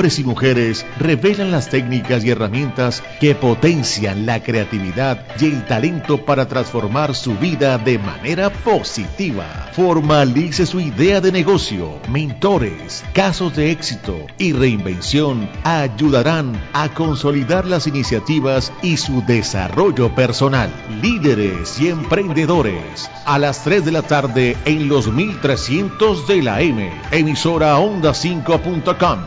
hombres 0.00 0.18
y 0.18 0.24
mujeres 0.24 0.86
revelan 0.98 1.50
las 1.50 1.68
técnicas 1.68 2.24
y 2.24 2.30
herramientas 2.30 3.02
que 3.20 3.34
potencian 3.34 4.24
la 4.24 4.42
creatividad 4.42 5.26
y 5.38 5.44
el 5.44 5.66
talento 5.66 6.24
para 6.24 6.48
transformar 6.48 7.14
su 7.14 7.36
vida 7.36 7.76
de 7.76 7.98
manera 7.98 8.48
positiva. 8.48 9.44
Formalice 9.74 10.64
su 10.64 10.80
idea 10.80 11.20
de 11.20 11.32
negocio, 11.32 11.98
mentores, 12.08 13.04
casos 13.12 13.54
de 13.56 13.72
éxito 13.72 14.16
y 14.38 14.54
reinvención 14.54 15.46
ayudarán 15.64 16.58
a 16.72 16.88
consolidar 16.94 17.66
las 17.66 17.86
iniciativas 17.86 18.72
y 18.80 18.96
su 18.96 19.22
desarrollo 19.26 20.14
personal. 20.14 20.70
Líderes 21.02 21.78
y 21.78 21.88
emprendedores 21.88 23.10
a 23.26 23.38
las 23.38 23.64
3 23.64 23.84
de 23.84 23.92
la 23.92 24.00
tarde 24.00 24.56
en 24.64 24.88
los 24.88 25.12
1300 25.12 26.26
de 26.26 26.42
la 26.42 26.62
M. 26.62 26.90
Emisora 27.10 27.76
onda 27.76 28.12
5.com, 28.12 29.18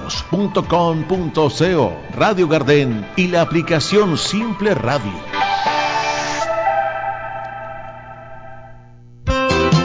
radios.com.co, 0.00 1.92
Radio 2.16 2.48
Garden 2.48 3.06
y 3.16 3.28
la 3.28 3.42
aplicación 3.42 4.16
Simple 4.16 4.74
Radio. 4.74 5.12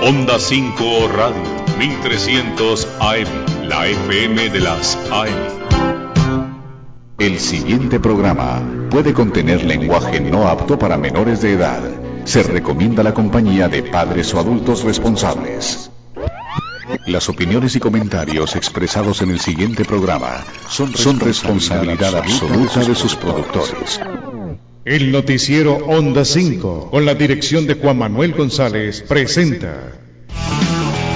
Onda 0.01 0.39
5 0.39 0.83
Radio, 1.15 1.41
1300 1.77 2.87
AM, 2.99 3.67
la 3.67 3.87
FM 3.87 4.49
de 4.49 4.59
las 4.59 4.97
AM. 5.11 5.55
El 7.17 7.39
siguiente 7.39 7.99
programa 7.99 8.61
puede 8.91 9.13
contener 9.13 9.63
lenguaje 9.63 10.19
no 10.19 10.47
apto 10.47 10.77
para 10.77 10.97
menores 10.97 11.41
de 11.41 11.53
edad. 11.53 11.81
Se 12.25 12.43
recomienda 12.43 13.03
la 13.03 13.13
compañía 13.13 13.67
de 13.67 13.83
padres 13.83 14.33
o 14.33 14.39
adultos 14.39 14.83
responsables. 14.83 15.91
Las 17.07 17.29
opiniones 17.29 17.75
y 17.75 17.79
comentarios 17.79 18.55
expresados 18.55 19.21
en 19.21 19.31
el 19.31 19.39
siguiente 19.39 19.85
programa 19.85 20.43
son, 20.69 20.95
son 20.95 21.19
responsabilidad 21.19 22.15
absoluta 22.15 22.81
de 22.81 22.95
sus 22.95 23.15
productores. 23.15 23.99
El 24.85 25.11
noticiero 25.11 25.75
Onda 25.77 26.25
5, 26.25 26.91
con 26.91 27.05
la 27.05 27.15
dirección 27.15 27.65
de 27.65 27.75
Juan 27.75 27.97
Manuel 27.97 28.33
González, 28.33 29.01
presenta. 29.01 30.04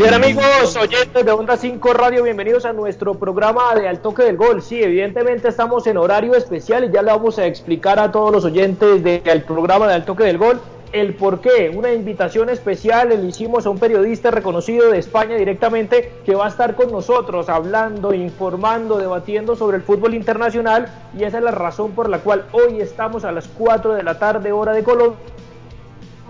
Bien 0.00 0.14
amigos, 0.14 0.76
oyentes 0.76 1.26
de 1.26 1.30
Onda 1.30 1.58
5 1.58 1.92
Radio, 1.92 2.22
bienvenidos 2.22 2.64
a 2.64 2.72
nuestro 2.72 3.16
programa 3.16 3.74
de 3.74 3.86
Al 3.86 4.00
Toque 4.00 4.22
del 4.22 4.38
Gol. 4.38 4.62
Sí, 4.62 4.82
evidentemente 4.82 5.48
estamos 5.48 5.86
en 5.86 5.98
horario 5.98 6.34
especial 6.34 6.84
y 6.84 6.90
ya 6.90 7.02
le 7.02 7.10
vamos 7.12 7.38
a 7.38 7.44
explicar 7.44 7.98
a 7.98 8.10
todos 8.10 8.32
los 8.32 8.46
oyentes 8.46 9.04
del 9.04 9.42
programa 9.42 9.86
de 9.88 9.92
Al 9.92 10.06
Toque 10.06 10.24
del 10.24 10.38
Gol 10.38 10.58
el 10.92 11.14
por 11.14 11.42
qué. 11.42 11.70
Una 11.76 11.92
invitación 11.92 12.48
especial 12.48 13.10
le 13.10 13.16
hicimos 13.26 13.66
a 13.66 13.70
un 13.70 13.78
periodista 13.78 14.30
reconocido 14.30 14.90
de 14.90 14.98
España 14.98 15.36
directamente 15.36 16.10
que 16.24 16.34
va 16.34 16.46
a 16.46 16.48
estar 16.48 16.76
con 16.76 16.90
nosotros 16.90 17.50
hablando, 17.50 18.14
informando, 18.14 18.96
debatiendo 18.96 19.54
sobre 19.54 19.76
el 19.76 19.82
fútbol 19.82 20.14
internacional 20.14 20.90
y 21.14 21.24
esa 21.24 21.36
es 21.36 21.44
la 21.44 21.50
razón 21.50 21.92
por 21.92 22.08
la 22.08 22.20
cual 22.20 22.46
hoy 22.52 22.80
estamos 22.80 23.26
a 23.26 23.32
las 23.32 23.48
4 23.48 23.92
de 23.92 24.02
la 24.02 24.18
tarde 24.18 24.50
hora 24.50 24.72
de 24.72 24.82
Colombia 24.82 25.18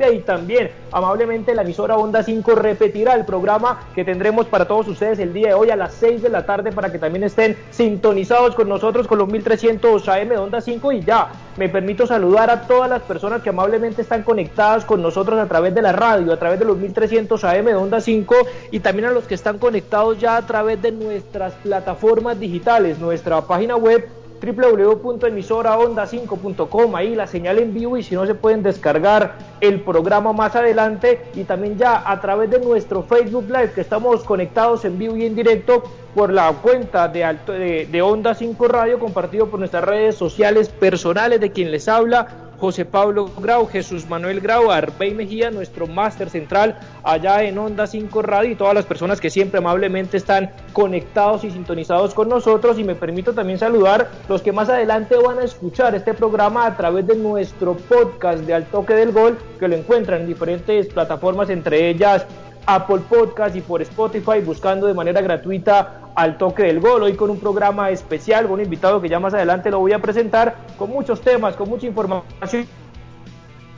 y 0.08 0.20
también 0.20 0.70
amablemente 0.92 1.54
la 1.54 1.62
emisora 1.62 1.96
Onda 1.96 2.22
5 2.22 2.54
repetirá 2.54 3.14
el 3.14 3.26
programa 3.26 3.82
que 3.94 4.04
tendremos 4.04 4.46
para 4.46 4.66
todos 4.66 4.88
ustedes 4.88 5.18
el 5.18 5.34
día 5.34 5.48
de 5.48 5.54
hoy 5.54 5.70
a 5.70 5.76
las 5.76 5.92
6 5.94 6.22
de 6.22 6.30
la 6.30 6.46
tarde 6.46 6.72
para 6.72 6.90
que 6.90 6.98
también 6.98 7.24
estén 7.24 7.56
sintonizados 7.70 8.54
con 8.54 8.68
nosotros 8.68 9.06
con 9.06 9.18
los 9.18 9.28
1300 9.28 10.08
AM 10.08 10.28
de 10.28 10.38
Onda 10.38 10.60
5 10.60 10.92
y 10.92 11.02
ya 11.02 11.28
me 11.58 11.68
permito 11.68 12.06
saludar 12.06 12.48
a 12.48 12.62
todas 12.62 12.88
las 12.88 13.02
personas 13.02 13.42
que 13.42 13.50
amablemente 13.50 14.02
están 14.02 14.22
conectadas 14.22 14.84
con 14.86 15.02
nosotros 15.02 15.38
a 15.38 15.46
través 15.46 15.74
de 15.74 15.82
la 15.82 15.92
radio, 15.92 16.32
a 16.32 16.38
través 16.38 16.58
de 16.58 16.64
los 16.64 16.78
1300 16.78 17.44
AM 17.44 17.66
de 17.66 17.74
Onda 17.74 18.00
5 18.00 18.34
y 18.70 18.80
también 18.80 19.08
a 19.08 19.12
los 19.12 19.24
que 19.24 19.34
están 19.34 19.58
conectados 19.58 20.18
ya 20.18 20.36
a 20.36 20.46
través 20.46 20.80
de 20.80 20.92
nuestras 20.92 21.52
plataformas 21.54 22.40
digitales, 22.40 22.98
nuestra 22.98 23.42
página 23.42 23.76
web 23.76 24.19
www.emisoraonda5.com, 24.40 26.96
ahí 26.96 27.14
la 27.14 27.26
señal 27.26 27.58
en 27.58 27.74
vivo 27.74 27.96
y 27.96 28.02
si 28.02 28.14
no 28.14 28.26
se 28.26 28.34
pueden 28.34 28.62
descargar 28.62 29.36
el 29.60 29.80
programa 29.82 30.32
más 30.32 30.56
adelante 30.56 31.20
y 31.34 31.44
también 31.44 31.76
ya 31.76 32.10
a 32.10 32.20
través 32.20 32.50
de 32.50 32.60
nuestro 32.60 33.02
Facebook 33.02 33.46
Live 33.48 33.72
que 33.72 33.82
estamos 33.82 34.24
conectados 34.24 34.84
en 34.84 34.98
vivo 34.98 35.16
y 35.16 35.26
en 35.26 35.34
directo 35.34 35.82
por 36.14 36.32
la 36.32 36.52
cuenta 36.52 37.08
de, 37.08 37.24
alto, 37.24 37.52
de, 37.52 37.86
de 37.86 38.02
Onda 38.02 38.34
5 38.34 38.68
Radio 38.68 38.98
compartido 38.98 39.48
por 39.48 39.58
nuestras 39.58 39.84
redes 39.84 40.16
sociales 40.16 40.68
personales 40.68 41.40
de 41.40 41.50
quien 41.50 41.70
les 41.70 41.88
habla 41.88 42.49
José 42.60 42.84
Pablo 42.84 43.30
Grau, 43.38 43.66
Jesús 43.66 44.06
Manuel 44.08 44.40
Grau, 44.40 44.70
Arbey 44.70 45.14
Mejía, 45.14 45.50
nuestro 45.50 45.86
máster 45.86 46.28
central 46.28 46.78
allá 47.02 47.42
en 47.42 47.56
Onda 47.56 47.86
5 47.86 48.20
Radio 48.20 48.50
y 48.50 48.54
todas 48.54 48.74
las 48.74 48.84
personas 48.84 49.18
que 49.18 49.30
siempre 49.30 49.58
amablemente 49.58 50.18
están 50.18 50.50
conectados 50.74 51.42
y 51.44 51.50
sintonizados 51.50 52.12
con 52.12 52.28
nosotros. 52.28 52.78
Y 52.78 52.84
me 52.84 52.94
permito 52.94 53.32
también 53.32 53.58
saludar 53.58 54.10
los 54.28 54.42
que 54.42 54.52
más 54.52 54.68
adelante 54.68 55.16
van 55.16 55.38
a 55.38 55.44
escuchar 55.44 55.94
este 55.94 56.12
programa 56.12 56.66
a 56.66 56.76
través 56.76 57.06
de 57.06 57.16
nuestro 57.16 57.76
podcast 57.76 58.40
de 58.40 58.52
Al 58.52 58.66
Toque 58.66 58.94
del 58.94 59.12
Gol, 59.12 59.38
que 59.58 59.66
lo 59.66 59.76
encuentran 59.76 60.20
en 60.20 60.26
diferentes 60.26 60.88
plataformas, 60.88 61.48
entre 61.48 61.88
ellas 61.88 62.26
Apple 62.74 63.00
Podcast 63.08 63.56
y 63.56 63.62
por 63.62 63.82
Spotify, 63.82 64.40
buscando 64.44 64.86
de 64.86 64.94
manera 64.94 65.20
gratuita 65.20 66.12
al 66.14 66.38
toque 66.38 66.62
del 66.62 66.78
gol. 66.78 67.02
Hoy 67.02 67.14
con 67.14 67.28
un 67.28 67.40
programa 67.40 67.90
especial, 67.90 68.44
con 68.44 68.54
un 68.54 68.60
invitado 68.60 69.00
que 69.00 69.08
ya 69.08 69.18
más 69.18 69.34
adelante 69.34 69.72
lo 69.72 69.80
voy 69.80 69.92
a 69.92 69.98
presentar, 69.98 70.54
con 70.78 70.88
muchos 70.88 71.20
temas, 71.20 71.56
con 71.56 71.68
mucha 71.68 71.88
información 71.88 72.68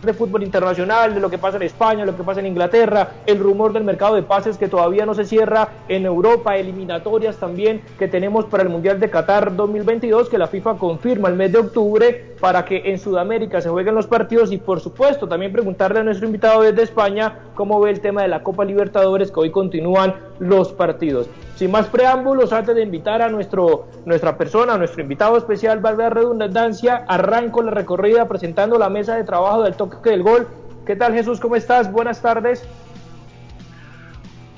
de 0.03 0.13
fútbol 0.13 0.43
internacional, 0.43 1.15
de 1.15 1.21
lo 1.21 1.31
que 1.31 1.39
pasa 1.39 1.57
en 1.57 1.63
España, 1.63 2.05
lo 2.05 2.15
que 2.15 2.23
pasa 2.23 2.41
en 2.41 2.47
Inglaterra, 2.47 3.13
el 3.25 3.39
rumor 3.39 3.73
del 3.73 3.85
mercado 3.85 4.15
de 4.15 4.25
pases 4.25 4.59
que 4.59 4.69
todavía 4.69 5.07
no 5.07 5.15
se 5.15 5.25
cierra 5.25 5.69
en 5.89 6.05
Europa, 6.05 6.57
eliminatorias 6.57 7.39
también 7.39 7.81
que 7.99 8.09
tenemos 8.09 8.45
para 8.45 8.63
el 8.63 8.69
Mundial 8.69 9.01
de 9.01 9.09
Qatar 9.09 9.57
2022, 9.57 10.29
que 10.29 10.37
la 10.37 10.49
FIFA 10.49 10.75
confirma 10.75 11.29
el 11.29 11.37
mes 11.37 11.53
de 11.53 11.59
octubre 11.59 12.32
para 12.43 12.65
que 12.65 12.83
en 12.87 12.99
Sudamérica 12.99 13.61
se 13.61 13.69
jueguen 13.69 13.95
los 13.95 14.09
partidos 14.09 14.51
y 14.51 14.59
por 14.59 14.81
supuesto 14.81 15.29
también 15.29 15.53
preguntarle 15.53 16.01
a 16.01 16.03
nuestro 16.03 16.27
invitado 16.27 16.63
desde 16.63 16.83
España 16.83 17.39
cómo 17.55 17.79
ve 17.81 17.91
el 17.91 18.01
tema 18.01 18.23
de 18.23 18.27
la 18.27 18.43
Copa 18.43 18.65
Libertadores 18.65 19.31
que 19.31 19.39
hoy 19.39 19.53
continúan 19.53 20.17
los 20.41 20.73
partidos. 20.73 21.29
Sin 21.55 21.71
más 21.71 21.87
preámbulos, 21.87 22.53
antes 22.53 22.75
de 22.75 22.83
invitar 22.83 23.23
a 23.23 23.29
nuestro, 23.29 23.87
nuestra 24.07 24.37
persona, 24.37 24.75
a 24.75 24.77
nuestro 24.77 25.03
invitado 25.03 25.37
especial, 25.37 25.81
la 25.81 26.11
redundancia, 26.11 27.05
arranco 27.07 27.63
la 27.63 27.71
recorrida 27.71 28.27
presentando 28.27 28.77
la 28.77 28.91
mesa 28.91 29.15
de 29.15 29.23
trabajo 29.23 29.63
del 29.63 29.77
toque 29.77 30.11
del 30.11 30.25
gol. 30.25 30.49
¿Qué 30.85 30.97
tal 30.97 31.15
Jesús? 31.15 31.39
¿Cómo 31.39 31.55
estás? 31.55 31.93
Buenas 31.93 32.21
tardes. 32.21 32.65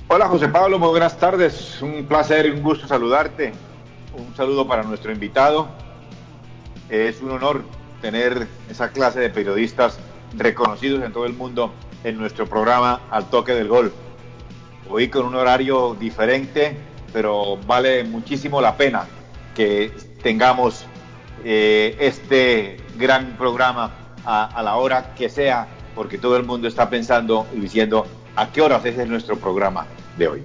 Hola 0.09 0.27
José 0.29 0.49
Pablo, 0.49 0.79
muy 0.79 0.89
buenas 0.89 1.19
tardes. 1.19 1.83
Un 1.83 2.07
placer 2.07 2.47
y 2.47 2.51
un 2.53 2.63
gusto 2.63 2.87
saludarte. 2.87 3.53
Un 4.17 4.35
saludo 4.35 4.67
para 4.67 4.85
nuestro 4.85 5.13
invitado. 5.13 5.84
Es 6.89 7.21
un 7.21 7.31
honor 7.31 7.63
tener 8.01 8.47
esa 8.71 8.91
clase 8.91 9.21
de 9.21 9.31
periodistas 9.31 9.99
reconocidos 10.37 11.03
en 11.05 11.13
todo 11.13 11.27
el 11.27 11.33
mundo 11.33 11.73
en 12.05 12.19
nuestro 12.19 12.47
programa 12.47 13.01
Al 13.11 13.31
Toque 13.31 13.53
del 13.53 13.69
Gol. 13.69 13.93
Hoy 14.91 15.09
con 15.09 15.25
un 15.25 15.35
horario 15.35 15.97
diferente, 15.99 16.77
pero 17.13 17.57
vale 17.67 18.05
muchísimo 18.05 18.61
la 18.61 18.77
pena 18.77 19.07
que 19.55 19.93
tengamos 20.23 20.85
eh, 21.45 21.97
este 22.01 22.77
gran 22.97 23.37
programa 23.39 23.93
a, 24.27 24.63
la 24.63 24.77
hora 24.77 25.15
que 25.15 25.29
sea, 25.29 25.67
porque 25.95 26.19
todo 26.19 26.37
el 26.37 26.45
mundo 26.45 26.69
está 26.69 26.91
pensando 26.91 27.47
y 27.55 27.61
diciendo 27.61 28.07
a 28.37 28.51
qué 28.51 28.61
horas 28.61 28.85
es 28.85 29.09
nuestro 29.09 29.37
programa 29.37 29.87
de 30.17 30.29
hoy. 30.29 30.43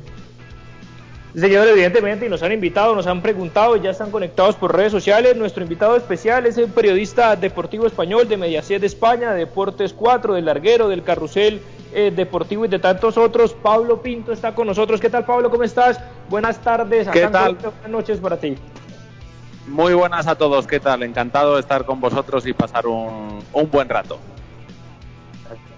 Señor, 1.35 1.67
evidentemente, 1.67 2.25
y 2.25 2.29
nos 2.29 2.41
han 2.41 2.51
invitado, 2.51 2.95
nos 2.95 3.05
han 3.05 3.21
preguntado, 3.21 3.77
y 3.77 3.81
ya 3.81 3.91
están 3.91 4.09
conectados 4.09 4.55
por 4.55 4.75
redes 4.75 4.91
sociales. 4.91 5.37
Nuestro 5.37 5.61
invitado 5.61 5.95
especial 5.95 6.47
es 6.47 6.57
el 6.57 6.69
periodista 6.69 7.35
deportivo 7.35 7.85
español 7.85 8.27
de 8.27 8.35
Mediaset 8.35 8.81
de 8.81 8.87
España, 8.87 9.31
de 9.31 9.39
Deportes 9.39 9.93
4, 9.93 10.33
del 10.33 10.45
Larguero, 10.45 10.87
del 10.87 11.03
Carrusel 11.03 11.61
eh, 11.93 12.11
deportivo 12.15 12.65
y 12.65 12.67
de 12.67 12.79
tantos 12.79 13.15
otros. 13.17 13.53
Pablo 13.53 14.01
Pinto 14.01 14.31
está 14.31 14.55
con 14.55 14.65
nosotros. 14.65 14.99
¿Qué 14.99 15.09
tal, 15.09 15.25
Pablo? 15.25 15.51
¿Cómo 15.51 15.63
estás? 15.63 15.99
Buenas 16.29 16.57
tardes. 16.59 17.07
¿Qué 17.09 17.27
tal? 17.27 17.55
Buenas 17.55 17.89
noches 17.89 18.17
para 18.19 18.37
ti. 18.37 18.55
Muy 19.67 19.93
buenas 19.93 20.25
a 20.25 20.33
todos. 20.33 20.65
¿Qué 20.65 20.79
tal? 20.79 21.03
Encantado 21.03 21.55
de 21.55 21.61
estar 21.61 21.85
con 21.85 22.01
vosotros 22.01 22.45
y 22.47 22.53
pasar 22.53 22.87
un, 22.87 23.43
un 23.53 23.71
buen 23.71 23.87
rato. 23.87 24.17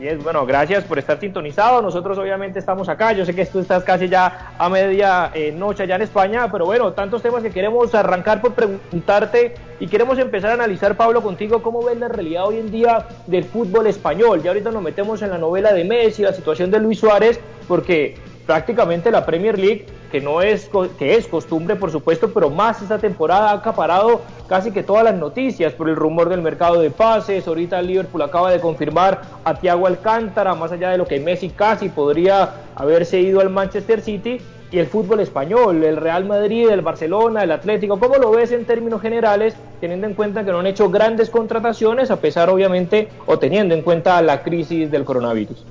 Así 0.02 0.08
es, 0.08 0.24
bueno, 0.24 0.48
gracias 0.48 0.84
por 0.86 0.98
estar 0.98 1.20
sintonizado. 1.20 1.80
Nosotros 1.80 2.18
obviamente 2.18 2.58
estamos 2.58 2.90
acá. 2.90 3.12
Yo 3.12 3.24
sé 3.24 3.36
que 3.36 3.46
tú 3.46 3.60
estás 3.60 3.84
casi 3.84 4.10
ya 4.10 4.52
a 4.58 4.68
media 4.68 5.30
eh, 5.32 5.52
noche 5.52 5.84
allá 5.84 5.98
en 5.98 6.02
España, 6.02 6.52
pero 6.52 6.66
bueno, 6.66 6.92
tantos 6.94 7.22
temas 7.22 7.44
que 7.44 7.52
queremos 7.52 7.94
arrancar 7.94 8.42
por 8.42 8.56
preguntarte 8.56 9.54
y 9.80 9.86
queremos 9.86 10.18
empezar 10.18 10.50
a 10.50 10.54
analizar, 10.56 10.98
Pablo, 10.98 11.22
contigo 11.22 11.62
cómo 11.62 11.86
ves 11.86 12.00
la 12.00 12.08
realidad 12.08 12.48
hoy 12.48 12.58
en 12.58 12.72
día 12.72 13.06
del 13.28 13.44
fútbol 13.44 13.86
español. 13.86 14.42
Ya 14.42 14.50
ahorita 14.50 14.72
nos 14.72 14.82
metemos 14.82 15.22
en 15.22 15.30
la 15.30 15.38
novela 15.38 15.72
de 15.72 15.84
Messi, 15.84 16.24
la 16.24 16.34
situación 16.34 16.72
de 16.72 16.80
Luis 16.80 16.98
Suárez, 16.98 17.40
porque 17.68 18.16
prácticamente 18.48 19.12
la 19.12 19.24
Premier 19.24 19.60
League, 19.60 19.86
que 20.12 20.22
no 20.22 20.42
es 20.42 20.70
que 21.00 21.16
es 21.16 21.28
costumbre 21.28 21.76
por 21.76 21.90
supuesto, 21.90 22.32
pero 22.34 22.50
más 22.50 22.82
esta 22.82 23.00
temporada 23.00 23.52
ha 23.52 23.54
acaparado 23.54 24.22
casi 24.48 24.72
que 24.72 24.84
todas 24.84 25.04
las 25.04 25.16
noticias 25.16 25.74
por 25.74 25.90
el 25.90 25.96
rumor 25.96 26.30
del 26.30 26.42
mercado 26.42 26.82
de 26.82 26.92
pases. 26.92 27.48
Ahorita 27.48 27.82
Liverpool 27.82 28.22
acaba 28.22 28.52
de 28.52 28.60
confirmar 28.60 29.22
a 29.46 29.54
Thiago 29.54 29.88
Alcántara, 29.88 30.54
más 30.54 30.72
allá 30.72 30.90
de 30.90 30.98
lo 30.98 31.06
que 31.06 31.20
Messi 31.20 31.50
casi 31.50 31.90
podría 31.90 32.50
haberse 32.76 33.20
ido 33.22 33.40
al 33.40 33.50
Manchester 33.50 34.02
City. 34.02 34.40
Y 34.72 34.80
el 34.80 34.88
fútbol 34.88 35.20
español, 35.20 35.84
el 35.84 35.98
Real 35.98 36.24
Madrid, 36.24 36.70
el 36.70 36.82
Barcelona, 36.82 37.44
el 37.44 37.52
Atlético, 37.52 38.00
¿cómo 38.00 38.16
lo 38.16 38.32
ves 38.32 38.54
en 38.54 38.64
términos 38.64 39.02
generales, 39.02 39.54
teniendo 39.82 40.08
en 40.08 40.14
cuenta 40.14 40.46
que 40.46 40.52
no 40.52 40.60
han 40.60 40.68
hecho 40.68 40.90
grandes 40.90 41.30
contrataciones, 41.30 42.10
a 42.10 42.22
pesar 42.22 42.50
obviamente, 42.50 43.10
o 43.26 43.38
teniendo 43.38 43.76
en 43.76 43.82
cuenta 43.82 44.22
la 44.22 44.44
crisis 44.44 44.90
del 44.90 45.04
coronavirus? 45.04 45.66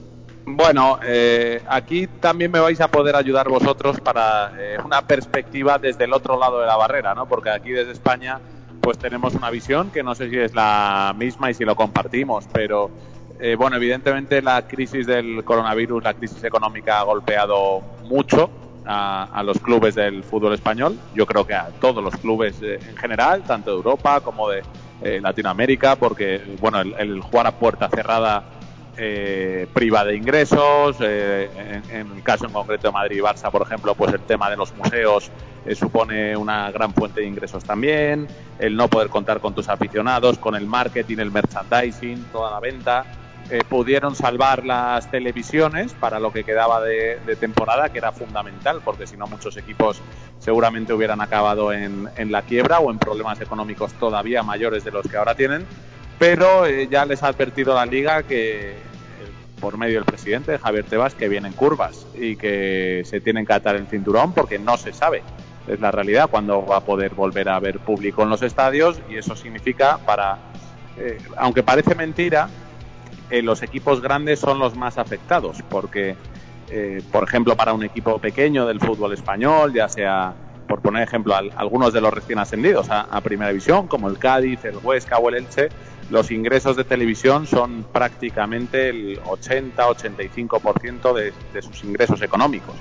Bueno, 0.56 0.98
eh, 1.04 1.62
aquí 1.68 2.06
también 2.06 2.50
me 2.50 2.58
vais 2.58 2.80
a 2.80 2.88
poder 2.88 3.14
ayudar 3.14 3.48
vosotros 3.48 4.00
para 4.00 4.52
eh, 4.58 4.78
una 4.84 5.02
perspectiva 5.02 5.78
desde 5.78 6.04
el 6.04 6.12
otro 6.12 6.38
lado 6.38 6.60
de 6.60 6.66
la 6.66 6.76
barrera, 6.76 7.14
¿no? 7.14 7.26
Porque 7.26 7.50
aquí 7.50 7.70
desde 7.70 7.92
España 7.92 8.40
pues 8.80 8.98
tenemos 8.98 9.34
una 9.34 9.50
visión 9.50 9.90
que 9.90 10.02
no 10.02 10.14
sé 10.14 10.28
si 10.28 10.38
es 10.38 10.54
la 10.54 11.14
misma 11.16 11.50
y 11.50 11.54
si 11.54 11.64
lo 11.64 11.76
compartimos, 11.76 12.46
pero 12.52 12.90
eh, 13.38 13.54
bueno, 13.54 13.76
evidentemente 13.76 14.42
la 14.42 14.66
crisis 14.66 15.06
del 15.06 15.44
coronavirus, 15.44 16.02
la 16.02 16.14
crisis 16.14 16.42
económica 16.42 16.98
ha 16.98 17.04
golpeado 17.04 17.82
mucho 18.04 18.50
a, 18.86 19.42
los 19.44 19.58
clubes 19.60 19.94
del 19.94 20.24
fútbol 20.24 20.54
español. 20.54 20.98
Yo 21.14 21.26
creo 21.26 21.46
que 21.46 21.54
a 21.54 21.68
todos 21.80 22.02
los 22.02 22.16
clubes 22.16 22.60
en 22.62 22.96
general, 22.96 23.44
tanto 23.44 23.70
de 23.70 23.76
Europa 23.76 24.20
como 24.20 24.48
de 24.48 24.62
Latinoamérica, 25.20 25.96
porque 25.96 26.56
bueno, 26.60 26.80
el, 26.80 26.94
el 26.98 27.20
jugar 27.20 27.46
a 27.46 27.52
puerta 27.52 27.88
cerrada 27.88 28.59
eh, 29.02 29.66
priva 29.72 30.04
de 30.04 30.14
ingresos. 30.14 30.96
Eh, 31.00 31.48
en, 31.90 32.12
el 32.12 32.22
caso 32.22 32.44
en 32.44 32.52
concreto 32.52 32.88
de 32.88 32.92
Madrid 32.92 33.16
y 33.16 33.20
Barça, 33.20 33.50
por 33.50 33.62
ejemplo, 33.62 33.94
pues 33.94 34.12
el 34.12 34.20
tema 34.20 34.50
de 34.50 34.58
los 34.58 34.74
museos 34.76 35.30
eh, 35.64 35.74
supone 35.74 36.36
una 36.36 36.70
gran 36.70 36.92
fuente 36.92 37.22
de 37.22 37.26
ingresos 37.26 37.64
también. 37.64 38.28
El 38.58 38.76
no 38.76 38.88
poder 38.88 39.08
contar 39.08 39.40
con 39.40 39.54
tus 39.54 39.70
aficionados, 39.70 40.38
con 40.38 40.54
el 40.54 40.66
marketing, 40.66 41.16
el 41.18 41.30
merchandising, 41.30 42.24
toda 42.30 42.50
la 42.50 42.60
venta. 42.60 43.06
Eh, 43.48 43.62
pudieron 43.66 44.14
salvar 44.14 44.66
las 44.66 45.10
televisiones 45.10 45.94
para 45.94 46.20
lo 46.20 46.30
que 46.30 46.44
quedaba 46.44 46.82
de, 46.82 47.18
temporada, 47.40 47.88
que 47.88 47.98
era 47.98 48.12
fundamental, 48.12 48.82
porque 48.84 49.06
si 49.06 49.16
no 49.16 49.26
muchos 49.26 49.56
equipos 49.56 50.02
seguramente 50.38 50.92
hubieran 50.92 51.22
acabado 51.22 51.72
en, 51.72 52.10
la 52.30 52.42
quiebra 52.42 52.80
o 52.80 52.90
en 52.90 52.98
problemas 52.98 53.40
económicos 53.40 53.92
todavía 53.94 54.42
mayores 54.42 54.84
de 54.84 54.90
los 54.90 55.08
que 55.08 55.16
ahora 55.16 55.34
tienen 55.34 55.66
pero 56.18 56.68
ya 56.68 57.06
les 57.06 57.22
ha 57.22 57.28
advertido 57.28 57.74
la 57.74 57.86
liga 57.86 58.22
que 58.22 58.89
por 59.60 59.76
medio 59.76 59.96
del 59.96 60.04
presidente 60.04 60.58
Javier 60.58 60.84
Tebas 60.84 61.14
que 61.14 61.28
vienen 61.28 61.52
curvas 61.52 62.06
y 62.14 62.36
que 62.36 63.02
se 63.04 63.20
tienen 63.20 63.46
que 63.46 63.52
atar 63.52 63.76
el 63.76 63.86
cinturón 63.86 64.32
porque 64.32 64.58
no 64.58 64.76
se 64.76 64.92
sabe. 64.92 65.22
Es 65.68 65.78
la 65.80 65.90
realidad 65.90 66.28
cuando 66.30 66.64
va 66.64 66.78
a 66.78 66.80
poder 66.80 67.14
volver 67.14 67.48
a 67.48 67.56
haber 67.56 67.78
público 67.78 68.22
en 68.22 68.30
los 68.30 68.42
estadios 68.42 69.00
y 69.08 69.16
eso 69.16 69.36
significa 69.36 69.98
para 69.98 70.38
eh, 70.96 71.18
aunque 71.36 71.62
parece 71.62 71.94
mentira 71.94 72.48
eh, 73.30 73.42
los 73.42 73.62
equipos 73.62 74.00
grandes 74.00 74.40
son 74.40 74.58
los 74.58 74.76
más 74.76 74.98
afectados 74.98 75.58
porque 75.68 76.16
eh, 76.70 77.02
por 77.12 77.22
ejemplo 77.22 77.56
para 77.56 77.72
un 77.72 77.84
equipo 77.84 78.18
pequeño 78.18 78.66
del 78.66 78.80
fútbol 78.80 79.12
español 79.12 79.72
ya 79.72 79.88
sea 79.88 80.34
por 80.70 80.80
poner 80.80 81.02
ejemplo 81.02 81.34
algunos 81.34 81.92
de 81.92 82.00
los 82.00 82.14
recién 82.14 82.38
ascendidos 82.38 82.86
a, 82.90 83.20
primera 83.20 83.48
división 83.50 83.88
como 83.88 84.08
el 84.08 84.18
Cádiz 84.18 84.64
el 84.64 84.76
Huesca 84.76 85.18
o 85.18 85.28
el 85.28 85.34
Elche 85.34 85.68
los 86.10 86.30
ingresos 86.30 86.76
de 86.76 86.84
televisión 86.84 87.46
son 87.46 87.84
prácticamente 87.92 88.88
el 88.88 89.20
80-85% 89.22 91.12
de, 91.12 91.32
de 91.52 91.62
sus 91.62 91.84
ingresos 91.84 92.20
económicos. 92.20 92.74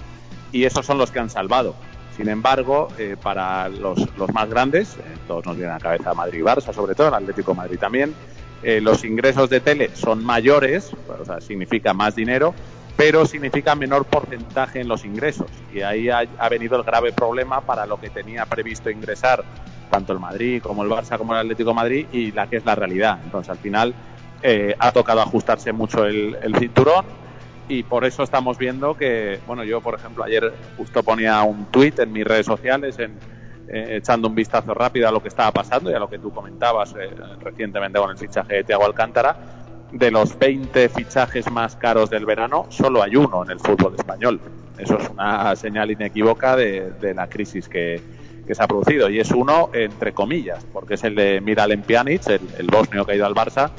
Y 0.52 0.64
esos 0.64 0.84
son 0.84 0.98
los 0.98 1.12
que 1.12 1.20
han 1.20 1.30
salvado. 1.30 1.76
Sin 2.18 2.28
embargo, 2.28 2.88
eh, 2.98 3.16
para 3.22 3.70
los, 3.70 4.00
los, 4.18 4.34
más 4.34 4.50
grandes, 4.50 4.96
eh, 4.98 5.02
todos 5.28 5.46
nos 5.46 5.56
vienen 5.58 5.74
a 5.74 5.76
la 5.76 5.80
cabeza 5.80 6.14
Madrid 6.16 6.40
y 6.40 6.42
Barça, 6.42 6.74
sobre 6.74 6.96
todo 6.96 7.10
el 7.10 7.14
Atlético 7.14 7.54
Madrid 7.54 7.78
también, 7.78 8.16
eh, 8.64 8.82
los 8.82 9.06
ingresos 9.06 9.50
de 9.50 9.60
tele 9.60 9.92
son 9.96 10.26
mayores, 10.26 10.92
o 11.08 11.24
sea, 11.24 11.40
significa 11.40 11.94
más 11.94 12.16
dinero, 12.16 12.54
pero 13.00 13.26
significa 13.26 13.76
menor 13.76 14.04
porcentaje 14.04 14.82
en 14.82 14.90
los 14.90 15.06
ingresos. 15.06 15.48
Y 15.74 15.80
ahí 15.84 16.10
ha, 16.10 16.50
venido 16.50 16.76
el 16.76 16.84
grave 16.84 17.14
problema 17.14 17.62
para 17.62 17.86
lo 17.86 17.98
que 17.98 18.10
tenía 18.10 18.46
previsto 18.46 18.90
ingresar 18.90 19.42
tanto 19.90 20.12
el 20.12 20.20
Madrid 20.20 20.62
como 20.62 20.84
el 20.84 20.90
Barça 20.90 21.18
como 21.18 21.32
el 21.32 21.40
Atlético 21.40 21.74
Madrid 21.74 22.08
y 22.12 22.34
la 22.34 22.48
que 22.48 22.58
es 22.58 22.66
la 22.66 22.76
realidad. 22.76 23.20
Entonces, 23.24 23.52
al 23.52 23.58
final 23.58 23.94
eh, 24.44 24.76
ha 24.78 24.92
tocado 24.92 25.22
ajustarse 25.22 25.72
mucho 25.72 26.04
el, 26.04 26.54
cinturón 26.60 27.06
y 27.70 27.84
por 27.84 28.04
eso 28.04 28.22
estamos 28.22 28.58
viendo 28.58 28.98
que, 28.98 29.40
bueno, 29.48 29.64
yo 29.64 29.80
por 29.80 29.96
ejemplo 29.96 30.26
ayer 30.26 30.54
justo 30.76 31.02
ponía 31.02 31.42
un 31.44 31.68
tuit 31.68 31.98
en 32.00 32.12
mis 32.12 32.26
redes 32.26 32.48
sociales 32.48 32.98
eh, 33.00 33.10
echando 33.70 34.28
un 34.28 34.36
vistazo 34.36 34.74
rápido 34.74 35.08
a 35.08 35.12
lo 35.14 35.22
que 35.22 35.30
estaba 35.30 35.54
pasando 35.54 35.90
y 35.90 35.94
a 35.94 36.00
lo 36.00 36.10
que 36.10 36.20
tú 36.20 36.34
comentabas 36.34 36.94
eh, 37.00 37.12
recientemente 37.40 37.98
con 37.98 38.12
el 38.12 38.18
fichaje 38.18 38.56
de 38.56 38.64
Thiago 38.66 38.86
Alcántara. 38.86 39.59
De 39.92 40.12
los 40.12 40.38
20 40.38 40.90
fichajes 40.90 41.50
más 41.52 41.76
caros 41.76 42.10
del 42.10 42.26
verano, 42.26 42.68
solo 42.70 43.02
hay 43.02 43.16
uno 43.16 43.44
en 43.44 43.52
el 43.52 43.60
fútbol 43.60 43.96
español. 43.96 44.40
Eso 44.78 44.98
es 44.98 45.10
una 45.10 45.56
señal 45.56 45.92
inequívoca 45.92 46.56
de, 46.56 46.92
de 46.92 47.14
la 47.14 47.28
crisis 47.28 47.68
que, 47.68 48.02
se 48.50 48.64
ha 48.64 48.68
producido 48.68 49.12
y 49.12 49.20
es 49.20 49.30
uno 49.30 49.70
entre 49.74 50.12
comillas, 50.12 50.66
porque 50.74 50.96
es 50.96 51.04
el 51.04 51.14
de 51.14 51.40
Miralem 51.40 51.84
Pjanic, 51.84 52.28
el, 52.58 52.68
bosnio 52.68 53.06
que 53.06 53.12
ha 53.12 53.16
ido 53.16 53.28
al 53.28 53.36
Barça, 53.36 53.70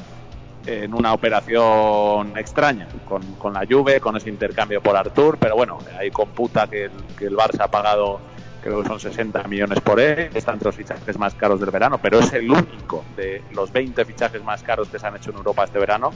en 0.65 0.93
una 0.93 1.13
operación 1.13 2.37
extraña 2.37 2.87
con, 3.05 3.53
la 3.53 3.65
Juve, 3.69 3.99
con 3.99 4.15
ese 4.15 4.29
intercambio 4.29 4.81
por 4.81 4.95
Artur, 4.95 5.37
pero 5.37 5.57
bueno, 5.57 5.79
ahí 5.99 6.09
computa 6.09 6.67
que 6.67 6.85
el 6.85 7.35
Barça 7.35 7.65
ha 7.65 7.67
pagado 7.67 8.21
creo 8.61 8.81
que 8.81 8.87
son 8.87 8.99
60 8.99 9.43
millones 9.43 9.79
por 9.81 9.99
él, 9.99 10.29
está 10.33 10.53
entre 10.53 10.67
los 10.67 10.75
fichajes 10.75 11.17
más 11.17 11.33
caros 11.35 11.59
del 11.59 11.71
verano, 11.71 11.99
pero 12.01 12.19
es 12.19 12.31
el 12.33 12.49
único 12.49 13.03
de 13.15 13.41
los 13.53 13.71
20 13.71 14.05
fichajes 14.05 14.43
más 14.43 14.63
caros 14.63 14.87
que 14.89 14.99
se 14.99 15.07
han 15.07 15.15
hecho 15.15 15.31
en 15.31 15.37
Europa 15.37 15.63
este 15.63 15.79
verano, 15.79 16.11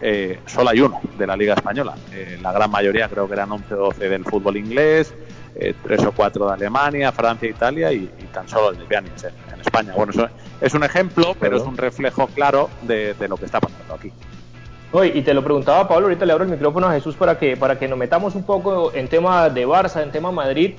eh, 0.00 0.38
solo 0.46 0.70
hay 0.70 0.80
uno 0.80 1.00
de 1.16 1.26
la 1.26 1.36
Liga 1.36 1.54
Española. 1.54 1.94
Eh, 2.12 2.38
la 2.40 2.52
gran 2.52 2.70
mayoría 2.70 3.08
creo 3.08 3.26
que 3.26 3.34
eran 3.34 3.50
11 3.50 3.74
o 3.74 3.78
12 3.78 4.08
del 4.08 4.24
fútbol 4.24 4.56
inglés, 4.56 5.12
eh, 5.56 5.74
tres 5.82 6.04
o 6.04 6.12
cuatro 6.12 6.46
de 6.46 6.54
Alemania, 6.54 7.10
Francia, 7.10 7.48
Italia 7.48 7.92
y, 7.92 8.08
y 8.18 8.24
tan 8.32 8.48
solo 8.48 8.70
el 8.70 8.78
de 8.78 8.84
Pjanic 8.84 9.12
en, 9.24 9.54
en, 9.54 9.60
España. 9.60 9.92
Bueno, 9.96 10.12
eso 10.12 10.28
es 10.60 10.74
un 10.74 10.84
ejemplo, 10.84 11.34
pero 11.40 11.56
es 11.56 11.64
un 11.64 11.76
reflejo 11.76 12.28
claro 12.28 12.70
de, 12.82 13.14
de 13.14 13.28
lo 13.28 13.36
que 13.36 13.46
está 13.46 13.60
pasando 13.60 13.94
aquí. 13.94 14.12
Oye, 14.92 15.12
y 15.14 15.22
te 15.22 15.34
lo 15.34 15.44
preguntaba 15.44 15.86
Pablo, 15.86 16.06
ahorita 16.06 16.24
le 16.24 16.32
abro 16.32 16.44
el 16.44 16.50
micrófono 16.50 16.86
a 16.86 16.92
Jesús 16.92 17.14
para 17.14 17.38
que, 17.38 17.56
para 17.56 17.78
que 17.78 17.88
nos 17.88 17.98
metamos 17.98 18.34
un 18.34 18.44
poco 18.44 18.92
en 18.94 19.08
tema 19.08 19.50
de 19.50 19.66
Barça, 19.66 20.02
en 20.02 20.10
tema 20.10 20.32
Madrid 20.32 20.74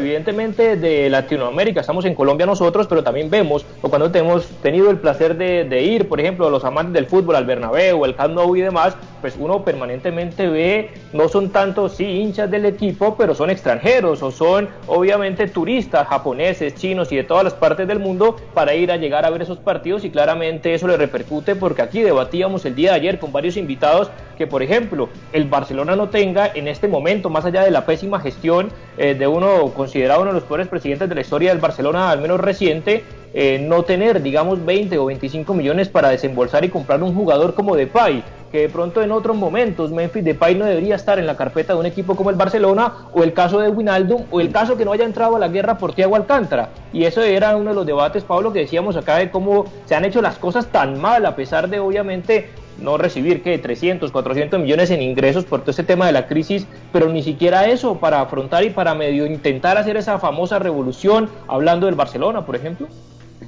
evidentemente 0.00 0.76
de 0.76 1.08
Latinoamérica, 1.10 1.80
estamos 1.80 2.04
en 2.04 2.14
Colombia 2.14 2.46
nosotros, 2.46 2.86
pero 2.86 3.02
también 3.02 3.30
vemos, 3.30 3.64
o 3.82 3.88
cuando 3.88 4.10
hemos 4.12 4.46
tenido 4.62 4.90
el 4.90 4.98
placer 4.98 5.36
de, 5.36 5.82
ir, 5.82 6.08
por 6.08 6.20
ejemplo, 6.20 6.50
los 6.50 6.64
amantes 6.64 6.94
del 6.94 7.06
fútbol 7.06 7.36
al 7.36 7.44
Bernabéu, 7.44 8.04
el 8.04 8.14
Camp 8.14 8.34
Nou 8.34 8.56
y 8.56 8.60
demás, 8.60 8.96
pues 9.20 9.36
uno 9.38 9.64
permanentemente 9.64 10.48
ve, 10.48 10.90
no 11.12 11.28
son 11.28 11.50
tanto, 11.50 11.88
sí, 11.88 12.04
hinchas 12.04 12.50
del 12.50 12.64
equipo, 12.64 13.16
pero 13.16 13.34
son 13.34 13.50
extranjeros, 13.50 14.22
o 14.22 14.30
son 14.30 14.68
obviamente 14.86 15.46
turistas, 15.48 16.08
japoneses, 16.08 16.74
chinos 16.74 17.12
y 17.12 17.16
de 17.16 17.24
todas 17.24 17.44
las 17.44 17.54
partes 17.54 17.86
del 17.86 17.98
mundo, 17.98 18.36
para 18.54 18.74
ir 18.74 18.90
a 18.90 18.96
llegar 18.96 19.24
a 19.24 19.30
ver 19.30 19.42
esos 19.42 19.58
partidos, 19.58 20.04
y 20.04 20.10
claramente 20.10 20.74
eso 20.74 20.88
le 20.88 20.96
repercute, 20.96 21.54
porque 21.54 21.82
aquí 21.82 22.02
debatíamos 22.02 22.64
el 22.64 22.74
día 22.74 22.90
de 22.90 22.96
ayer 22.96 23.18
con 23.18 23.32
varios 23.32 23.56
invitados, 23.56 24.10
que 24.36 24.46
por 24.46 24.62
ejemplo, 24.62 25.08
el 25.32 25.44
Barcelona 25.44 25.96
no 25.96 26.08
tenga 26.08 26.50
en 26.54 26.66
este 26.66 26.88
momento, 26.88 27.28
más 27.28 27.44
allá 27.44 27.62
de 27.62 27.70
la 27.70 27.84
pésima 27.84 28.20
gestión 28.20 28.70
eh, 28.96 29.14
de 29.14 29.26
uno 29.26 29.70
considerado 29.90 30.22
uno 30.22 30.30
de 30.30 30.38
los 30.38 30.44
peores 30.44 30.68
presidentes 30.68 31.08
de 31.08 31.16
la 31.16 31.20
historia 31.20 31.50
del 31.50 31.58
Barcelona, 31.58 32.12
al 32.12 32.20
menos 32.20 32.38
reciente, 32.38 33.02
eh, 33.34 33.58
no 33.60 33.82
tener, 33.82 34.22
digamos, 34.22 34.64
20 34.64 34.96
o 34.98 35.06
25 35.06 35.52
millones 35.52 35.88
para 35.88 36.10
desembolsar 36.10 36.64
y 36.64 36.68
comprar 36.68 37.02
un 37.02 37.12
jugador 37.12 37.54
como 37.54 37.74
Depay, 37.74 38.22
que 38.52 38.60
de 38.60 38.68
pronto 38.68 39.02
en 39.02 39.10
otros 39.10 39.36
momentos 39.36 39.90
Memphis 39.90 40.22
Depay 40.22 40.54
no 40.54 40.64
debería 40.64 40.94
estar 40.94 41.18
en 41.18 41.26
la 41.26 41.36
carpeta 41.36 41.72
de 41.72 41.80
un 41.80 41.86
equipo 41.86 42.14
como 42.14 42.30
el 42.30 42.36
Barcelona, 42.36 43.08
o 43.12 43.24
el 43.24 43.32
caso 43.32 43.58
de 43.58 43.68
Winaldum, 43.68 44.26
o 44.30 44.40
el 44.40 44.52
caso 44.52 44.76
que 44.76 44.84
no 44.84 44.92
haya 44.92 45.04
entrado 45.04 45.34
a 45.34 45.40
la 45.40 45.48
guerra 45.48 45.76
por 45.76 45.92
Thiago 45.92 46.14
Alcántara. 46.14 46.68
Y 46.92 47.02
eso 47.02 47.20
era 47.22 47.56
uno 47.56 47.70
de 47.70 47.74
los 47.74 47.84
debates, 47.84 48.22
Pablo, 48.22 48.52
que 48.52 48.60
decíamos 48.60 48.94
acá 48.94 49.16
de 49.16 49.28
cómo 49.32 49.64
se 49.86 49.96
han 49.96 50.04
hecho 50.04 50.22
las 50.22 50.38
cosas 50.38 50.68
tan 50.68 51.00
mal, 51.00 51.26
a 51.26 51.34
pesar 51.34 51.68
de 51.68 51.80
obviamente 51.80 52.48
no 52.80 52.98
recibir 52.98 53.42
que 53.42 53.58
300, 53.58 54.10
400 54.10 54.60
millones 54.60 54.90
en 54.90 55.02
ingresos 55.02 55.44
por 55.44 55.60
todo 55.60 55.70
este 55.70 55.84
tema 55.84 56.06
de 56.06 56.12
la 56.12 56.26
crisis, 56.26 56.66
pero 56.92 57.08
ni 57.08 57.22
siquiera 57.22 57.66
eso 57.66 57.98
para 57.98 58.20
afrontar 58.20 58.64
y 58.64 58.70
para 58.70 58.94
medio 58.94 59.26
intentar 59.26 59.76
hacer 59.78 59.96
esa 59.96 60.18
famosa 60.18 60.58
revolución, 60.58 61.28
hablando 61.48 61.86
del 61.86 61.94
Barcelona, 61.94 62.44
por 62.44 62.56
ejemplo. 62.56 62.88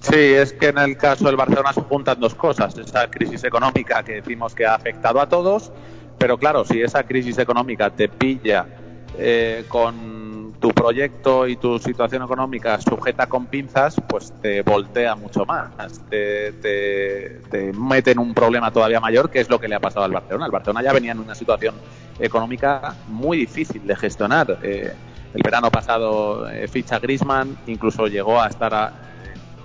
Sí, 0.00 0.16
es 0.16 0.52
que 0.52 0.68
en 0.68 0.78
el 0.78 0.96
caso 0.96 1.26
del 1.26 1.36
Barcelona 1.36 1.72
se 1.72 1.82
juntan 1.82 2.18
dos 2.18 2.34
cosas, 2.34 2.76
esa 2.76 3.08
crisis 3.10 3.44
económica 3.44 4.02
que 4.02 4.14
decimos 4.14 4.54
que 4.54 4.66
ha 4.66 4.74
afectado 4.74 5.20
a 5.20 5.28
todos, 5.28 5.70
pero 6.18 6.38
claro, 6.38 6.64
si 6.64 6.80
esa 6.80 7.04
crisis 7.04 7.38
económica 7.38 7.90
te 7.90 8.08
pilla 8.08 8.66
eh, 9.18 9.64
con 9.68 10.21
tu 10.62 10.68
proyecto 10.70 11.48
y 11.48 11.56
tu 11.56 11.80
situación 11.80 12.22
económica 12.22 12.80
sujeta 12.80 13.26
con 13.26 13.46
pinzas, 13.46 13.96
pues 14.08 14.32
te 14.40 14.62
voltea 14.62 15.16
mucho 15.16 15.44
más, 15.44 15.72
te, 16.08 16.52
te, 16.52 17.72
mete 17.72 18.12
en 18.12 18.20
un 18.20 18.32
problema 18.32 18.70
todavía 18.70 19.00
mayor, 19.00 19.28
que 19.28 19.40
es 19.40 19.50
lo 19.50 19.58
que 19.58 19.66
le 19.66 19.74
ha 19.74 19.80
pasado 19.80 20.04
al 20.04 20.12
Barcelona. 20.12 20.46
El 20.46 20.52
Barcelona 20.52 20.84
ya 20.84 20.92
venía 20.92 21.10
en 21.10 21.18
una 21.18 21.34
situación 21.34 21.74
económica 22.20 22.94
muy 23.08 23.38
difícil 23.38 23.84
de 23.84 23.96
gestionar. 23.96 24.60
Eh, 24.62 24.94
el 25.34 25.42
verano 25.42 25.68
pasado 25.68 26.48
eh, 26.48 26.68
ficha 26.68 27.00
Grisman, 27.00 27.58
incluso 27.66 28.06
llegó 28.06 28.40
a 28.40 28.46
estar 28.46 28.72
a, 28.72 28.92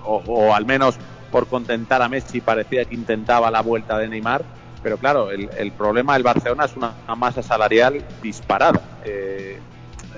o, 0.04 0.52
al 0.52 0.66
menos 0.66 0.96
por 1.30 1.46
contentar 1.46 2.02
a 2.02 2.08
Messi 2.08 2.40
parecía 2.40 2.84
que 2.84 2.96
intentaba 2.96 3.52
la 3.52 3.60
vuelta 3.60 3.98
de 3.98 4.08
Neymar, 4.08 4.42
pero 4.82 4.98
claro, 4.98 5.30
el, 5.30 5.72
problema 5.72 6.14
del 6.14 6.24
Barcelona 6.24 6.64
es 6.64 6.76
una, 6.76 6.92
masa 7.14 7.40
salarial 7.40 8.02
disparada, 8.20 8.80
eh, 9.04 9.60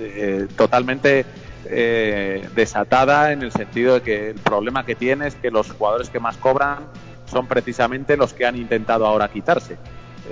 eh, 0.01 0.49
totalmente 0.57 1.25
eh, 1.67 2.49
desatada 2.55 3.33
en 3.33 3.43
el 3.43 3.53
sentido 3.53 3.95
de 3.95 4.03
que 4.03 4.31
el 4.31 4.37
problema 4.37 4.85
que 4.85 4.95
tiene 4.95 5.29
es 5.29 5.35
que 5.35 5.51
los 5.51 5.71
jugadores 5.71 6.11
que 6.11 6.21
más 6.21 6.37
cobran 6.37 6.79
son 7.27 7.47
precisamente 7.47 8.17
los 8.17 8.33
que 8.33 8.47
han 8.47 8.57
intentado 8.57 9.07
ahora 9.07 9.29
quitarse. 9.29 9.77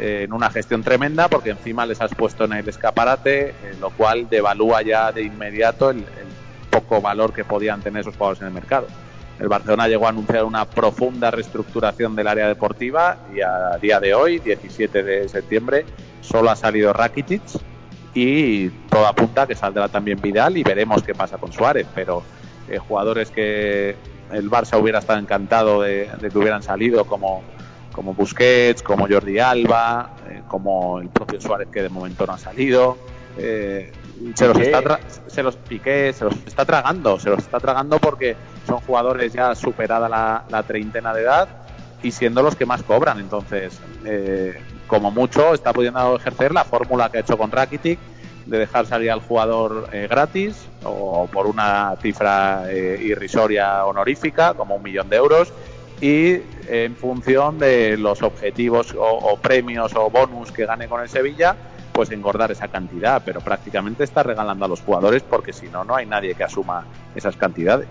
en 0.00 0.32
una 0.32 0.50
gestión 0.50 0.82
tremenda 0.82 1.28
porque 1.28 1.50
encima 1.50 1.86
les 1.86 2.00
has 2.00 2.14
puesto 2.14 2.44
en 2.44 2.52
el 2.54 2.68
escaparate, 2.68 3.54
lo 3.80 3.90
cual 3.90 4.28
devalúa 4.28 4.82
ya 4.82 5.12
de 5.12 5.22
inmediato 5.22 5.90
el 5.90 6.04
poco 6.70 7.00
valor 7.00 7.32
que 7.32 7.44
podían 7.44 7.80
tener 7.82 8.00
esos 8.00 8.16
jugadores 8.16 8.40
en 8.42 8.48
el 8.48 8.54
mercado. 8.54 8.86
El 9.38 9.48
Barcelona 9.48 9.86
llegó 9.86 10.06
a 10.06 10.10
anunciar 10.10 10.44
una 10.44 10.64
profunda 10.64 11.30
reestructuración 11.30 12.16
del 12.16 12.26
área 12.26 12.48
deportiva 12.48 13.18
y 13.34 13.40
a 13.40 13.78
día 13.80 14.00
de 14.00 14.14
hoy, 14.14 14.40
17 14.40 15.02
de 15.02 15.28
septiembre, 15.28 15.84
solo 16.20 16.50
ha 16.50 16.56
salido 16.56 16.92
Rakitic 16.92 17.42
y 18.18 18.70
todo 18.90 19.06
apunta 19.06 19.46
que 19.46 19.54
saldrá 19.54 19.88
también 19.88 20.20
Vidal 20.20 20.56
y 20.56 20.62
veremos 20.62 21.02
qué 21.02 21.14
pasa 21.14 21.38
con 21.38 21.52
Suárez, 21.52 21.86
pero 21.94 22.22
eh, 22.68 22.78
jugadores 22.78 23.30
que 23.30 23.96
el 24.32 24.50
Barça 24.50 24.80
hubiera 24.80 24.98
estado 24.98 25.18
encantado 25.18 25.82
de, 25.82 26.10
que 26.20 26.38
hubieran 26.38 26.62
salido 26.62 27.04
como 27.04 27.42
como 27.92 28.14
Busquets, 28.14 28.82
como 28.82 29.08
Jordi 29.08 29.40
Alba, 29.40 30.10
eh, 30.28 30.42
como 30.46 31.00
el 31.00 31.08
propio 31.08 31.40
Suárez 31.40 31.68
que 31.72 31.82
de 31.82 31.88
momento 31.88 32.26
no 32.26 32.34
ha 32.34 32.38
salido. 32.38 32.96
Eh, 33.36 33.92
se 34.34 34.48
los 34.48 34.58
está 34.58 35.00
se 35.26 35.42
los 35.42 35.56
piqué, 35.56 36.12
se 36.12 36.24
los 36.24 36.34
está 36.46 36.64
tragando, 36.64 37.18
se 37.20 37.30
los 37.30 37.38
está 37.38 37.60
tragando 37.60 37.98
porque 37.98 38.36
son 38.66 38.80
jugadores 38.80 39.32
ya 39.32 39.54
superada 39.54 40.08
la, 40.08 40.62
treintena 40.64 41.14
de 41.14 41.22
edad 41.22 41.48
y 42.02 42.10
siendo 42.10 42.42
los 42.42 42.56
que 42.56 42.66
más 42.66 42.82
cobran. 42.82 43.18
Entonces, 43.20 43.80
eh, 44.04 44.60
como 44.88 45.12
mucho, 45.12 45.54
está 45.54 45.72
pudiendo 45.72 46.16
ejercer 46.16 46.52
la 46.52 46.64
fórmula 46.64 47.08
que 47.10 47.18
ha 47.18 47.20
hecho 47.20 47.38
con 47.38 47.52
Rakitic 47.52 47.98
de 48.46 48.58
dejar 48.58 48.86
salir 48.86 49.10
al 49.10 49.20
jugador 49.20 49.88
eh, 49.92 50.08
gratis 50.10 50.66
o 50.82 51.28
por 51.30 51.46
una 51.46 51.94
cifra 52.00 52.64
eh, 52.68 52.98
irrisoria 53.00 53.84
honorífica, 53.84 54.54
como 54.54 54.76
un 54.76 54.82
millón 54.82 55.08
de 55.08 55.16
euros, 55.16 55.52
y 56.00 56.38
en 56.68 56.96
función 56.96 57.58
de 57.58 57.96
los 57.96 58.22
objetivos 58.22 58.94
o 58.96 59.36
premios 59.36 59.94
o 59.94 60.08
bonus 60.10 60.50
que 60.52 60.64
gane 60.64 60.88
con 60.88 61.02
el 61.02 61.08
Sevilla, 61.08 61.56
pues 61.92 62.12
engordar 62.12 62.52
esa 62.52 62.68
cantidad, 62.68 63.20
pero 63.24 63.40
prácticamente 63.40 64.04
está 64.04 64.22
regalando 64.22 64.64
a 64.64 64.68
los 64.68 64.80
jugadores 64.80 65.24
porque 65.24 65.52
si 65.52 65.66
no, 65.66 65.84
no 65.84 65.96
hay 65.96 66.06
nadie 66.06 66.36
que 66.36 66.44
asuma 66.44 66.86
esas 67.16 67.36
cantidades. 67.36 67.88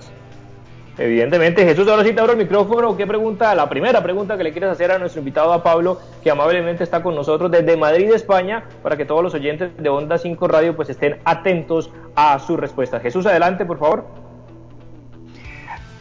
Evidentemente, 1.00 1.64
Jesús, 1.64 1.88
ahora 1.88 2.04
sí 2.04 2.12
te 2.12 2.20
abro 2.20 2.34
el 2.34 2.40
micrófono. 2.40 2.98
¿Qué 2.98 3.06
pregunta? 3.06 3.54
La 3.54 3.70
primera 3.70 4.02
pregunta 4.02 4.36
que 4.36 4.44
le 4.44 4.52
quieres 4.52 4.72
hacer 4.72 4.92
a 4.92 4.98
nuestro 4.98 5.20
invitado, 5.20 5.54
a 5.54 5.62
Pablo, 5.62 6.02
que 6.24 6.32
amablemente 6.32 6.84
está 6.84 7.04
con 7.04 7.14
nosotros 7.14 7.52
desde 7.52 7.78
Madrid, 7.78 8.12
España, 8.12 8.64
para 8.82 8.98
que 8.98 9.06
todos 9.06 9.22
los 9.22 9.36
oyentes 9.36 9.78
de 9.78 9.90
Onda 9.90 10.18
5 10.18 10.48
Radio 10.48 10.76
pues 10.76 10.90
estén 10.90 11.20
atentos 11.24 11.92
a 12.16 12.40
su 12.40 12.58
respuesta. 12.58 13.00
Jesús, 13.00 13.28
adelante, 13.28 13.64
por 13.64 13.78
favor. 13.78 14.08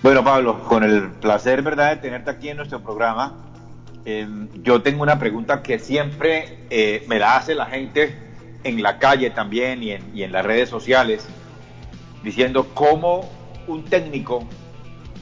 Bueno, 0.02 0.24
Pablo, 0.24 0.60
con 0.60 0.82
el 0.82 1.10
placer, 1.10 1.60
¿verdad?, 1.60 1.90
de 1.90 1.96
tenerte 1.96 2.30
aquí 2.30 2.48
en 2.48 2.56
nuestro 2.56 2.80
programa. 2.80 3.36
Em, 4.06 4.48
yo 4.62 4.80
tengo 4.80 5.02
una 5.02 5.18
pregunta 5.18 5.62
que 5.62 5.78
siempre 5.78 6.60
eh, 6.70 7.04
me 7.06 7.18
la 7.18 7.36
hace 7.36 7.54
la 7.54 7.66
gente 7.66 8.16
en 8.64 8.82
la 8.82 8.98
calle 8.98 9.28
también 9.28 9.82
y 9.82 9.90
en, 9.90 10.16
y 10.16 10.22
en 10.22 10.32
las 10.32 10.46
redes 10.46 10.70
sociales, 10.70 11.28
diciendo 12.22 12.68
cómo 12.72 13.28
un 13.66 13.84
técnico 13.84 14.46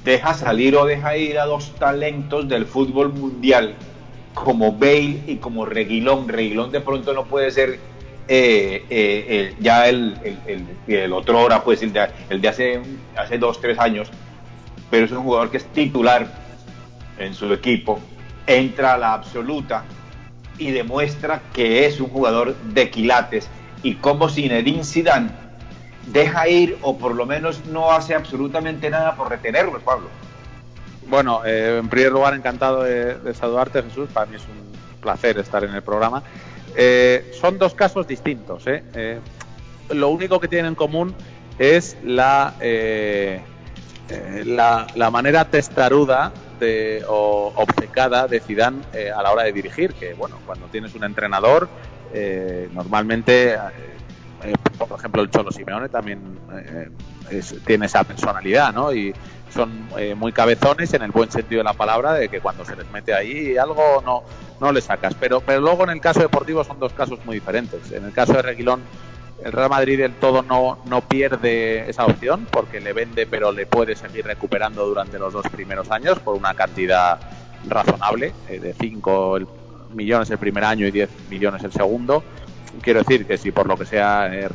deja 0.04 0.34
salir 0.34 0.76
o 0.76 0.84
deja 0.84 1.16
ir 1.16 1.38
a 1.38 1.46
dos 1.46 1.74
talentos 1.78 2.48
del 2.48 2.66
fútbol 2.66 3.12
mundial 3.12 3.74
como 4.34 4.72
Bale 4.72 5.20
y 5.26 5.36
como 5.36 5.64
Reguilón. 5.64 6.28
Reguilón 6.28 6.70
de 6.70 6.80
pronto 6.80 7.14
no 7.14 7.24
puede 7.24 7.50
ser 7.50 7.78
eh, 8.28 8.84
eh, 8.88 9.54
ya 9.60 9.88
el, 9.88 10.16
el, 10.86 11.12
otro 11.12 11.40
hora, 11.40 11.62
pues 11.62 11.82
el 11.82 11.92
de, 11.92 12.08
el 12.30 12.40
de 12.40 12.48
hace, 12.48 12.82
hace 13.16 13.38
dos, 13.38 13.60
tres 13.60 13.78
años, 13.78 14.08
pero 14.90 15.06
es 15.06 15.12
un 15.12 15.22
jugador 15.22 15.50
que 15.50 15.58
es 15.58 15.66
titular 15.66 16.26
en 17.18 17.34
su 17.34 17.52
equipo, 17.52 18.00
entra 18.46 18.94
a 18.94 18.98
la 18.98 19.12
absoluta 19.12 19.84
y 20.58 20.70
demuestra 20.70 21.42
que 21.52 21.86
es 21.86 22.00
un 22.00 22.08
jugador 22.08 22.56
de 22.56 22.90
quilates 22.90 23.48
y 23.82 23.96
como 23.96 24.28
Zinedine 24.28 24.84
Zidane 24.84 25.43
deja 26.06 26.48
ir 26.48 26.78
o 26.82 26.98
por 26.98 27.14
lo 27.14 27.26
menos 27.26 27.64
no 27.66 27.92
hace 27.92 28.14
absolutamente 28.14 28.90
nada 28.90 29.16
por 29.16 29.30
retenerlo, 29.30 29.78
Pablo. 29.80 30.08
Bueno, 31.06 31.42
eh, 31.44 31.78
en 31.78 31.88
primer 31.88 32.12
lugar, 32.12 32.34
encantado 32.34 32.82
de, 32.82 33.34
saludarte, 33.34 33.82
Jesús. 33.82 34.08
Para 34.12 34.26
mí 34.26 34.36
es 34.36 34.42
un 34.42 35.00
placer 35.00 35.38
estar 35.38 35.64
en 35.64 35.74
el 35.74 35.82
programa. 35.82 36.22
Eh, 36.76 37.32
son 37.40 37.58
dos 37.58 37.74
casos 37.74 38.06
distintos. 38.06 38.64
¿eh? 38.66 39.20
lo 39.90 40.08
único 40.08 40.40
que 40.40 40.48
tienen 40.48 40.66
en 40.66 40.74
común 40.74 41.14
es 41.58 41.96
la, 42.02 42.54
la, 44.44 44.86
la, 44.94 45.10
manera 45.10 45.44
testaruda 45.44 46.32
de, 46.58 47.04
o 47.06 47.52
obcecada 47.54 48.26
de 48.26 48.40
Zidane 48.40 48.80
a 49.14 49.22
la 49.22 49.30
hora 49.30 49.42
de 49.44 49.52
dirigir. 49.52 49.92
Que, 49.92 50.14
bueno, 50.14 50.38
cuando 50.46 50.66
tienes 50.66 50.94
un 50.94 51.04
entrenador, 51.04 51.68
normalmente 52.72 53.58
eh, 54.44 54.52
por 54.78 54.98
ejemplo, 54.98 55.22
el 55.22 55.30
Cholo 55.30 55.50
Simeone 55.50 55.88
también 55.88 56.20
eh, 56.52 57.42
tiene 57.66 57.86
esa 57.86 58.04
personalidad, 58.04 58.74
¿no? 58.74 58.92
Y 58.92 59.14
son 59.52 59.88
eh, 59.96 60.14
muy 60.14 60.32
cabezones 60.32 60.92
en 60.92 61.02
el 61.02 61.12
buen 61.12 61.30
sentido 61.30 61.60
de 61.60 61.64
la 61.64 61.72
palabra, 61.72 62.12
de 62.12 62.28
que 62.28 62.40
cuando 62.40 62.64
se 62.64 62.76
les 62.76 62.90
mete 62.90 63.14
ahí 63.14 63.56
algo 63.56 64.02
no, 64.04 64.22
no 64.60 64.72
le 64.72 64.80
sacas. 64.80 65.14
Pero, 65.14 65.40
pero 65.40 65.60
luego 65.60 65.84
en 65.84 65.90
el 65.90 66.00
caso 66.00 66.20
deportivo 66.20 66.62
son 66.62 66.78
dos 66.78 66.92
casos 66.92 67.24
muy 67.24 67.36
diferentes. 67.36 67.90
En 67.92 68.04
el 68.04 68.12
caso 68.12 68.34
de 68.34 68.42
Reguilón, 68.42 68.82
el 69.42 69.52
Real 69.52 69.70
Madrid 69.70 69.98
del 69.98 70.14
todo 70.14 70.42
no, 70.42 70.78
no 70.86 71.00
pierde 71.00 71.88
esa 71.88 72.04
opción 72.04 72.46
porque 72.50 72.80
le 72.80 72.92
vende, 72.92 73.26
pero 73.26 73.50
le 73.50 73.66
puede 73.66 73.96
seguir 73.96 74.26
recuperando 74.26 74.86
durante 74.86 75.18
los 75.18 75.32
dos 75.32 75.46
primeros 75.48 75.90
años 75.90 76.18
por 76.18 76.36
una 76.36 76.54
cantidad 76.54 77.18
razonable, 77.66 78.34
de 78.48 78.74
5 78.78 79.38
millones 79.94 80.28
el 80.30 80.38
primer 80.38 80.64
año 80.64 80.86
y 80.86 80.90
10 80.90 81.08
millones 81.30 81.64
el 81.64 81.72
segundo 81.72 82.22
quiero 82.80 83.00
decir 83.00 83.26
que 83.26 83.38
si 83.38 83.50
por 83.50 83.66
lo 83.66 83.76
que 83.76 83.86
sea 83.86 84.30
eh, 84.32 84.48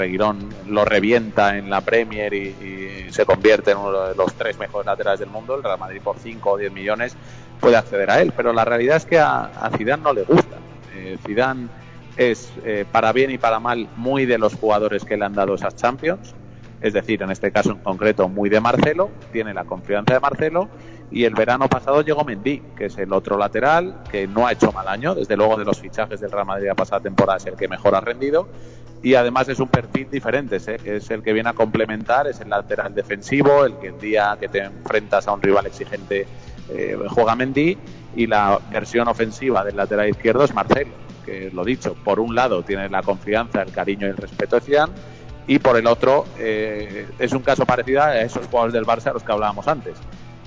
lo 0.68 0.86
revienta 0.86 1.58
en 1.58 1.70
la 1.70 1.82
Premier 1.82 2.34
y, 2.34 3.08
se 3.10 3.26
convierte 3.26 3.72
en 3.72 3.78
uno 3.78 4.10
de 4.10 4.16
los 4.16 4.34
tres 4.36 4.60
mejores 4.60 4.86
laterales 4.86 5.20
del 5.20 5.30
mundo, 5.30 5.56
el 5.56 5.64
Real 5.64 5.80
Madrid 5.80 6.00
por 6.04 6.20
5 6.20 6.52
o 6.52 6.58
10 6.58 6.72
millones 6.72 7.16
puede 7.60 7.76
acceder 7.76 8.10
a 8.12 8.22
él. 8.22 8.34
Pero 8.38 8.54
la 8.54 8.64
realidad 8.64 8.98
es 8.98 9.06
que 9.06 9.18
a, 9.18 9.46
a 9.46 9.72
Zidane 9.72 10.04
no 10.04 10.14
le 10.14 10.24
gusta. 10.24 10.58
Eh, 10.94 11.18
Zidane 11.26 11.70
es, 12.18 12.52
eh, 12.66 12.86
para 12.92 13.12
bien 13.14 13.32
y 13.32 13.38
para 13.38 13.60
mal, 13.60 13.88
muy 13.96 14.26
de 14.26 14.38
los 14.38 14.54
jugadores 14.54 15.06
que 15.06 15.18
le 15.18 15.26
han 15.26 15.34
dado 15.34 15.56
esas 15.56 15.76
Champions. 15.76 16.36
Es 16.82 16.94
decir, 16.94 17.22
en 17.22 17.32
este 17.32 17.52
caso 17.52 17.72
en 17.72 17.80
concreto, 17.80 18.30
muy 18.30 18.50
de 18.50 18.62
Marcelo. 18.62 19.10
Tiene 19.32 19.54
la 19.54 19.66
confianza 19.66 20.14
de 20.14 20.20
Marcelo 20.20 20.70
y 21.12 21.24
el 21.24 21.34
verano 21.34 21.68
pasado 21.68 22.02
llegó 22.02 22.24
Mendy, 22.24 22.62
que 22.78 22.86
es 22.86 22.98
el 22.98 23.12
otro 23.14 23.38
lateral, 23.38 24.04
que 24.12 24.28
no 24.28 24.48
ha 24.48 24.52
hecho 24.52 24.72
mal 24.72 24.88
año, 24.88 25.16
desde 25.16 25.36
luego 25.36 25.58
de 25.58 25.66
los 25.66 25.80
fichajes 25.80 26.20
del 26.20 26.32
Real 26.32 26.46
Madrid 26.46 26.68
la 26.68 26.76
pasada 26.76 27.02
temporada 27.02 27.38
es 27.38 27.46
el 27.48 27.56
que 27.56 27.68
mejor 27.68 27.96
ha 27.96 28.02
rendido, 28.02 28.48
y 29.02 29.16
además 29.16 29.50
es 29.50 29.60
un 29.60 29.70
perfil 29.70 30.08
diferente, 30.12 30.58
¿eh? 30.58 30.78
es 30.84 31.10
el 31.10 31.24
que 31.24 31.34
viene 31.34 31.50
a 31.50 31.54
complementar, 31.54 32.28
es 32.28 32.42
el 32.42 32.50
lateral 32.50 32.94
defensivo, 32.94 33.66
el 33.66 33.78
que 33.78 33.88
el 33.88 34.00
día 34.00 34.38
que 34.40 34.50
te 34.50 34.60
enfrentas 34.60 35.28
a 35.28 35.34
un 35.34 35.42
rival 35.42 35.66
exigente 35.66 36.28
eh, 36.70 36.98
juega 37.08 37.36
Mendy, 37.36 37.78
y 38.16 38.28
la 38.28 38.60
versión 38.72 39.08
ofensiva 39.08 39.64
del 39.64 39.78
lateral 39.78 40.10
izquierdo 40.10 40.44
es 40.44 40.54
Marcelo, 40.54 40.92
que 41.26 41.50
lo 41.52 41.64
dicho, 41.64 41.96
por 42.04 42.20
un 42.20 42.36
lado 42.36 42.62
tiene 42.64 42.88
la 42.90 43.02
confianza, 43.02 43.62
el 43.62 43.72
cariño 43.72 44.06
y 44.06 44.12
el 44.12 44.18
respeto 44.18 44.58
de 44.58 44.62
Zidane, 44.62 44.94
y 45.50 45.58
por 45.58 45.76
el 45.76 45.88
otro 45.88 46.26
eh, 46.38 47.08
es 47.18 47.34
un 47.34 47.42
caso 47.42 47.66
parecido 47.66 48.04
a 48.04 48.22
esos 48.22 48.46
jugadores 48.46 48.74
del 48.74 48.86
Barça 48.86 49.08
a 49.08 49.14
los 49.14 49.24
que 49.24 49.32
hablábamos 49.32 49.68
antes 49.68 49.98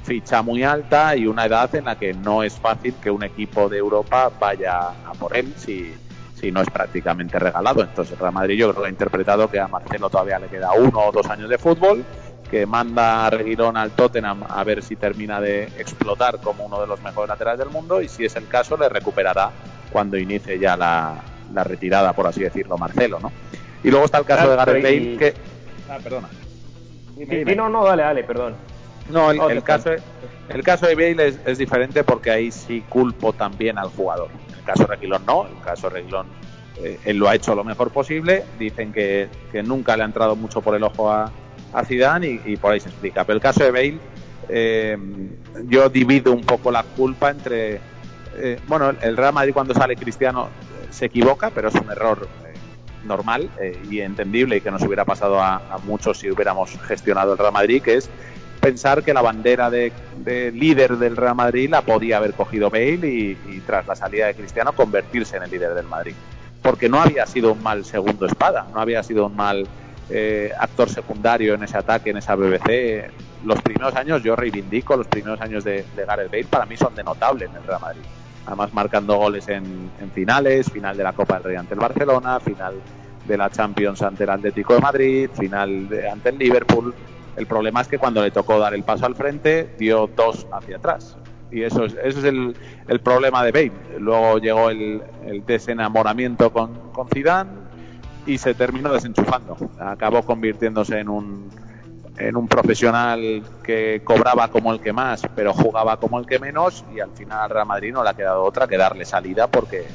ficha 0.04 0.42
muy 0.42 0.62
alta 0.62 1.16
y 1.16 1.26
una 1.26 1.46
edad 1.46 1.74
en 1.74 1.86
la 1.86 1.96
que 1.96 2.12
no 2.14 2.42
es 2.42 2.54
fácil 2.54 2.94
que 3.02 3.10
un 3.10 3.22
equipo 3.22 3.68
de 3.68 3.78
Europa 3.78 4.30
vaya 4.38 4.88
a 4.88 5.12
por 5.18 5.36
él 5.36 5.52
si, 5.56 5.94
si 6.34 6.50
no 6.50 6.60
es 6.60 6.70
prácticamente 6.70 7.38
regalado. 7.38 7.82
Entonces 7.82 8.18
Real 8.18 8.32
Madrid 8.32 8.58
yo 8.58 8.70
creo 8.70 8.82
que 8.82 8.88
ha 8.88 8.90
interpretado 8.92 9.48
que 9.48 9.60
a 9.60 9.68
Marcelo 9.68 10.10
todavía 10.10 10.38
le 10.38 10.48
queda 10.48 10.72
uno 10.72 11.00
o 11.06 11.12
dos 11.12 11.28
años 11.28 11.48
de 11.48 11.58
fútbol, 11.58 12.04
que 12.50 12.66
manda 12.66 13.26
a 13.26 13.30
Reguilón 13.30 13.76
al 13.76 13.92
Tottenham 13.92 14.44
a 14.48 14.62
ver 14.64 14.82
si 14.82 14.96
termina 14.96 15.40
de 15.40 15.64
explotar 15.78 16.40
como 16.40 16.66
uno 16.66 16.80
de 16.80 16.86
los 16.86 17.00
mejores 17.02 17.28
laterales 17.28 17.60
del 17.60 17.70
mundo 17.70 18.02
y 18.02 18.08
si 18.08 18.24
es 18.24 18.36
el 18.36 18.48
caso 18.48 18.76
le 18.76 18.88
recuperará 18.88 19.50
cuando 19.90 20.16
inicie 20.16 20.58
ya 20.58 20.76
la, 20.76 21.14
la 21.52 21.64
retirada, 21.64 22.12
por 22.12 22.26
así 22.26 22.40
decirlo, 22.40 22.76
Marcelo, 22.76 23.18
¿no? 23.20 23.30
Y 23.84 23.90
luego 23.90 24.04
está 24.04 24.18
el 24.18 24.24
caso 24.24 24.50
de 24.50 24.56
Gareth 24.56 24.82
Bale 24.82 25.16
que... 25.16 25.34
Ah, 25.88 25.98
perdona. 26.02 26.28
Sí, 27.16 27.54
no, 27.56 27.68
no, 27.68 27.84
dale, 27.84 28.02
dale, 28.02 28.24
perdón. 28.24 28.54
No, 29.10 29.30
el, 29.30 29.62
caso, 29.62 29.90
el 30.48 30.62
caso 30.62 30.86
de 30.86 30.94
Bale 30.94 31.34
es, 31.44 31.58
diferente 31.58 32.04
porque 32.04 32.30
ahí 32.30 32.50
sí 32.50 32.84
culpo 32.88 33.32
también 33.32 33.78
al 33.78 33.88
jugador. 33.88 34.30
En 34.48 34.54
el 34.54 34.64
caso 34.64 34.82
de 34.84 34.88
Reguilón 34.88 35.26
no, 35.26 35.46
en 35.46 35.56
el 35.56 35.62
caso 35.62 35.88
de 35.88 35.94
Reguilón 35.94 36.26
eh, 36.80 36.98
él 37.04 37.18
lo 37.18 37.28
ha 37.28 37.34
hecho 37.34 37.54
lo 37.54 37.64
mejor 37.64 37.90
posible. 37.90 38.44
Dicen 38.58 38.92
que, 38.92 39.28
nunca 39.64 39.96
le 39.96 40.04
ha 40.04 40.06
entrado 40.06 40.36
mucho 40.36 40.60
por 40.60 40.74
el 40.74 40.82
ojo 40.84 41.10
a, 41.10 41.30
a 41.72 41.84
Zidane 41.84 42.40
y, 42.44 42.56
por 42.56 42.72
ahí 42.72 42.80
se 42.80 42.88
explica. 42.88 43.24
Pero 43.24 43.36
el 43.36 43.42
caso 43.42 43.64
de 43.64 43.70
Bale, 43.70 43.98
eh, 44.48 44.96
yo 45.66 45.88
divido 45.88 46.32
un 46.32 46.42
poco 46.42 46.70
la 46.70 46.82
culpa 46.82 47.30
entre... 47.30 47.80
Eh, 48.34 48.58
bueno, 48.66 48.94
el 49.02 49.16
Real 49.16 49.34
Madrid 49.34 49.52
cuando 49.52 49.74
sale 49.74 49.94
Cristiano 49.96 50.48
se 50.90 51.06
equivoca, 51.06 51.50
pero 51.50 51.68
es 51.68 51.74
un 51.74 51.90
error 51.90 52.26
normal 53.04 53.50
y 53.90 54.00
entendible 54.00 54.56
y 54.56 54.60
que 54.60 54.70
nos 54.70 54.82
hubiera 54.82 55.04
pasado 55.04 55.40
a, 55.40 55.56
a, 55.56 55.78
muchos 55.78 56.18
si 56.18 56.30
hubiéramos 56.30 56.70
gestionado 56.86 57.32
el 57.32 57.38
Real 57.38 57.52
Madrid, 57.52 57.82
que 57.82 57.96
es 57.96 58.10
pensar 58.62 59.02
que 59.02 59.12
la 59.12 59.22
bandera 59.22 59.70
de, 59.70 59.92
líder 60.54 60.96
del 60.96 61.16
Real 61.16 61.34
Madrid 61.34 61.68
la 61.68 61.82
podía 61.82 62.18
haber 62.18 62.32
cogido 62.32 62.70
Bale 62.70 63.06
y, 63.08 63.62
tras 63.66 63.86
la 63.88 63.96
salida 63.96 64.28
de 64.28 64.34
Cristiano 64.34 64.72
convertirse 64.72 65.36
en 65.36 65.42
el 65.42 65.50
líder 65.50 65.74
del 65.74 65.86
Madrid. 65.86 66.14
Porque 66.62 66.88
no 66.88 67.02
había 67.02 67.26
sido 67.26 67.52
un 67.52 67.62
mal 67.62 67.84
segundo 67.84 68.24
espada, 68.24 68.68
no 68.72 68.80
había 68.80 69.02
sido 69.02 69.26
un 69.26 69.34
mal 69.34 69.66
eh, 70.08 70.52
actor 70.56 70.88
secundario 70.88 71.54
en 71.54 71.64
ese 71.64 71.76
ataque, 71.76 72.10
en 72.10 72.18
esa 72.18 72.36
BBC. 72.36 73.10
Los 73.44 73.60
primeros 73.62 73.96
años, 73.96 74.22
yo 74.22 74.36
reivindico, 74.36 74.96
los 74.96 75.08
primeros 75.08 75.40
años 75.40 75.64
de, 75.64 75.84
Gareth 75.96 76.30
Bale 76.30 76.44
para 76.44 76.64
mí 76.64 76.76
son 76.76 76.94
de 76.94 77.02
notable 77.02 77.46
en 77.46 77.56
el 77.56 77.64
Real 77.64 77.80
Madrid. 77.80 78.02
Además 78.46 78.72
marcando 78.74 79.16
goles 79.16 79.48
en, 79.48 79.90
finales, 80.14 80.70
final 80.70 80.96
de 80.96 81.04
la 81.04 81.12
Copa 81.12 81.34
del 81.34 81.44
Rey 81.44 81.56
ante 81.56 81.74
el 81.74 81.80
Barcelona, 81.80 82.40
final 82.40 82.74
de 83.26 83.36
la 83.36 83.50
Champions 83.50 84.02
ante 84.02 84.24
el 84.24 84.30
Atlético 84.30 84.74
de 84.74 84.80
Madrid, 84.80 85.30
final 85.32 85.88
ante 86.10 86.30
el 86.30 86.38
Liverpool. 86.38 86.94
El 87.36 87.46
problema 87.46 87.80
es 87.80 87.88
que 87.88 87.98
cuando 87.98 88.22
le 88.22 88.30
tocó 88.30 88.58
dar 88.58 88.74
el 88.74 88.82
paso 88.82 89.06
al 89.06 89.14
frente, 89.14 89.74
dio 89.78 90.08
dos 90.08 90.46
hacia 90.52 90.76
atrás. 90.76 91.16
Y 91.50 91.62
eso 91.62 91.84
es, 91.84 91.94
eso 92.02 92.18
es 92.18 92.24
el, 92.24 93.00
problema 93.00 93.44
de 93.44 93.52
Bale. 93.52 93.72
Luego 93.98 94.38
llegó 94.38 94.70
el, 94.70 95.02
el 95.24 95.44
desenamoramiento 95.44 96.52
con, 96.52 96.90
con 96.92 97.08
Zidane 97.08 97.50
y 98.26 98.38
se 98.38 98.54
terminó 98.54 98.92
desenchufando. 98.92 99.56
Acabó 99.78 100.22
convirtiéndose 100.22 100.98
en 100.98 101.08
un, 101.08 101.50
en 102.16 102.36
un 102.36 102.46
profesional 102.48 103.42
que 103.62 104.02
cobraba 104.04 104.48
como 104.48 104.72
el 104.72 104.80
que 104.80 104.92
más, 104.92 105.22
pero 105.34 105.52
jugaba 105.52 105.98
como 105.98 106.18
el 106.18 106.26
que 106.26 106.38
menos 106.38 106.84
y 106.94 107.00
al 107.00 107.10
final 107.12 107.40
al 107.40 107.50
Real 107.50 107.66
Madrid 107.66 107.92
no 107.92 108.02
le 108.02 108.10
ha 108.10 108.14
quedado 108.14 108.42
otra 108.42 108.66
que 108.66 108.76
darle 108.76 109.04
salida 109.04 109.46
porque 109.46 109.86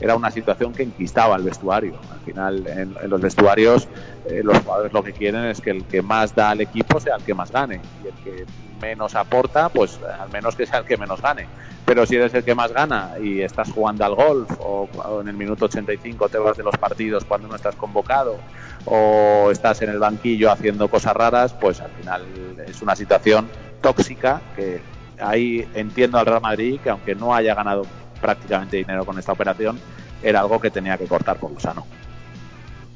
era 0.00 0.16
una 0.16 0.30
situación 0.30 0.72
que 0.72 0.84
enquistaba 0.84 1.36
el 1.36 1.42
vestuario. 1.42 1.94
Al 2.12 2.20
final, 2.20 2.66
en, 2.66 3.10
los 3.10 3.20
vestuarios, 3.20 3.88
eh, 4.26 4.42
los 4.44 4.58
jugadores 4.60 4.92
lo 4.92 5.02
que 5.02 5.12
quieren 5.12 5.44
es 5.44 5.60
que 5.60 5.70
el 5.70 5.84
que 5.84 6.02
más 6.02 6.34
da 6.34 6.50
al 6.50 6.60
equipo 6.60 7.00
sea 7.00 7.16
el 7.16 7.24
que 7.24 7.34
más 7.34 7.50
gane. 7.50 7.80
Y 8.04 8.06
el 8.06 8.14
que 8.22 8.46
menos 8.80 9.16
aporta, 9.16 9.68
pues 9.68 9.98
al 10.20 10.30
menos 10.30 10.54
que 10.54 10.66
sea 10.66 10.80
el 10.80 10.84
que 10.84 10.96
menos 10.96 11.20
gane. 11.20 11.46
Pero 11.84 12.06
si 12.06 12.16
eres 12.16 12.32
el 12.34 12.44
que 12.44 12.54
más 12.54 12.72
gana 12.72 13.14
y 13.20 13.40
estás 13.40 13.72
jugando 13.72 14.04
al 14.04 14.14
golf 14.14 14.50
o, 14.60 14.88
en 15.20 15.28
el 15.28 15.36
minuto 15.36 15.64
85 15.64 16.28
te 16.28 16.38
vas 16.38 16.56
de 16.56 16.62
los 16.62 16.76
partidos 16.76 17.24
cuando 17.24 17.48
no 17.48 17.56
estás 17.56 17.74
convocado 17.74 18.36
o 18.84 19.50
estás 19.50 19.82
en 19.82 19.90
el 19.90 19.98
banquillo 19.98 20.50
haciendo 20.50 20.88
cosas 20.88 21.14
raras, 21.14 21.54
pues 21.54 21.80
al 21.80 21.90
final 21.90 22.22
es 22.66 22.82
una 22.82 22.96
situación 22.96 23.48
tóxica 23.80 24.40
que 24.56 24.80
ahí 25.20 25.68
entiendo 25.74 26.18
al 26.18 26.26
Real 26.26 26.40
Madrid 26.40 26.80
que 26.82 26.90
aunque 26.90 27.14
no 27.14 27.34
haya 27.34 27.54
ganado 27.54 27.82
prácticamente 28.20 28.76
dinero 28.78 29.04
con 29.04 29.18
esta 29.18 29.32
operación, 29.32 29.78
era 30.22 30.40
algo 30.40 30.60
que 30.60 30.70
tenía 30.70 30.98
que 30.98 31.06
cortar 31.06 31.36
por 31.36 31.52
lo. 31.52 31.86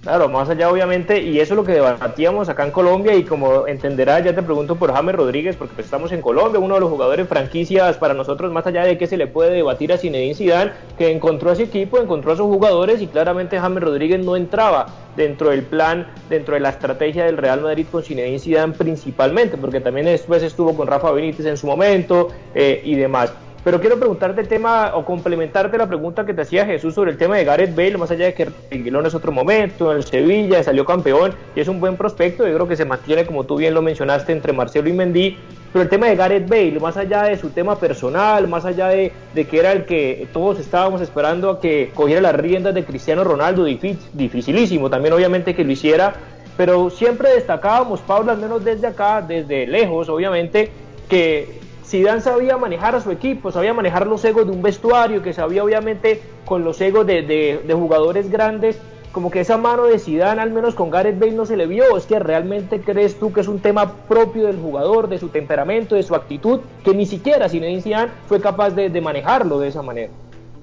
Claro, 0.02 0.28
más 0.28 0.50
allá 0.50 0.68
obviamente, 0.68 1.22
y 1.22 1.38
eso 1.38 1.54
es 1.54 1.56
lo 1.56 1.62
que 1.62 1.74
debatíamos 1.74 2.48
acá 2.48 2.64
en 2.64 2.72
Colombia, 2.72 3.14
y 3.14 3.22
como 3.22 3.68
entenderás, 3.68 4.24
ya 4.24 4.34
te 4.34 4.42
pregunto 4.42 4.74
por 4.74 4.92
James 4.92 5.14
Rodríguez, 5.14 5.54
porque 5.54 5.74
pues 5.74 5.84
estamos 5.84 6.10
en 6.10 6.20
Colombia, 6.20 6.58
uno 6.58 6.74
de 6.74 6.80
los 6.80 6.90
jugadores 6.90 7.28
franquicias 7.28 7.98
para 7.98 8.12
nosotros, 8.12 8.50
más 8.50 8.66
allá 8.66 8.82
de 8.82 8.98
que 8.98 9.06
se 9.06 9.16
le 9.16 9.28
puede 9.28 9.52
debatir 9.52 9.92
a 9.92 9.98
Zinedine 9.98 10.34
Zidane, 10.34 10.72
que 10.98 11.12
encontró 11.12 11.50
a 11.50 11.52
ese 11.52 11.62
equipo, 11.62 12.00
encontró 12.00 12.32
a 12.32 12.36
sus 12.36 12.46
jugadores, 12.46 13.00
y 13.00 13.06
claramente 13.06 13.60
James 13.60 13.80
Rodríguez 13.80 14.24
no 14.24 14.34
entraba 14.34 14.86
dentro 15.14 15.50
del 15.50 15.62
plan, 15.62 16.08
dentro 16.28 16.54
de 16.54 16.60
la 16.60 16.70
estrategia 16.70 17.26
del 17.26 17.36
Real 17.36 17.60
Madrid 17.60 17.86
con 17.88 18.02
Zinedine 18.02 18.40
Zidane 18.40 18.72
principalmente, 18.72 19.56
porque 19.56 19.78
también 19.78 20.06
después 20.06 20.42
estuvo 20.42 20.74
con 20.74 20.88
Rafa 20.88 21.12
Benítez 21.12 21.46
en 21.46 21.56
su 21.56 21.68
momento 21.68 22.26
eh, 22.56 22.82
y 22.84 22.96
demás. 22.96 23.32
Pero 23.64 23.80
quiero 23.80 23.96
preguntarte 23.96 24.40
el 24.40 24.48
tema 24.48 24.90
o 24.94 25.04
complementarte 25.04 25.78
la 25.78 25.86
pregunta 25.86 26.26
que 26.26 26.34
te 26.34 26.42
hacía 26.42 26.66
Jesús 26.66 26.94
sobre 26.94 27.12
el 27.12 27.16
tema 27.16 27.36
de 27.36 27.44
Gareth 27.44 27.76
Bale, 27.76 27.96
más 27.96 28.10
allá 28.10 28.24
de 28.24 28.34
que 28.34 28.48
Reguilón 28.70 29.06
es 29.06 29.14
otro 29.14 29.30
momento, 29.30 29.94
en 29.94 30.02
Sevilla 30.02 30.64
salió 30.64 30.84
campeón 30.84 31.32
y 31.54 31.60
es 31.60 31.68
un 31.68 31.78
buen 31.78 31.96
prospecto, 31.96 32.46
yo 32.46 32.54
creo 32.54 32.66
que 32.66 32.74
se 32.74 32.84
mantiene 32.84 33.24
como 33.24 33.44
tú 33.44 33.56
bien 33.56 33.72
lo 33.72 33.80
mencionaste 33.80 34.32
entre 34.32 34.52
Marcelo 34.52 34.88
y 34.88 34.92
Mendy, 34.92 35.38
pero 35.72 35.84
el 35.84 35.88
tema 35.88 36.06
de 36.06 36.16
Gareth 36.16 36.48
Bale, 36.48 36.80
más 36.80 36.96
allá 36.96 37.22
de 37.22 37.36
su 37.36 37.50
tema 37.50 37.78
personal, 37.78 38.48
más 38.48 38.64
allá 38.64 38.88
de, 38.88 39.12
que 39.32 39.58
era 39.58 39.70
el 39.70 39.84
que 39.84 40.26
todos 40.32 40.58
estábamos 40.58 41.00
esperando 41.00 41.48
a 41.48 41.60
que 41.60 41.92
cogiera 41.94 42.20
las 42.20 42.34
riendas 42.34 42.74
de 42.74 42.84
Cristiano 42.84 43.22
Ronaldo, 43.22 43.64
dificilísimo 43.64 44.90
también 44.90 45.14
obviamente 45.14 45.54
que 45.54 45.62
lo 45.62 45.70
hiciera, 45.70 46.14
pero 46.56 46.90
siempre 46.90 47.30
destacábamos, 47.30 48.00
Pablo, 48.00 48.32
al 48.32 48.38
menos 48.38 48.64
desde 48.64 48.88
acá, 48.88 49.22
desde 49.22 49.68
lejos, 49.68 50.08
obviamente, 50.08 50.68
que 51.08 51.61
Zidane 51.84 52.20
sabía 52.20 52.56
manejar 52.56 52.94
a 52.94 53.00
su 53.00 53.10
equipo, 53.10 53.50
sabía 53.50 53.74
manejar 53.74 54.06
los 54.06 54.24
egos 54.24 54.46
de 54.46 54.52
un 54.52 54.62
vestuario, 54.62 55.22
que 55.22 55.32
sabía 55.32 55.64
obviamente 55.64 56.22
con 56.44 56.64
los 56.64 56.80
egos 56.80 57.06
de, 57.06 57.60
jugadores 57.72 58.30
grandes, 58.30 58.78
como 59.10 59.30
que 59.30 59.40
esa 59.40 59.58
mano 59.58 59.84
de 59.84 59.98
Zidane, 59.98 60.40
al 60.40 60.52
menos 60.52 60.74
con 60.74 60.90
Gareth 60.90 61.18
Bale, 61.18 61.32
no 61.32 61.44
se 61.44 61.56
le 61.56 61.66
vio. 61.66 61.96
¿Es 61.98 62.06
que 62.06 62.18
realmente 62.18 62.80
crees 62.80 63.18
tú 63.18 63.32
que 63.32 63.42
es 63.42 63.48
un 63.48 63.60
tema 63.60 63.92
propio 64.08 64.46
del 64.46 64.56
jugador, 64.56 65.08
de 65.08 65.18
su 65.18 65.28
temperamento, 65.28 65.96
de 65.96 66.02
su 66.02 66.14
actitud, 66.14 66.60
que 66.82 66.94
ni 66.94 67.04
siquiera 67.04 67.48
Zinedine 67.48 67.82
Zidane 67.82 68.12
fue 68.26 68.40
capaz 68.40 68.70
de, 68.70 69.00
manejarlo 69.00 69.58
de 69.58 69.68
esa 69.68 69.82
manera? 69.82 70.12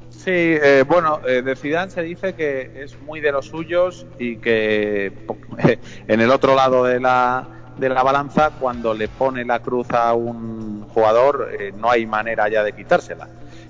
Sí, 0.10 0.32
eh, 0.32 0.84
bueno, 0.88 1.20
eh, 1.28 1.44
de 1.44 1.56
Zidane 1.56 1.92
se 1.92 2.02
dice 2.02 2.34
que 2.34 2.84
es 2.84 3.00
muy 3.02 3.22
de 3.22 3.32
los 3.32 3.46
suyos 3.46 4.08
y 4.18 4.38
que 4.38 5.12
en 6.08 6.20
el 6.20 6.32
otro 6.32 6.56
lado 6.56 6.84
de 6.84 7.00
la 7.00 7.59
de 7.80 7.90
la 7.90 8.04
balanza, 8.04 8.52
cuando 8.60 8.94
le 8.94 9.08
pone 9.08 9.46
la 9.46 9.60
cruz 9.60 9.90
a 9.92 10.14
un 10.14 10.88
jugador, 10.90 11.50
eh, 11.58 11.74
no 11.76 11.90
hay 11.90 12.06
manera 12.06 12.50
ya 12.50 12.64
de 12.64 12.74
quitársela. 12.74 13.28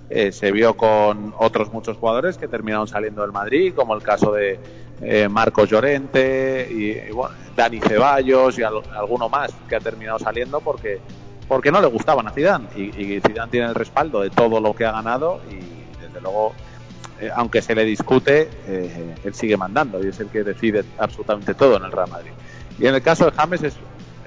Eh, 0.09 0.31
se 0.31 0.51
vio 0.51 0.75
con 0.75 1.33
otros 1.37 1.71
muchos 1.71 1.97
jugadores 1.97 2.37
que 2.37 2.47
terminaron 2.47 2.87
saliendo 2.87 3.21
del 3.21 3.31
Madrid, 3.31 3.73
como 3.75 3.93
el 3.93 4.01
caso 4.01 4.31
de 4.31 4.59
eh, 5.01 5.29
Marcos 5.29 5.69
Llorente 5.69 6.67
y, 6.69 6.95
Dani 7.55 7.79
Ceballos 7.79 8.57
y 8.57 8.63
alguno 8.63 9.29
más 9.29 9.51
que 9.67 9.75
ha 9.75 9.79
terminado 9.79 10.17
saliendo 10.17 10.59
porque 10.61 10.99
porque 11.47 11.71
no 11.71 11.81
le 11.81 11.87
gustaban 11.87 12.27
a 12.27 12.31
Zidane 12.31 12.67
y, 12.75 12.83
y 12.83 13.21
Zidane 13.21 13.51
tiene 13.51 13.67
el 13.67 13.75
respaldo 13.75 14.21
de 14.21 14.29
todo 14.29 14.59
lo 14.61 14.73
que 14.73 14.85
ha 14.85 14.91
ganado 14.91 15.41
y 15.49 15.55
desde 16.01 16.21
luego 16.21 16.53
aunque 17.35 17.61
se 17.61 17.75
le 17.75 17.83
discute 17.83 18.49
él 19.23 19.33
sigue 19.33 19.57
mandando 19.57 20.01
y 20.03 20.07
es 20.07 20.19
el 20.21 20.29
que 20.29 20.43
decide 20.43 20.85
absolutamente 20.97 21.53
todo 21.53 21.75
en 21.77 21.83
el 21.83 21.91
Real 21.91 22.09
Madrid 22.09 22.31
y 22.77 22.87
en 22.87 22.95
el 22.95 23.01
caso 23.01 23.25
de 23.25 23.31
James 23.31 23.63
es 23.63 23.77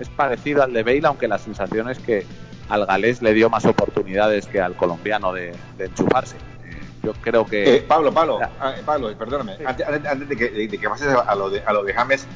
es 0.03 0.09
parecido 0.09 0.63
al 0.63 0.73
de 0.73 0.83
Bale, 0.83 1.07
aunque 1.07 1.27
la 1.29 1.39
sensación 1.39 1.89
es 1.89 1.99
que 1.99 2.27
al 2.69 2.87
galés 2.87 3.23
le 3.23 3.33
dio 3.33 3.49
más 3.49 3.65
oportunidades 3.65 4.47
que 4.47 4.61
al 4.61 4.77
colombiano 4.77 5.33
de, 5.33 5.55
enchufarse. 5.79 6.37
Eh, 6.37 6.77
yo 7.03 7.13
creo 7.21 7.47
que. 7.47 7.77
Eh, 7.77 7.83
Pablo, 7.83 8.13
Pablo, 8.13 8.41
ah, 8.61 8.75
Pablo, 8.85 9.17
perdóname, 9.17 9.57
antes, 9.65 10.29
de, 10.29 10.69
que, 10.69 10.89
pases 10.89 11.09
a 11.09 11.35
lo, 11.35 11.51
de, 11.51 11.63
a 11.65 11.73
lo 11.73 11.85
de 11.85 11.95
James, 11.95 12.27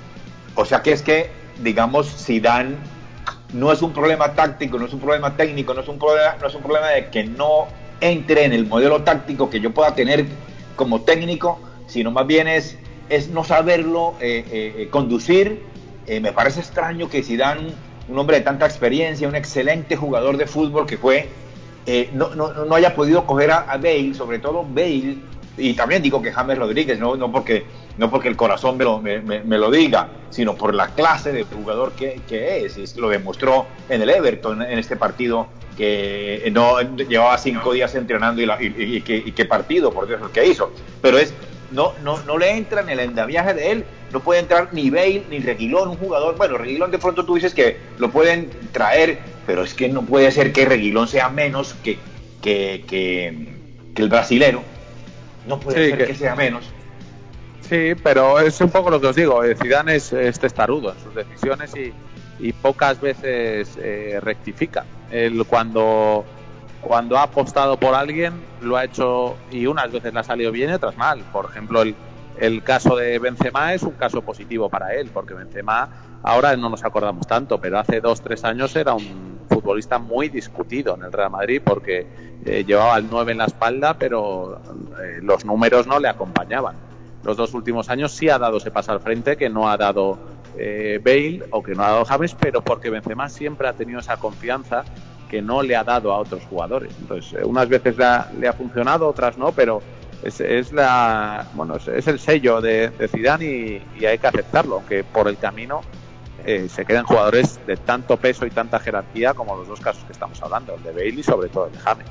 o 0.54 0.64
sea 0.64 0.82
que 0.82 0.92
es 0.92 1.02
que, 1.02 1.30
digamos, 1.58 2.08
Zidane 2.24 2.76
no 3.52 3.72
es 3.72 3.82
un 3.82 3.92
problema 3.92 4.32
táctico, 4.32 4.78
no 4.78 4.86
es 4.86 4.92
un 4.92 5.00
problema 5.00 5.36
técnico, 5.36 5.74
no 5.74 5.80
es 5.80 5.88
un 5.88 5.98
problema, 5.98 6.36
no 6.40 6.46
es 6.46 6.54
un 6.54 6.62
problema 6.62 6.88
de 6.88 7.08
que 7.08 7.24
no 7.24 7.66
entre 8.00 8.44
en 8.44 8.52
el 8.52 8.66
modelo 8.66 9.02
táctico 9.02 9.50
que 9.50 9.60
yo 9.60 9.72
pueda 9.72 9.94
tener 9.94 10.26
como 10.76 11.02
técnico, 11.02 11.60
sino 11.86 12.10
más 12.10 12.26
bien 12.26 12.46
es, 12.46 12.76
es 13.08 13.28
no 13.28 13.42
saberlo 13.42 14.14
eh, 14.20 14.88
conducir 14.90 15.62
eh, 16.06 16.20
me 16.20 16.32
parece 16.32 16.60
extraño 16.60 17.08
que 17.08 17.22
Zidane, 17.22 17.72
un 18.08 18.18
hombre 18.18 18.38
de 18.38 18.42
tanta 18.44 18.66
experiencia, 18.66 19.28
un 19.28 19.34
excelente 19.34 19.96
jugador 19.96 20.36
de 20.36 20.46
fútbol 20.46 20.86
que 20.86 20.96
fue, 20.96 21.28
eh, 21.86 22.10
no, 22.12 22.34
no, 22.34 22.52
no, 22.52 22.74
haya 22.74 22.94
podido 22.94 23.26
coger 23.26 23.50
a, 23.50 23.64
Bale, 23.76 24.14
sobre 24.14 24.38
todo 24.38 24.64
Bale, 24.64 25.18
y 25.56 25.74
también 25.74 26.02
digo 26.02 26.20
que 26.20 26.32
James 26.32 26.58
Rodríguez, 26.58 26.98
no, 26.98 27.16
no, 27.16 27.32
porque, 27.32 27.64
no 27.96 28.10
porque 28.10 28.28
el 28.28 28.36
corazón 28.36 28.76
me 28.76 28.84
lo, 28.84 29.00
me, 29.00 29.20
lo 29.42 29.70
diga, 29.70 30.08
sino 30.30 30.54
por 30.54 30.74
la 30.74 30.88
clase 30.88 31.32
de 31.32 31.44
jugador 31.44 31.92
que, 31.92 32.20
que 32.28 32.66
es. 32.66 32.96
Lo 32.96 33.08
demostró 33.08 33.66
en 33.88 34.02
el 34.02 34.10
Everton 34.10 34.62
en 34.62 34.78
este 34.78 34.96
partido 34.96 35.46
que 35.76 36.50
no 36.52 36.80
llevaba 36.80 37.38
cinco 37.38 37.72
días 37.72 37.94
entrenando 37.94 38.42
y, 38.42 38.46
y, 38.68 39.00
qué 39.00 39.44
partido, 39.46 39.90
por 39.92 40.06
Dios, 40.06 40.20
el 40.22 40.30
que 40.30 40.46
hizo. 40.46 40.72
Pero 41.00 41.18
es 41.18 41.32
no, 41.70 41.92
no, 42.02 42.22
no 42.22 42.38
le 42.38 42.50
entra 42.50 42.80
en 42.80 42.90
el 42.90 43.00
endaviaje 43.00 43.54
de 43.54 43.72
él, 43.72 43.84
no 44.12 44.20
puede 44.20 44.40
entrar 44.40 44.68
ni 44.72 44.90
Bale 44.90 45.24
ni 45.30 45.40
Reguilón, 45.40 45.88
un 45.90 45.96
jugador, 45.96 46.36
bueno, 46.36 46.58
Reguilón 46.58 46.90
de 46.90 46.98
pronto 46.98 47.24
tú 47.24 47.34
dices 47.34 47.54
que 47.54 47.76
lo 47.98 48.10
pueden 48.10 48.50
traer, 48.72 49.18
pero 49.46 49.62
es 49.62 49.74
que 49.74 49.88
no 49.88 50.02
puede 50.02 50.30
ser 50.30 50.52
que 50.52 50.64
Reguilón 50.64 51.08
sea 51.08 51.28
menos 51.28 51.74
que, 51.82 51.98
que, 52.42 52.84
que, 52.86 54.02
el 54.02 54.08
brasilero, 54.08 54.62
no 55.46 55.58
puede 55.58 55.90
ser 55.90 56.06
que... 56.06 56.14
sea 56.14 56.34
menos. 56.34 56.64
Sí, 57.68 57.94
pero 58.02 58.38
es 58.38 58.60
un 58.60 58.70
poco 58.70 58.90
lo 58.90 59.00
que 59.00 59.08
os 59.08 59.16
digo, 59.16 59.42
eh, 59.42 59.56
Zidane 59.60 59.96
es, 59.96 60.12
es 60.12 60.38
testarudo 60.38 60.92
en 60.92 61.00
sus 61.02 61.14
decisiones 61.14 61.74
y, 61.74 61.92
y 62.38 62.52
pocas 62.52 63.00
veces 63.00 63.76
eh, 63.78 64.18
rectifica. 64.22 64.84
Él 65.10 65.44
cuando 65.48 66.24
cuando 66.80 67.18
ha 67.18 67.22
apostado 67.22 67.76
por 67.78 67.94
alguien 67.94 68.34
lo 68.60 68.76
ha 68.76 68.84
hecho 68.84 69.36
y 69.50 69.66
unas 69.66 69.90
veces 69.90 70.14
le 70.14 70.20
ha 70.20 70.24
salido 70.24 70.52
bien 70.52 70.70
y 70.70 70.74
otras 70.74 70.96
mal. 70.96 71.20
Por 71.32 71.46
ejemplo, 71.46 71.82
el, 71.82 71.94
el 72.38 72.62
caso 72.62 72.96
de 72.96 73.18
Benzema 73.18 73.74
es 73.74 73.82
un 73.82 73.92
caso 73.92 74.22
positivo 74.22 74.68
para 74.68 74.94
él, 74.94 75.10
porque 75.12 75.34
Benzema 75.34 75.88
ahora 76.22 76.56
no 76.56 76.68
nos 76.68 76.84
acordamos 76.84 77.26
tanto, 77.26 77.60
pero 77.60 77.78
hace 77.78 78.00
dos, 78.00 78.20
tres 78.20 78.44
años 78.44 78.74
era 78.76 78.94
un 78.94 79.38
futbolista 79.48 79.98
muy 79.98 80.28
discutido 80.28 80.94
en 80.96 81.04
el 81.04 81.12
Real 81.12 81.30
Madrid 81.30 81.62
porque 81.64 82.06
eh, 82.44 82.64
llevaba 82.64 82.96
el 82.98 83.08
9 83.10 83.32
en 83.32 83.38
la 83.38 83.46
espalda, 83.46 83.94
pero 83.98 84.60
eh, 85.02 85.20
los 85.22 85.44
números 85.44 85.86
no 85.86 85.98
le 85.98 86.08
acompañaban. 86.08 86.76
Los 87.24 87.36
dos 87.36 87.54
últimos 87.54 87.88
años 87.88 88.12
sí 88.12 88.28
ha 88.28 88.38
dado 88.38 88.58
ese 88.58 88.70
paso 88.70 88.92
al 88.92 89.00
frente 89.00 89.36
que 89.36 89.48
no 89.48 89.68
ha 89.68 89.76
dado 89.76 90.18
eh, 90.58 91.00
Bale 91.04 91.42
o 91.50 91.62
que 91.62 91.74
no 91.74 91.82
ha 91.82 91.90
dado 91.90 92.04
James, 92.04 92.36
pero 92.38 92.62
porque 92.62 92.90
Benzema 92.90 93.28
siempre 93.28 93.68
ha 93.68 93.72
tenido 93.72 94.00
esa 94.00 94.16
confianza 94.16 94.84
que 95.28 95.42
no 95.42 95.62
le 95.62 95.76
ha 95.76 95.84
dado 95.84 96.12
a 96.12 96.18
otros 96.18 96.42
jugadores. 96.48 96.94
Entonces, 97.00 97.32
eh, 97.34 97.44
unas 97.44 97.68
veces 97.68 97.96
le 97.96 98.48
ha, 98.48 98.52
funcionado, 98.52 99.08
otras 99.08 99.36
no, 99.36 99.52
pero 99.52 99.82
es, 100.22 100.40
es 100.40 100.72
la 100.72 101.46
bueno 101.54 101.76
es, 101.76 102.06
el 102.06 102.18
sello 102.18 102.60
de, 102.60 102.90
de 102.90 103.08
Zidane 103.08 103.82
y, 103.98 104.04
hay 104.04 104.18
que 104.18 104.26
aceptarlo, 104.26 104.76
aunque 104.76 105.04
por 105.04 105.28
el 105.28 105.36
camino 105.36 105.82
eh, 106.44 106.68
se 106.68 106.84
quedan 106.84 107.04
jugadores 107.04 107.58
de 107.66 107.76
tanto 107.76 108.16
peso 108.16 108.46
y 108.46 108.50
tanta 108.50 108.78
jerarquía 108.78 109.34
como 109.34 109.56
los 109.56 109.68
dos 109.68 109.80
casos 109.80 110.04
que 110.04 110.12
estamos 110.12 110.40
hablando, 110.42 110.74
el 110.74 110.82
de 110.82 110.92
Bailey 110.92 111.20
y 111.20 111.22
sobre 111.22 111.48
todo 111.48 111.66
el 111.66 111.72
de 111.72 111.78
James. 111.78 112.06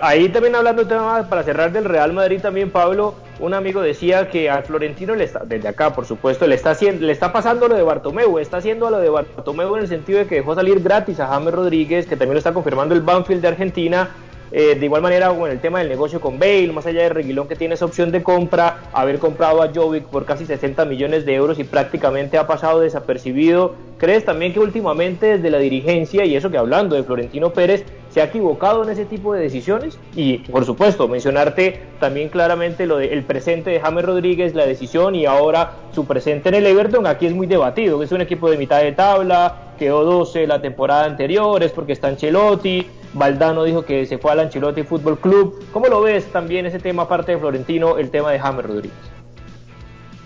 Ahí 0.00 0.30
también 0.30 0.54
hablando 0.54 0.88
para 1.28 1.42
cerrar 1.42 1.70
del 1.70 1.84
Real 1.84 2.14
Madrid 2.14 2.40
también 2.40 2.70
Pablo, 2.70 3.14
un 3.38 3.52
amigo 3.52 3.82
decía 3.82 4.30
que 4.30 4.48
al 4.48 4.64
Florentino 4.64 5.14
le 5.14 5.24
está, 5.24 5.40
desde 5.44 5.68
acá 5.68 5.94
por 5.94 6.06
supuesto, 6.06 6.46
le 6.46 6.54
está 6.54 6.70
haciendo, 6.70 7.04
le 7.04 7.12
está 7.12 7.34
pasando 7.34 7.68
lo 7.68 7.74
de 7.74 7.82
Bartomeu, 7.82 8.38
está 8.38 8.58
haciendo 8.58 8.88
lo 8.88 8.98
de 8.98 9.10
Bartomeu 9.10 9.76
en 9.76 9.82
el 9.82 9.88
sentido 9.88 10.20
de 10.20 10.26
que 10.26 10.36
dejó 10.36 10.54
salir 10.54 10.80
gratis 10.80 11.20
a 11.20 11.26
James 11.26 11.52
Rodríguez, 11.52 12.06
que 12.06 12.16
también 12.16 12.32
lo 12.32 12.38
está 12.38 12.54
confirmando 12.54 12.94
el 12.94 13.02
Banfield 13.02 13.42
de 13.42 13.48
Argentina, 13.48 14.08
eh, 14.56 14.76
de 14.76 14.84
igual 14.86 15.02
manera, 15.02 15.30
con 15.30 15.50
el 15.50 15.58
tema 15.58 15.80
del 15.80 15.88
negocio 15.88 16.20
con 16.20 16.38
Bale, 16.38 16.70
más 16.72 16.86
allá 16.86 17.02
de 17.02 17.08
Reguilón 17.08 17.48
que 17.48 17.56
tiene 17.56 17.74
esa 17.74 17.86
opción 17.86 18.12
de 18.12 18.22
compra, 18.22 18.82
haber 18.92 19.18
comprado 19.18 19.60
a 19.60 19.72
Jovic 19.74 20.04
por 20.04 20.24
casi 20.26 20.46
60 20.46 20.84
millones 20.84 21.26
de 21.26 21.34
euros 21.34 21.58
y 21.58 21.64
prácticamente 21.64 22.38
ha 22.38 22.46
pasado 22.46 22.78
desapercibido. 22.78 23.74
¿Crees 23.98 24.24
también 24.24 24.52
que 24.52 24.60
últimamente 24.60 25.26
desde 25.26 25.50
la 25.50 25.58
dirigencia, 25.58 26.24
y 26.24 26.36
eso 26.36 26.52
que 26.52 26.58
hablando 26.58 26.94
de 26.94 27.02
Florentino 27.02 27.52
Pérez, 27.52 27.84
se 28.10 28.20
ha 28.20 28.26
equivocado 28.26 28.84
en 28.84 28.90
ese 28.90 29.04
tipo 29.06 29.34
de 29.34 29.40
decisiones? 29.40 29.98
Y 30.14 30.38
por 30.38 30.64
supuesto, 30.64 31.08
mencionarte 31.08 31.80
también 31.98 32.28
claramente 32.28 32.86
lo 32.86 32.98
del 32.98 33.24
presente 33.24 33.70
de 33.70 33.80
James 33.80 34.04
Rodríguez, 34.04 34.54
la 34.54 34.66
decisión 34.66 35.16
y 35.16 35.26
ahora 35.26 35.72
su 35.92 36.06
presente 36.06 36.50
en 36.50 36.54
el 36.54 36.66
Everton, 36.66 37.08
aquí 37.08 37.26
es 37.26 37.34
muy 37.34 37.48
debatido, 37.48 38.00
es 38.04 38.12
un 38.12 38.20
equipo 38.20 38.48
de 38.48 38.56
mitad 38.56 38.80
de 38.82 38.92
tabla, 38.92 39.63
quedó 39.76 40.04
12 40.04 40.46
la 40.46 40.60
temporada 40.60 41.04
anterior, 41.04 41.62
es 41.62 41.72
porque 41.72 41.92
está 41.92 42.08
Ancelotti, 42.08 42.86
Valdano 43.14 43.62
dijo 43.64 43.84
que 43.84 44.06
se 44.06 44.18
fue 44.18 44.32
al 44.32 44.40
Ancelotti 44.40 44.82
Fútbol 44.82 45.18
Club. 45.18 45.64
¿Cómo 45.72 45.86
lo 45.86 46.02
ves 46.02 46.26
también 46.32 46.66
ese 46.66 46.80
tema, 46.80 47.04
aparte 47.04 47.32
de 47.32 47.38
Florentino, 47.38 47.96
el 47.96 48.10
tema 48.10 48.32
de 48.32 48.40
James 48.40 48.64
Rodríguez? 48.64 48.98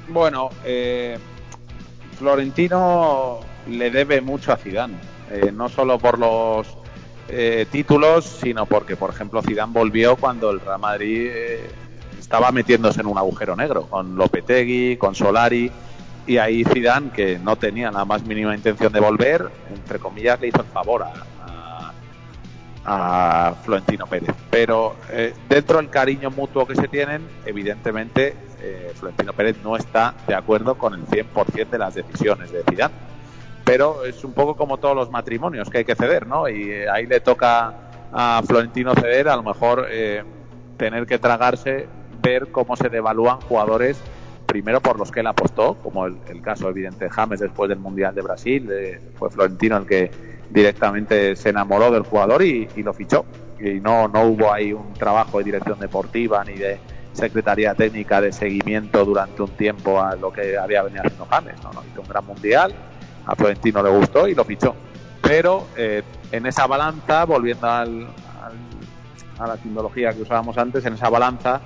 Bueno, 0.09 0.49
eh, 0.65 1.19
Florentino 2.19 3.41
le 3.69 3.91
debe 3.91 4.23
mucho 4.23 4.53
a 4.53 4.57
Zidane, 4.57 4.95
eh, 5.31 5.53
no 5.53 5.69
solo 5.69 5.99
por 5.99 6.19
los 6.19 6.67
eh, 7.29 7.67
títulos, 7.71 8.25
sino 8.25 8.65
porque, 8.65 8.97
por 8.97 9.11
ejemplo, 9.11 9.43
Zidane 9.43 9.73
volvió 9.73 10.17
cuando 10.17 10.51
el 10.51 10.61
Real 10.61 10.79
Madrid 10.79 11.31
estaba 12.19 12.51
metiéndose 12.53 13.03
en 13.03 13.07
un 13.07 13.19
agujero 13.19 13.55
negro, 13.55 13.83
con 13.83 14.17
Lopetegui, 14.17 14.97
con 14.97 15.15
Solari, 15.15 15.71
y 16.29 16.37
ahí 16.37 16.63
Zidane, 16.63 17.11
que 17.11 17.39
no 17.39 17.57
tenía 17.57 17.91
la 17.91 18.05
más 18.05 18.23
mínima 18.23 18.55
intención 18.55 18.93
de 18.93 19.01
volver, 19.01 19.51
entre 19.75 19.99
comillas, 19.99 20.39
le 20.39 20.49
hizo 20.49 20.61
el 20.61 20.67
favor 20.67 21.03
a, 21.03 21.93
a 22.85 23.55
Florentino 23.65 24.07
Pérez. 24.07 24.35
Pero 24.51 24.97
eh, 25.11 25.33
dentro 25.49 25.79
del 25.79 25.89
cariño 25.89 26.31
mutuo 26.31 26.67
que 26.67 26.75
se 26.75 26.87
tienen, 26.87 27.27
evidentemente 27.47 28.37
eh, 28.61 28.93
Florentino 28.95 29.33
Pérez 29.33 29.57
no 29.65 29.75
está 29.75 30.15
de 30.27 30.35
acuerdo 30.35 30.77
con 30.77 30.93
el 30.93 31.07
100% 31.07 31.71
de 31.71 31.79
las 31.79 31.95
decisiones 31.95 32.53
de 32.53 32.63
Zidane. 32.69 32.95
Pero 33.65 34.05
es 34.05 34.23
un 34.23 34.35
poco 34.35 34.55
como 34.55 34.77
todos 34.77 34.95
los 34.95 35.11
matrimonios 35.11 35.71
que 35.71 35.79
hay 35.79 35.85
que 35.87 35.95
ceder, 35.95 36.27
¿no? 36.27 36.47
Y 36.47 36.71
eh, 36.71 36.91
ahí 36.91 37.07
le 37.07 37.21
toca 37.21 37.75
a 38.13 38.43
Florentino 38.47 38.95
ceder, 38.95 39.29
a 39.29 39.37
lo 39.37 39.43
mejor 39.43 39.87
tener 40.79 41.07
que 41.07 41.19
tragarse, 41.19 41.87
ver 42.23 42.51
cómo 42.51 42.77
se 42.77 42.89
devalúan 42.89 43.41
jugadores 43.43 44.01
primero 44.49 44.81
por 44.81 44.99
los 44.99 45.13
que 45.13 45.21
él 45.21 45.27
apostó, 45.27 45.75
como 45.75 46.07
el, 46.07 46.17
caso 46.43 46.71
evidente 46.71 47.05
de 47.05 47.11
James 47.11 47.39
después 47.39 47.69
del 47.69 47.79
Mundial 47.79 48.15
de 48.15 48.23
Brasil, 48.23 48.69
fue 49.17 49.31
Florentino 49.31 49.77
el 49.77 49.87
que 49.87 50.11
directamente 50.51 51.37
se 51.37 51.51
enamoró 51.51 51.91
del 51.91 52.03
jugador 52.03 52.43
y, 52.43 52.67
lo 52.83 52.95
fichó. 52.95 53.27
Y 53.61 53.75
no, 53.81 54.09
no 54.09 54.23
hubo 54.23 54.53
ahí 54.53 54.73
un 54.73 54.95
trabajo 54.95 55.39
de 55.39 55.45
dirección 55.45 55.79
deportiva 55.79 56.43
ni 56.45 56.55
de 56.55 56.81
secretaría 57.13 57.75
técnica 57.75 58.21
de 58.21 58.33
seguimiento 58.33 59.05
durante 59.05 59.43
un 59.43 59.51
tiempo 59.51 60.01
a 60.01 60.17
lo 60.17 60.33
que 60.33 60.57
había 60.57 60.83
venido 60.83 61.03
haciendo 61.05 61.27
James. 61.27 61.55
¿no? 61.63 61.71
Hizo 61.93 62.01
un 62.01 62.09
gran 62.09 62.25
mundial, 62.25 62.75
a 63.27 63.37
Florentino 63.37 63.83
le 63.83 63.91
gustó 63.91 64.29
y 64.29 64.35
lo 64.35 64.45
fichó. 64.45 64.75
Pero 65.21 65.67
eh, 65.77 66.03
en 66.33 66.47
esa 66.47 66.67
balanza, 66.67 67.25
volviendo 67.25 67.69
al, 67.69 68.07
a 69.39 69.47
la 69.47 69.57
tecnología 69.57 70.15
que 70.15 70.23
usábamos 70.23 70.57
antes, 70.57 70.87
en 70.87 70.95
esa 70.95 71.11
balanza 71.11 71.61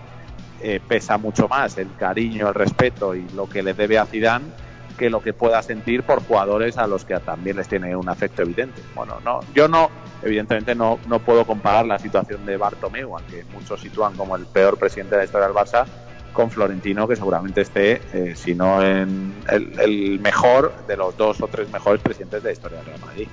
eh, 0.63 0.81
pesa 0.87 1.19
mucho 1.19 1.49
más 1.49 1.77
el 1.79 1.95
cariño, 1.97 2.49
el 2.49 2.55
respeto 2.55 3.15
y 3.15 3.27
lo 3.35 3.49
que 3.49 3.63
le 3.63 3.75
debe 3.75 3.99
a 3.99 4.07
Zidane 4.07 4.47
que 4.93 5.11
lo 5.11 5.21
que 5.21 5.33
pueda 5.33 5.63
sentir 5.63 6.03
por 6.03 6.23
jugadores 6.23 6.79
a 6.79 6.87
los 6.87 7.05
que 7.05 7.19
también 7.19 7.57
les 7.57 7.69
tiene 7.69 7.97
un 7.97 8.09
afecto 8.09 8.43
evidente. 8.43 8.81
Bueno, 8.95 9.19
no, 9.25 9.41
yo 9.55 9.67
no, 9.67 9.91
evidentemente 10.23 10.75
no, 10.75 10.99
no 11.09 11.19
puedo 11.19 11.45
comparar 11.45 11.87
la 11.87 11.99
situación 11.99 12.45
de 12.47 12.57
Bartomeu, 12.57 13.17
aunque 13.17 13.45
muchos 13.53 13.81
sitúan 13.81 14.15
como 14.15 14.37
el 14.37 14.47
peor 14.47 14.79
presidente 14.79 15.17
de 15.17 15.23
la 15.23 15.25
historia 15.25 15.49
del 15.49 15.57
Barça, 15.57 15.87
con 16.33 16.51
Florentino, 16.51 17.07
que 17.07 17.17
seguramente 17.17 17.61
esté, 17.61 18.01
eh, 18.13 18.35
si 18.37 18.55
no 18.55 18.83
en 18.83 19.35
el, 19.49 20.19
mejor 20.21 20.73
de 20.87 20.97
los 20.97 21.17
dos 21.17 21.41
o 21.43 21.49
tres 21.49 21.71
mejores 21.71 22.01
presidentes 22.01 22.43
de 22.43 22.49
la 22.49 22.53
historia 22.53 22.79
del 22.79 22.87
Real 22.87 23.01
Madrid. 23.01 23.29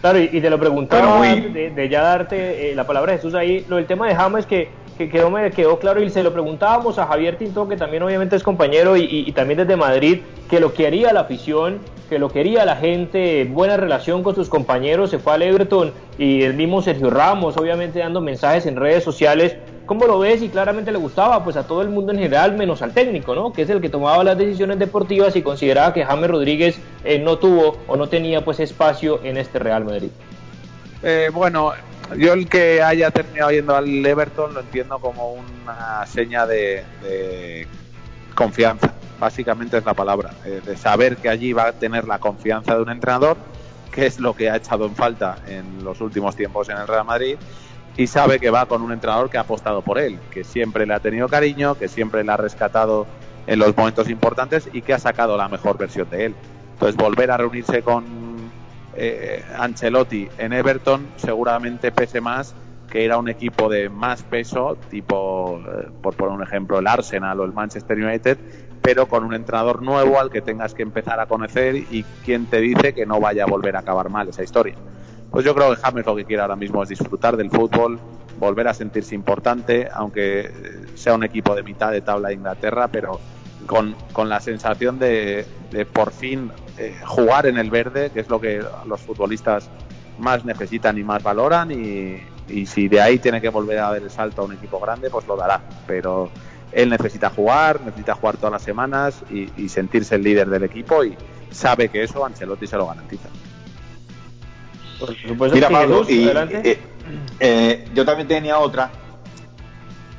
Claro, 0.00 0.18
y, 0.18 0.40
te 0.40 0.50
lo 0.50 0.58
preguntaba 0.60 1.20
de, 1.22 1.88
ya 1.90 2.02
darte 2.02 2.70
eh, 2.70 2.74
la 2.74 2.86
palabra 2.86 3.12
Jesús 3.12 3.34
ahí, 3.34 3.64
lo 3.68 3.76
del 3.76 3.86
tema 3.86 4.06
de 4.06 4.14
James 4.14 4.46
que 4.46 4.70
que 4.98 5.08
quedó, 5.08 5.30
me 5.30 5.48
quedó 5.52 5.78
claro 5.78 6.02
y 6.02 6.10
se 6.10 6.24
lo 6.24 6.32
preguntábamos 6.32 6.98
a 6.98 7.06
Javier 7.06 7.38
Tinto, 7.38 7.68
que 7.68 7.76
también 7.76 8.02
obviamente 8.02 8.34
es 8.34 8.42
compañero 8.42 8.96
y, 8.96 9.30
también 9.30 9.58
desde 9.58 9.76
Madrid, 9.76 10.22
que 10.50 10.58
lo 10.58 10.74
quería 10.74 11.12
la 11.12 11.20
afición, 11.20 11.78
que 12.08 12.18
lo 12.18 12.30
quería 12.30 12.64
la 12.64 12.74
gente, 12.74 13.44
buena 13.44 13.76
relación 13.76 14.24
con 14.24 14.34
sus 14.34 14.48
compañeros, 14.48 15.10
se 15.10 15.20
fue 15.20 15.34
al 15.34 15.42
Everton 15.42 15.92
y 16.18 16.42
el 16.42 16.54
mismo 16.54 16.82
Sergio 16.82 17.10
Ramos, 17.10 17.56
obviamente 17.56 18.00
dando 18.00 18.20
mensajes 18.20 18.66
en 18.66 18.74
redes 18.74 19.04
sociales. 19.04 19.56
¿Cómo 19.86 20.04
lo 20.06 20.18
ves? 20.18 20.42
Y 20.42 20.48
claramente 20.48 20.90
le 20.90 20.98
gustaba 20.98 21.44
pues 21.44 21.56
a 21.56 21.66
todo 21.66 21.80
el 21.80 21.88
mundo 21.88 22.12
en 22.12 22.18
general, 22.18 22.56
menos 22.56 22.82
al 22.82 22.92
técnico, 22.92 23.34
¿no? 23.36 23.52
Que 23.52 23.62
es 23.62 23.70
el 23.70 23.80
que 23.80 23.88
tomaba 23.88 24.24
las 24.24 24.36
decisiones 24.36 24.80
deportivas 24.80 25.36
y 25.36 25.42
consideraba 25.42 25.94
que 25.94 26.04
James 26.04 26.28
Rodríguez 26.28 26.78
eh, 27.04 27.20
no 27.20 27.38
tuvo 27.38 27.78
o 27.86 27.96
no 27.96 28.08
tenía 28.08 28.44
pues 28.44 28.58
espacio 28.58 29.20
en 29.22 29.36
este 29.36 29.60
Real 29.60 29.84
Madrid. 29.84 30.10
Eh, 31.02 31.30
bueno, 31.32 31.72
yo 32.16 32.32
el 32.32 32.48
que 32.48 32.82
haya 32.82 33.10
terminado 33.10 33.50
yendo 33.50 33.76
al 33.76 34.04
Everton 34.04 34.54
lo 34.54 34.60
entiendo 34.60 34.98
como 34.98 35.32
una 35.32 36.06
seña 36.06 36.46
de, 36.46 37.66
confianza. 38.34 38.92
Básicamente 39.18 39.78
es 39.78 39.84
la 39.84 39.94
palabra, 39.94 40.30
eh, 40.44 40.60
de 40.64 40.76
saber 40.76 41.16
que 41.16 41.28
allí 41.28 41.52
va 41.52 41.66
a 41.66 41.72
tener 41.72 42.06
la 42.06 42.20
confianza 42.20 42.76
de 42.76 42.82
un 42.82 42.90
entrenador, 42.90 43.36
que 43.90 44.06
es 44.06 44.20
lo 44.20 44.34
que 44.34 44.48
ha 44.48 44.56
echado 44.56 44.86
en 44.86 44.94
falta 44.94 45.38
en 45.48 45.82
los 45.82 46.00
últimos 46.00 46.36
tiempos 46.36 46.68
en 46.68 46.78
el 46.78 46.86
Real 46.86 47.04
Madrid, 47.04 47.36
y 47.96 48.06
sabe 48.06 48.38
que 48.38 48.50
va 48.50 48.66
con 48.66 48.82
un 48.82 48.92
entrenador 48.92 49.28
que 49.28 49.38
ha 49.38 49.40
apostado 49.40 49.82
por 49.82 49.98
él, 49.98 50.20
que 50.30 50.44
siempre 50.44 50.86
le 50.86 50.94
ha 50.94 51.00
tenido 51.00 51.28
cariño, 51.28 51.74
que 51.74 51.88
siempre 51.88 52.22
le 52.22 52.30
ha 52.30 52.36
rescatado 52.36 53.08
en 53.48 53.58
los 53.58 53.76
momentos 53.76 54.08
importantes 54.08 54.68
y 54.72 54.82
que 54.82 54.94
ha 54.94 54.98
sacado 55.00 55.36
la 55.36 55.48
mejor 55.48 55.76
versión 55.78 56.08
de 56.10 56.26
él. 56.26 56.34
Entonces 56.74 56.96
volver 56.96 57.32
a 57.32 57.38
reunirse 57.38 57.82
con 57.82 58.27
eh, 58.98 59.44
Ancelotti 59.56 60.28
en 60.38 60.52
Everton 60.52 61.08
seguramente 61.16 61.92
pese 61.92 62.20
más 62.20 62.54
que 62.88 63.04
era 63.04 63.18
un 63.18 63.28
equipo 63.28 63.68
de 63.68 63.88
más 63.88 64.22
peso, 64.22 64.76
tipo, 64.90 65.60
eh, 65.60 65.88
por 66.02 66.14
poner 66.14 66.34
un 66.34 66.42
ejemplo, 66.42 66.78
el 66.78 66.86
Arsenal 66.86 67.38
o 67.40 67.44
el 67.44 67.52
Manchester 67.52 67.98
United, 67.98 68.38
pero 68.80 69.06
con 69.06 69.24
un 69.24 69.34
entrenador 69.34 69.82
nuevo 69.82 70.18
al 70.18 70.30
que 70.30 70.40
tengas 70.40 70.74
que 70.74 70.82
empezar 70.82 71.20
a 71.20 71.26
conocer 71.26 71.76
y 71.76 72.04
quien 72.24 72.46
te 72.46 72.60
dice 72.60 72.94
que 72.94 73.04
no 73.04 73.20
vaya 73.20 73.44
a 73.44 73.46
volver 73.46 73.76
a 73.76 73.80
acabar 73.80 74.08
mal 74.08 74.28
esa 74.28 74.42
historia. 74.42 74.74
Pues 75.30 75.44
yo 75.44 75.54
creo 75.54 75.70
que 75.70 75.76
James 75.76 76.06
lo 76.06 76.16
que 76.16 76.24
quiere 76.24 76.40
ahora 76.40 76.56
mismo 76.56 76.82
es 76.82 76.88
disfrutar 76.88 77.36
del 77.36 77.50
fútbol, 77.50 77.98
volver 78.38 78.68
a 78.68 78.74
sentirse 78.74 79.14
importante, 79.14 79.88
aunque 79.92 80.50
sea 80.94 81.14
un 81.14 81.24
equipo 81.24 81.54
de 81.54 81.62
mitad 81.62 81.92
de 81.92 82.00
tabla 82.00 82.28
de 82.28 82.34
Inglaterra, 82.34 82.88
pero 82.88 83.20
con, 83.66 83.94
con 84.12 84.30
la 84.30 84.40
sensación 84.40 84.98
de, 84.98 85.44
de 85.70 85.84
por 85.84 86.12
fin 86.12 86.50
eh, 86.78 86.96
jugar 87.04 87.46
en 87.46 87.58
el 87.58 87.70
verde, 87.70 88.10
que 88.10 88.20
es 88.20 88.28
lo 88.28 88.40
que 88.40 88.62
los 88.86 89.00
futbolistas 89.00 89.68
más 90.18 90.44
necesitan 90.44 90.98
y 90.98 91.04
más 91.04 91.22
valoran, 91.22 91.70
y, 91.70 92.22
y 92.48 92.66
si 92.66 92.88
de 92.88 93.00
ahí 93.00 93.18
tiene 93.18 93.40
que 93.40 93.48
volver 93.48 93.78
a 93.78 93.90
dar 93.90 94.02
el 94.02 94.10
salto 94.10 94.42
a 94.42 94.44
un 94.44 94.52
equipo 94.52 94.80
grande, 94.80 95.10
pues 95.10 95.26
lo 95.26 95.36
dará. 95.36 95.60
Pero 95.86 96.30
él 96.72 96.90
necesita 96.90 97.30
jugar, 97.30 97.80
necesita 97.82 98.14
jugar 98.14 98.36
todas 98.36 98.52
las 98.52 98.62
semanas 98.62 99.22
y, 99.30 99.50
y 99.56 99.68
sentirse 99.68 100.16
el 100.16 100.22
líder 100.22 100.48
del 100.48 100.64
equipo 100.64 101.04
y 101.04 101.16
sabe 101.50 101.88
que 101.88 102.02
eso 102.02 102.24
Ancelotti 102.24 102.66
se 102.66 102.76
lo 102.76 102.86
garantiza. 102.86 103.28
Por 104.98 105.14
supuesto, 105.16 105.54
Mira, 105.54 105.68
Pablo, 105.68 106.04
y, 106.08 106.26
eh, 106.26 106.78
eh, 107.38 107.88
yo 107.94 108.04
también 108.04 108.26
tenía 108.26 108.58
otra 108.58 108.90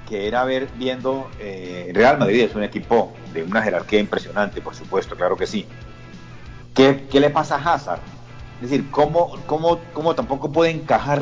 que 0.08 0.28
era 0.28 0.44
ver 0.44 0.70
viendo 0.76 1.30
eh, 1.40 1.92
Real 1.94 2.18
Madrid 2.18 2.42
es 2.42 2.56
un 2.56 2.64
equipo 2.64 3.14
de 3.34 3.44
una 3.44 3.62
jerarquía 3.62 4.00
impresionante, 4.00 4.62
por 4.62 4.74
supuesto, 4.74 5.16
claro 5.16 5.36
que 5.36 5.46
sí. 5.46 5.68
¿Qué, 6.80 7.20
le 7.20 7.30
pasa 7.30 7.58
a 7.58 7.74
Hazard? 7.74 8.00
Es 8.62 8.70
decir, 8.70 8.90
¿cómo, 8.90 9.38
cómo, 9.48 9.82
cómo 9.92 10.16
tampoco 10.16 10.50
puede 10.50 10.72
encajar 10.72 11.22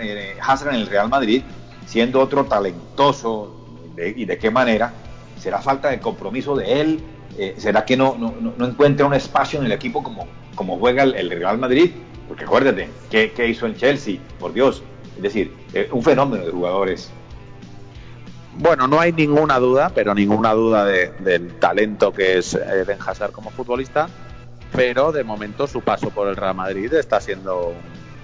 eh, 0.00 0.36
Hazard 0.40 0.74
en 0.74 0.80
el 0.80 0.88
Real 0.88 1.08
Madrid 1.08 1.44
siendo 1.86 2.20
otro 2.20 2.46
talentoso 2.46 3.54
y 3.96 4.24
de 4.24 4.36
qué 4.36 4.50
manera? 4.50 4.92
¿Será 5.38 5.60
falta 5.60 5.90
de 5.90 6.00
compromiso 6.00 6.56
de 6.56 6.80
él? 6.80 7.00
Eh, 7.38 7.54
¿Será 7.56 7.84
que 7.84 7.96
no, 7.96 8.16
no, 8.18 8.66
encuentra 8.66 9.06
un 9.06 9.14
espacio 9.14 9.60
en 9.60 9.66
el 9.66 9.72
equipo 9.72 10.02
como, 10.02 10.26
como 10.56 10.76
juega 10.76 11.04
el, 11.04 11.30
Real 11.30 11.58
Madrid? 11.58 11.92
Porque 12.26 12.42
acuérdate, 12.42 12.90
¿qué, 13.08 13.30
¿qué, 13.30 13.48
hizo 13.48 13.66
en 13.66 13.76
Chelsea? 13.76 14.18
Por 14.40 14.54
Dios. 14.54 14.82
Es 15.14 15.22
decir, 15.22 15.54
eh, 15.72 15.88
un 15.92 16.02
fenómeno 16.02 16.44
de 16.44 16.50
jugadores. 16.50 17.12
Bueno, 18.58 18.88
no 18.88 18.98
hay 18.98 19.12
ninguna 19.12 19.60
duda, 19.60 19.92
pero 19.94 20.16
ninguna 20.16 20.52
duda 20.52 20.84
de, 20.84 21.12
del 21.20 21.54
talento 21.60 22.12
que 22.12 22.38
es 22.38 22.54
Eden 22.54 22.98
Hazard 23.06 23.30
como 23.30 23.50
futbolista, 23.50 24.08
pero 24.72 25.12
de 25.12 25.24
momento 25.24 25.66
su 25.66 25.80
paso 25.80 26.10
por 26.10 26.28
el 26.28 26.36
Real 26.36 26.54
Madrid 26.54 26.92
está 26.94 27.20
siendo 27.20 27.74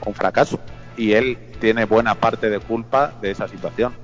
un, 0.05 0.15
fracaso 0.15 0.59
y 0.97 1.13
él 1.13 1.39
tiene 1.61 1.85
buena 1.85 2.17
parte 2.17 2.51
de 2.51 2.59
culpa 2.59 3.13
de 3.23 3.31
esa 3.31 3.49
situación, 3.49 3.95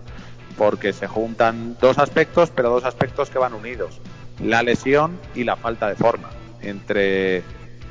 porque 0.56 0.92
se 0.92 1.06
juntan 1.06 1.76
dos 1.80 1.98
aspectos, 1.98 2.50
pero 2.54 2.70
dos 2.70 2.84
aspectos 2.84 3.30
que 3.30 3.38
van 3.38 3.52
unidos, 3.52 4.00
la 4.42 4.62
lesión 4.62 5.18
y 5.34 5.44
la 5.44 5.56
falta 5.56 5.88
de 5.88 5.96
forma, 5.96 6.30
entre 6.62 7.42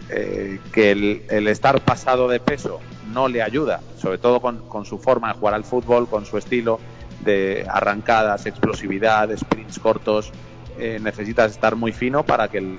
eh, 0.10 0.60
que 0.72 0.92
el, 0.92 1.24
el, 1.30 1.48
estar 1.48 1.82
pasado 1.82 2.30
de 2.30 2.40
peso 2.40 2.80
no 3.12 3.28
le 3.28 3.42
ayuda, 3.42 3.82
sobre 4.00 4.18
todo 4.18 4.40
con, 4.40 4.86
su 4.86 5.00
forma 5.00 5.30
de 5.30 5.40
jugar 5.40 5.54
al 5.54 5.64
fútbol, 5.64 6.08
con 6.08 6.26
su 6.26 6.38
estilo 6.38 6.80
de 7.24 7.66
arrancadas, 7.70 8.46
explosividad, 8.46 9.36
sprints 9.36 9.80
cortos. 9.80 10.32
Eh, 10.80 11.00
necesitas 11.02 11.52
estar 11.52 11.76
muy 11.76 11.92
fino 11.92 12.24
para 12.24 12.48
que 12.50 12.60
el, 12.60 12.78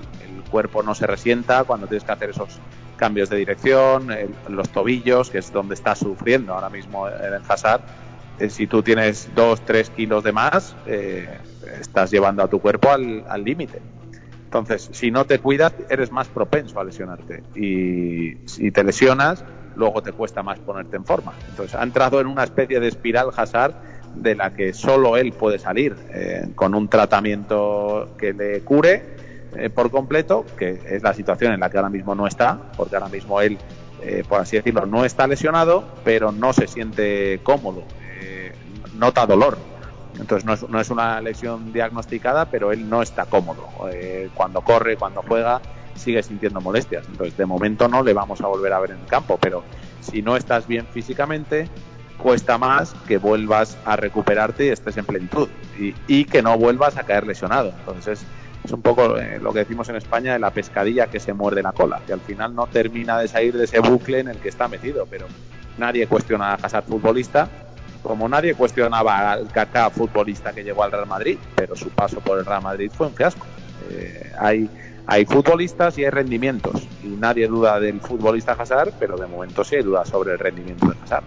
cuerpo 0.49 0.83
no 0.83 0.95
se 0.95 1.07
resienta 1.07 1.63
cuando 1.63 1.87
tienes 1.87 2.03
que 2.03 2.11
hacer 2.11 2.31
esos 2.31 2.59
cambios 2.97 3.29
de 3.29 3.37
dirección, 3.37 4.09
los 4.49 4.69
tobillos, 4.69 5.29
que 5.29 5.37
es 5.37 5.51
donde 5.53 5.73
está 5.73 5.95
sufriendo 5.95 6.53
ahora 6.53 6.69
mismo 6.69 7.07
el 7.07 7.41
Hazard. 7.47 7.81
Eh, 8.39 8.49
si 8.49 8.67
tú 8.67 8.83
tienes 8.83 9.29
2, 9.35 9.61
3 9.65 9.89
kilos 9.91 10.23
de 10.23 10.31
más, 10.33 10.75
eh, 10.85 11.29
estás 11.79 12.11
llevando 12.11 12.43
a 12.43 12.47
tu 12.47 12.59
cuerpo 12.59 12.89
al 12.91 13.43
límite. 13.43 13.81
Entonces, 14.49 14.89
si 14.93 15.11
no 15.11 15.25
te 15.25 15.37
cuidas, 15.37 15.73
eres 15.91 16.11
más 16.11 16.27
propenso 16.27 16.79
a 16.79 16.83
lesionarte. 16.83 17.43
Y 17.55 18.47
si 18.47 18.71
te 18.71 18.83
lesionas, 18.83 19.45
luego 19.75 20.01
te 20.01 20.11
cuesta 20.11 20.41
más 20.41 20.57
ponerte 20.57 20.97
en 20.97 21.05
forma. 21.05 21.33
Entonces, 21.49 21.75
ha 21.75 21.83
entrado 21.83 22.19
en 22.19 22.25
una 22.25 22.45
especie 22.45 22.79
de 22.79 22.87
espiral 22.87 23.29
Hazard 23.35 23.75
de 24.15 24.33
la 24.33 24.51
que 24.55 24.73
solo 24.73 25.17
él 25.17 25.33
puede 25.33 25.59
salir 25.59 25.95
eh, 26.11 26.49
con 26.55 26.73
un 26.73 26.87
tratamiento 26.87 28.15
que 28.17 28.33
le 28.33 28.61
cure 28.61 29.18
eh, 29.55 29.69
por 29.69 29.91
completo, 29.91 30.45
que 30.57 30.79
es 30.89 31.03
la 31.03 31.13
situación 31.13 31.53
en 31.53 31.59
la 31.59 31.69
que 31.69 31.77
ahora 31.77 31.89
mismo 31.89 32.15
no 32.15 32.27
está, 32.27 32.71
porque 32.77 32.95
ahora 32.95 33.09
mismo 33.09 33.41
él, 33.41 33.57
eh, 34.01 34.23
por 34.27 34.39
así 34.39 34.57
decirlo, 34.57 34.85
no 34.85 35.05
está 35.05 35.27
lesionado, 35.27 35.85
pero 36.03 36.31
no 36.31 36.53
se 36.53 36.67
siente 36.67 37.39
cómodo, 37.43 37.83
eh, 38.21 38.53
nota 38.95 39.25
dolor 39.25 39.57
entonces 40.19 40.43
no 40.43 40.53
es, 40.53 40.67
no 40.67 40.81
es, 40.81 40.89
una 40.89 41.21
lesión 41.21 41.71
diagnosticada, 41.71 42.45
pero 42.45 42.73
él 42.73 42.89
no 42.89 43.01
está 43.01 43.25
cómodo. 43.25 43.65
Cuando 44.35 44.59
corre, 44.61 44.97
cuando 44.97 45.23
juega, 45.25 45.61
sigue 45.95 46.21
sintiendo 46.23 46.59
molestias. 46.59 47.05
Entonces 47.07 47.37
de 47.37 47.45
momento 47.45 47.87
no 47.87 48.03
le 48.03 48.13
vamos 48.13 48.41
a 48.41 48.47
volver 48.47 48.73
a 48.73 48.79
ver 48.79 48.91
en 48.91 48.99
el 48.99 49.05
campo, 49.05 49.37
pero 49.39 49.63
si 50.01 50.21
no 50.21 50.35
estás 50.35 50.67
bien 50.67 50.87
físicamente, 50.87 51.69
cuesta 52.17 52.57
más 52.57 52.93
que 53.07 53.17
vuelvas 53.17 53.77
a 53.85 53.95
recuperarte 53.95 54.65
y 54.65 54.69
estés 54.69 54.97
en 54.97 55.05
plenitud 55.05 55.47
y, 55.79 55.93
y 56.07 56.25
que 56.25 56.41
no 56.41 56.57
vuelvas 56.57 56.97
a 56.97 57.03
caer 57.03 57.25
lesionado. 57.25 57.71
Entonces 57.79 58.25
es, 58.69 58.73
un 58.73 58.81
poco 58.81 59.17
eh, 59.17 59.39
lo 59.41 59.51
que 59.51 59.59
decimos 59.59 59.89
en 59.89 59.95
España 59.95 60.33
de 60.33 60.39
la 60.39 60.51
pescadilla 60.51 61.07
que 61.07 61.19
se 61.19 61.33
muerde 61.33 61.63
la 61.63 61.71
cola, 61.71 62.01
que 62.05 62.13
al 62.13 62.21
final 62.21 62.53
no 62.53 62.67
termina 62.67 63.17
de 63.17 63.27
salir 63.27 63.57
de 63.57 63.65
ese 63.65 63.79
bucle 63.79 64.19
en 64.19 64.27
el 64.27 64.37
que 64.37 64.49
está 64.49 64.67
metido, 64.67 65.07
pero 65.09 65.25
nadie 65.77 66.07
cuestiona 66.07 66.51
a 66.51 66.53
Hazard 66.55 66.85
futbolista, 66.85 67.49
como 68.03 68.29
nadie 68.29 68.53
cuestionaba 68.53 69.31
al 69.31 69.47
Kaká 69.47 69.89
futbolista 69.89 70.53
que 70.53 70.63
llegó 70.63 70.83
al 70.83 70.91
Real 70.91 71.07
Madrid, 71.07 71.37
pero 71.55 71.75
su 71.75 71.89
paso 71.89 72.19
por 72.19 72.37
el 72.37 72.45
Real 72.45 72.61
Madrid 72.61 72.91
fue 72.93 73.07
un 73.07 73.13
fiasco. 73.13 73.45
Eh, 73.89 74.31
hay, 74.37 74.69
futbolistas 75.25 75.97
y 75.97 76.03
hay 76.03 76.11
rendimientos, 76.11 76.87
y 77.03 77.07
nadie 77.07 77.47
duda 77.47 77.79
del 77.79 77.99
futbolista 77.99 78.51
Hazard, 78.51 78.93
pero 78.99 79.17
de 79.17 79.25
momento 79.25 79.63
sí 79.63 79.77
hay 79.77 79.81
dudas 79.81 80.07
sobre 80.07 80.33
el 80.33 80.39
rendimiento 80.39 80.85
de 80.87 80.95
Hazard. 81.03 81.23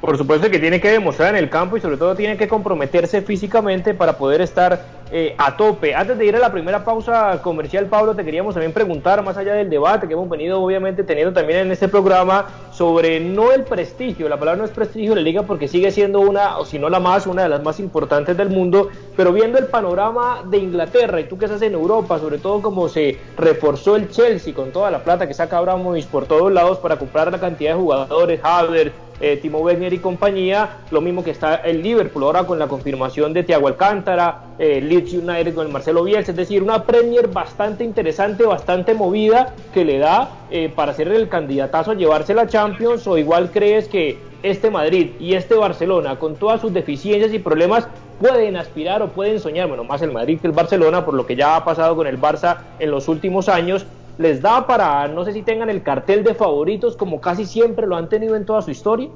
Por 0.00 0.16
supuesto 0.16 0.50
que 0.50 0.58
tiene 0.58 0.80
que 0.80 0.90
demostrar 0.90 1.34
en 1.34 1.42
el 1.42 1.50
campo 1.50 1.76
y 1.76 1.80
sobre 1.80 1.96
todo 1.96 2.14
tiene 2.14 2.36
que 2.36 2.48
comprometerse 2.48 3.22
físicamente 3.22 3.92
para 3.94 4.16
poder 4.16 4.40
estar 4.40 4.99
eh, 5.12 5.34
a 5.38 5.56
tope. 5.56 5.94
Antes 5.94 6.18
de 6.18 6.26
ir 6.26 6.36
a 6.36 6.38
la 6.38 6.52
primera 6.52 6.84
pausa 6.84 7.40
comercial, 7.42 7.86
Pablo, 7.86 8.14
te 8.14 8.24
queríamos 8.24 8.54
también 8.54 8.72
preguntar, 8.72 9.22
más 9.22 9.36
allá 9.36 9.54
del 9.54 9.68
debate 9.68 10.06
que 10.06 10.14
hemos 10.14 10.28
venido 10.28 10.60
obviamente 10.62 11.02
teniendo 11.02 11.32
también 11.32 11.60
en 11.60 11.72
este 11.72 11.88
programa, 11.88 12.46
sobre 12.70 13.20
no 13.20 13.52
el 13.52 13.64
prestigio, 13.64 14.28
la 14.28 14.38
palabra 14.38 14.58
no 14.60 14.64
es 14.64 14.70
prestigio 14.70 15.10
de 15.10 15.16
la 15.16 15.22
liga 15.22 15.42
porque 15.42 15.68
sigue 15.68 15.90
siendo 15.90 16.20
una, 16.20 16.58
o 16.58 16.64
si 16.64 16.78
no 16.78 16.88
la 16.88 17.00
más, 17.00 17.26
una 17.26 17.42
de 17.42 17.48
las 17.48 17.62
más 17.62 17.80
importantes 17.80 18.36
del 18.36 18.50
mundo, 18.50 18.88
pero 19.16 19.32
viendo 19.32 19.58
el 19.58 19.66
panorama 19.66 20.42
de 20.48 20.58
Inglaterra 20.58 21.20
y 21.20 21.24
tú 21.24 21.36
que 21.36 21.46
estás 21.46 21.62
en 21.62 21.74
Europa, 21.74 22.18
sobre 22.18 22.38
todo 22.38 22.62
como 22.62 22.88
se 22.88 23.18
reforzó 23.36 23.96
el 23.96 24.10
Chelsea 24.10 24.54
con 24.54 24.70
toda 24.70 24.90
la 24.90 25.02
plata 25.02 25.26
que 25.26 25.34
saca 25.34 25.58
Abramovich 25.58 26.06
por 26.06 26.26
todos 26.26 26.52
lados 26.52 26.78
para 26.78 26.96
comprar 26.96 27.30
la 27.32 27.38
cantidad 27.38 27.72
de 27.72 27.80
jugadores, 27.80 28.40
Havertz, 28.42 29.09
eh, 29.20 29.36
Timo 29.36 29.58
Werner 29.58 29.92
y 29.92 29.98
compañía, 29.98 30.78
lo 30.90 31.00
mismo 31.00 31.22
que 31.22 31.30
está 31.30 31.56
el 31.56 31.82
Liverpool 31.82 32.24
ahora 32.24 32.44
con 32.44 32.58
la 32.58 32.68
confirmación 32.68 33.32
de 33.32 33.42
Thiago 33.42 33.68
Alcántara, 33.68 34.44
eh, 34.58 34.80
Leeds 34.80 35.12
United 35.12 35.54
con 35.54 35.66
el 35.66 35.72
Marcelo 35.72 36.04
Bielsa, 36.04 36.32
es 36.32 36.36
decir, 36.36 36.62
una 36.62 36.84
Premier 36.84 37.28
bastante 37.28 37.84
interesante, 37.84 38.44
bastante 38.44 38.94
movida 38.94 39.54
que 39.72 39.84
le 39.84 39.98
da 39.98 40.30
eh, 40.50 40.72
para 40.74 40.94
ser 40.94 41.08
el 41.08 41.28
candidatazo 41.28 41.92
a 41.92 41.94
llevarse 41.94 42.34
la 42.34 42.46
Champions 42.46 43.06
o 43.06 43.18
igual 43.18 43.50
crees 43.50 43.88
que 43.88 44.18
este 44.42 44.70
Madrid 44.70 45.10
y 45.20 45.34
este 45.34 45.54
Barcelona 45.54 46.18
con 46.18 46.36
todas 46.36 46.60
sus 46.60 46.72
deficiencias 46.72 47.32
y 47.32 47.38
problemas 47.38 47.86
pueden 48.20 48.56
aspirar 48.56 49.02
o 49.02 49.08
pueden 49.08 49.40
soñar, 49.40 49.68
bueno, 49.68 49.84
más 49.84 50.02
el 50.02 50.12
Madrid 50.12 50.38
que 50.40 50.46
el 50.46 50.52
Barcelona 50.52 51.04
por 51.04 51.14
lo 51.14 51.26
que 51.26 51.36
ya 51.36 51.56
ha 51.56 51.64
pasado 51.64 51.96
con 51.96 52.06
el 52.06 52.20
Barça 52.20 52.58
en 52.78 52.90
los 52.90 53.08
últimos 53.08 53.48
años, 53.48 53.86
les 54.20 54.42
da 54.42 54.66
para, 54.66 55.08
no 55.08 55.24
sé 55.24 55.32
si 55.32 55.40
tengan 55.40 55.70
el 55.70 55.82
cartel 55.82 56.22
de 56.22 56.34
favoritos 56.34 56.94
como 56.94 57.22
casi 57.22 57.46
siempre 57.46 57.86
lo 57.86 57.96
han 57.96 58.10
tenido 58.10 58.36
en 58.36 58.44
toda 58.44 58.60
su 58.60 58.70
historia? 58.70 59.08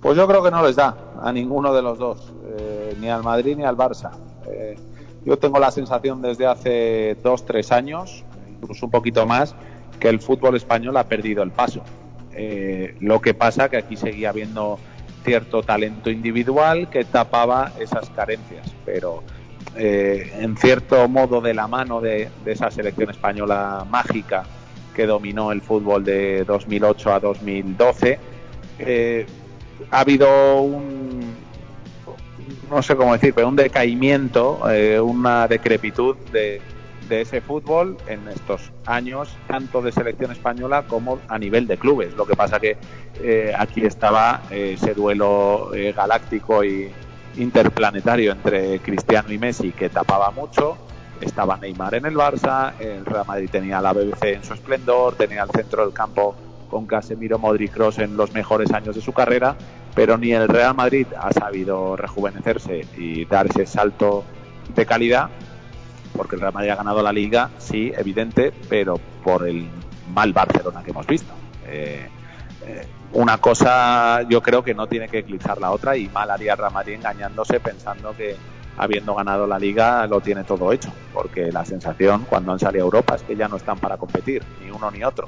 Pues 0.00 0.16
yo 0.16 0.28
creo 0.28 0.40
que 0.40 0.52
no 0.52 0.64
les 0.64 0.76
da 0.76 0.96
a 1.20 1.32
ninguno 1.32 1.74
de 1.74 1.82
los 1.82 1.98
dos, 1.98 2.32
eh, 2.58 2.96
ni 3.00 3.08
al 3.08 3.24
Madrid 3.24 3.56
ni 3.56 3.64
al 3.64 3.76
Barça. 3.76 4.12
Eh, 4.48 4.76
yo 5.24 5.36
tengo 5.36 5.58
la 5.58 5.72
sensación 5.72 6.22
desde 6.22 6.46
hace 6.46 7.16
dos, 7.24 7.44
tres 7.44 7.72
años, 7.72 8.24
incluso 8.48 8.86
un 8.86 8.92
poquito 8.92 9.26
más, 9.26 9.56
que 9.98 10.10
el 10.10 10.20
fútbol 10.20 10.54
español 10.54 10.96
ha 10.96 11.08
perdido 11.08 11.42
el 11.42 11.50
paso. 11.50 11.82
Eh, 12.34 12.94
lo 13.00 13.20
que 13.20 13.34
pasa 13.34 13.68
que 13.68 13.78
aquí 13.78 13.96
seguía 13.96 14.30
habiendo 14.30 14.78
cierto 15.24 15.64
talento 15.64 16.08
individual 16.08 16.88
que 16.88 17.04
tapaba 17.04 17.72
esas 17.80 18.10
carencias, 18.10 18.72
pero 18.84 19.24
eh, 19.76 20.32
en 20.40 20.56
cierto 20.56 21.08
modo 21.08 21.40
de 21.40 21.54
la 21.54 21.66
mano 21.66 22.00
de, 22.00 22.28
esa 22.44 22.70
selección 22.70 23.10
española 23.10 23.86
mágica 23.88 24.44
que 24.94 25.06
dominó 25.06 25.52
el 25.52 25.60
fútbol 25.60 26.04
de 26.04 26.44
2008 26.44 27.12
a 27.12 27.20
2012. 27.20 28.18
Eh, 28.78 29.26
ha 29.90 30.00
habido 30.00 30.60
un, 30.62 31.34
no 32.70 32.82
sé 32.82 32.96
cómo 32.96 33.12
decir, 33.12 33.34
pero 33.34 33.48
un 33.48 33.56
decaimiento, 33.56 34.70
eh, 34.70 34.98
una 35.00 35.46
decrepitud 35.48 36.16
de, 36.32 36.60
de 37.08 37.20
ese 37.22 37.40
fútbol 37.40 37.96
en 38.06 38.26
estos 38.28 38.72
años, 38.84 39.36
tanto 39.46 39.82
de 39.82 39.92
selección 39.92 40.32
española 40.32 40.84
como 40.86 41.18
a 41.28 41.38
nivel 41.38 41.66
de 41.66 41.76
clubes. 41.76 42.14
Lo 42.14 42.26
que 42.26 42.34
pasa 42.34 42.60
que 42.60 42.76
eh, 43.22 43.52
aquí 43.56 43.84
estaba 43.84 44.42
eh, 44.50 44.72
ese 44.74 44.94
duelo 44.94 45.74
eh, 45.74 45.92
galáctico 45.92 46.64
y 46.64 46.90
interplanetario 47.36 48.32
entre 48.32 48.80
Cristiano 48.80 49.32
y 49.32 49.38
Messi 49.38 49.72
que 49.72 49.88
tapaba 49.88 50.30
mucho. 50.30 50.76
Estaba 51.20 51.56
Neymar 51.56 51.94
en 51.94 52.06
el 52.06 52.14
Barça, 52.14 52.74
el 52.78 53.06
Real 53.06 53.26
Madrid 53.26 53.48
tenía 53.50 53.80
la 53.80 53.92
BBC 53.92 54.24
en 54.24 54.44
su 54.44 54.52
esplendor, 54.52 55.14
tenía 55.14 55.44
el 55.44 55.50
centro 55.50 55.84
del 55.84 55.94
campo 55.94 56.34
con 56.68 56.86
Casemiro, 56.86 57.38
Modric, 57.38 57.72
Kroos 57.72 57.98
en 57.98 58.16
los 58.16 58.32
mejores 58.32 58.72
años 58.72 58.94
de 58.94 59.00
su 59.00 59.12
carrera, 59.12 59.56
pero 59.94 60.18
ni 60.18 60.32
el 60.32 60.46
Real 60.48 60.74
Madrid 60.74 61.06
ha 61.18 61.32
sabido 61.32 61.96
rejuvenecerse 61.96 62.86
y 62.98 63.24
dar 63.24 63.46
ese 63.46 63.64
salto 63.64 64.24
de 64.74 64.84
calidad, 64.84 65.30
porque 66.14 66.34
el 66.34 66.42
Real 66.42 66.52
Madrid 66.52 66.70
ha 66.70 66.76
ganado 66.76 67.02
la 67.02 67.12
liga, 67.12 67.50
sí, 67.58 67.92
evidente, 67.96 68.52
pero 68.68 69.00
por 69.24 69.48
el 69.48 69.66
mal 70.12 70.32
Barcelona 70.32 70.82
que 70.82 70.90
hemos 70.90 71.06
visto. 71.06 71.32
Eh, 71.66 72.08
eh, 72.66 72.86
una 73.12 73.38
cosa 73.38 74.22
yo 74.28 74.42
creo 74.42 74.62
que 74.62 74.74
no 74.74 74.86
tiene 74.86 75.08
que 75.08 75.18
eclipsar 75.18 75.58
la 75.60 75.70
otra 75.70 75.96
y 75.96 76.08
mal 76.08 76.30
haría 76.30 76.56
Real 76.56 76.88
engañándose 76.88 77.60
pensando 77.60 78.14
que 78.16 78.36
habiendo 78.76 79.14
ganado 79.14 79.46
la 79.46 79.58
liga 79.58 80.06
lo 80.06 80.20
tiene 80.20 80.44
todo 80.44 80.72
hecho, 80.72 80.92
porque 81.12 81.50
la 81.50 81.64
sensación 81.64 82.26
cuando 82.28 82.52
han 82.52 82.58
salido 82.58 82.84
a 82.84 82.86
Europa 82.86 83.14
es 83.16 83.22
que 83.22 83.36
ya 83.36 83.48
no 83.48 83.56
están 83.56 83.78
para 83.78 83.96
competir, 83.96 84.42
ni 84.62 84.70
uno 84.70 84.90
ni 84.90 85.02
otro, 85.02 85.26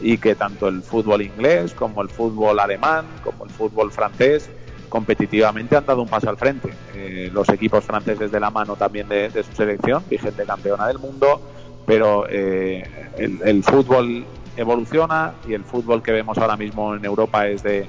y 0.00 0.18
que 0.18 0.34
tanto 0.34 0.68
el 0.68 0.82
fútbol 0.82 1.22
inglés 1.22 1.72
como 1.72 2.02
el 2.02 2.08
fútbol 2.08 2.60
alemán, 2.60 3.06
como 3.24 3.44
el 3.44 3.50
fútbol 3.50 3.90
francés, 3.90 4.50
competitivamente 4.88 5.76
han 5.76 5.86
dado 5.86 6.02
un 6.02 6.08
paso 6.08 6.28
al 6.28 6.36
frente. 6.36 6.68
Eh, 6.94 7.30
los 7.32 7.48
equipos 7.48 7.84
franceses 7.84 8.30
de 8.30 8.40
la 8.40 8.50
mano 8.50 8.76
también 8.76 9.08
de, 9.08 9.30
su 9.30 9.52
selección, 9.54 10.02
vigente 10.10 10.44
campeona 10.44 10.86
del 10.88 10.98
mundo, 10.98 11.40
pero 11.86 12.26
eh, 12.28 12.82
el, 13.16 13.62
fútbol 13.64 14.26
evoluciona 14.60 15.34
y 15.48 15.54
el 15.54 15.64
fútbol 15.64 16.02
que 16.02 16.12
vemos 16.12 16.38
ahora 16.38 16.56
mismo 16.56 16.94
en 16.94 17.04
Europa 17.04 17.46
es 17.48 17.62
de 17.62 17.86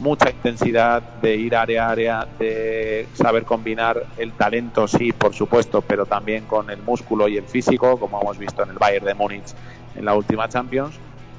mucha 0.00 0.30
intensidad, 0.30 1.02
de 1.20 1.36
ir 1.36 1.54
área 1.54 1.86
a 1.86 1.90
área, 1.90 2.28
de 2.38 3.06
saber 3.14 3.44
combinar 3.44 4.04
el 4.16 4.32
talento, 4.32 4.88
sí, 4.88 5.12
por 5.12 5.34
supuesto, 5.34 5.82
pero 5.82 6.06
también 6.06 6.44
con 6.44 6.70
el 6.70 6.82
músculo 6.82 7.28
y 7.28 7.36
el 7.36 7.44
físico, 7.44 7.98
como 7.98 8.20
hemos 8.20 8.38
visto 8.38 8.62
en 8.62 8.70
el 8.70 8.78
Bayern 8.78 9.06
de 9.06 9.14
Múnich 9.14 9.54
en 9.94 10.04
la 10.04 10.14
última 10.14 10.48
Champions. 10.48 10.98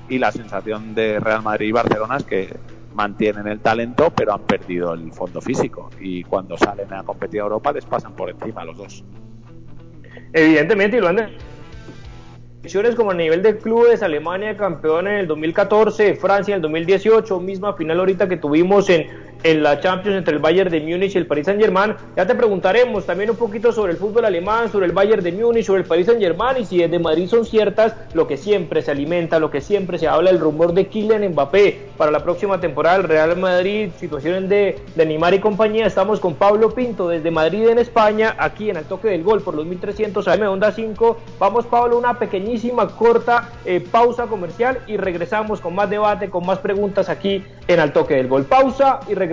Y 0.10 0.20
la 0.20 0.32
sensación 0.32 0.94
de 0.94 1.20
Real 1.20 1.42
Madrid 1.42 1.68
y 1.68 1.72
Barcelona 1.72 2.18
es 2.18 2.24
que 2.24 2.58
mantienen 2.94 3.48
el 3.48 3.60
talento, 3.60 4.12
pero 4.16 4.34
han 4.34 4.42
perdido 4.42 4.94
el 4.94 5.12
fondo 5.12 5.42
físico. 5.42 5.90
Y 6.00 6.24
cuando 6.24 6.58
salen 6.58 6.94
a 6.94 7.04
competir 7.04 7.42
a 7.42 7.44
Europa 7.44 7.72
les 7.72 7.86
pasan 7.86 8.14
por 8.14 8.30
encima 8.30 8.64
los 8.64 8.78
dos. 8.78 9.04
Evidentemente, 10.34 10.98
y 10.98 11.00
lo 11.00 11.08
han 11.08 11.18
como 12.96 13.12
a 13.12 13.14
nivel 13.14 13.44
de 13.44 13.58
clubes, 13.58 14.02
Alemania 14.02 14.56
campeón 14.56 15.08
en 15.08 15.16
el 15.16 15.28
2014, 15.28 16.16
Francia 16.16 16.54
en 16.54 16.58
el 16.58 16.62
2018, 16.62 17.40
misma 17.42 17.74
final 17.74 18.00
ahorita 18.00 18.30
que 18.30 18.38
tuvimos 18.38 18.90
en 18.90 19.06
en 19.44 19.62
la 19.62 19.80
Champions 19.80 20.18
entre 20.18 20.36
el 20.36 20.40
Bayern 20.40 20.72
de 20.72 20.80
Múnich 20.80 21.16
y 21.16 21.18
el 21.18 21.28
Paris 21.28 21.46
Saint 21.46 21.62
Germain. 21.62 21.96
Ya 22.16 22.26
te 22.26 22.36
preguntaremos 22.36 23.06
también 23.06 23.30
un 23.30 23.36
poquito 23.36 23.72
sobre 23.72 23.92
el 23.92 23.98
fútbol 23.98 24.26
alemán, 24.26 24.72
sobre 24.72 24.86
el 24.86 24.94
Bayern 24.94 25.24
de 25.24 25.32
Múnich, 25.32 25.66
sobre 25.66 25.82
el 25.82 25.88
Paris 25.88 26.08
Saint 26.08 26.22
Germain 26.22 26.58
y 26.60 26.66
si 26.66 26.78
desde 26.78 27.00
Madrid 27.00 27.28
son 27.28 27.46
ciertas 27.46 27.96
lo 28.14 28.28
que 28.28 28.38
siempre 28.38 28.82
se 28.82 28.92
alimenta, 28.92 29.40
lo 29.40 29.52
que 29.52 29.62
siempre 29.62 29.98
se 29.98 30.08
habla, 30.08 30.30
el 30.30 30.40
rumor 30.40 30.74
de 30.74 30.88
Kylian 30.88 31.30
Mbappé 31.30 31.90
para 31.98 32.12
la 32.12 32.24
próxima 32.24 32.60
temporada 32.60 32.98
el 32.98 33.04
Real 33.04 33.38
Madrid, 33.38 33.90
situaciones 33.98 34.50
de, 34.50 34.80
de 34.96 35.06
Neymar 35.06 35.34
y 35.34 35.40
compañía. 35.40 35.86
Estamos 35.86 36.20
con 36.20 36.36
Pablo 36.36 36.74
Pinto 36.74 37.10
desde 37.10 37.30
Madrid 37.30 37.68
en 37.68 37.80
España, 37.80 38.36
aquí 38.38 38.70
en 38.70 38.78
el 38.78 38.86
toque 38.86 39.10
del 39.10 39.24
gol 39.24 39.42
por 39.42 39.56
los 39.56 39.66
1300 39.66 40.28
AM 40.28 40.44
Onda 40.44 40.72
5. 40.72 41.18
Vamos 41.40 41.66
Pablo, 41.66 41.98
una 41.98 42.18
pequeñísima, 42.18 42.88
corta 42.88 43.50
eh, 43.66 43.80
pausa 43.80 44.28
comercial 44.28 44.80
y 44.88 44.98
regresamos 44.98 45.60
con 45.60 45.76
más 45.76 45.90
debate, 45.90 46.30
con 46.30 46.46
más 46.46 46.60
preguntas 46.60 47.10
aquí 47.10 47.44
en 47.68 47.80
Al 47.80 47.94
Toque 47.94 48.16
del 48.16 48.28
Gol. 48.28 48.46
Pausa 48.46 49.00
y 49.08 49.14
regresamos 49.14 49.33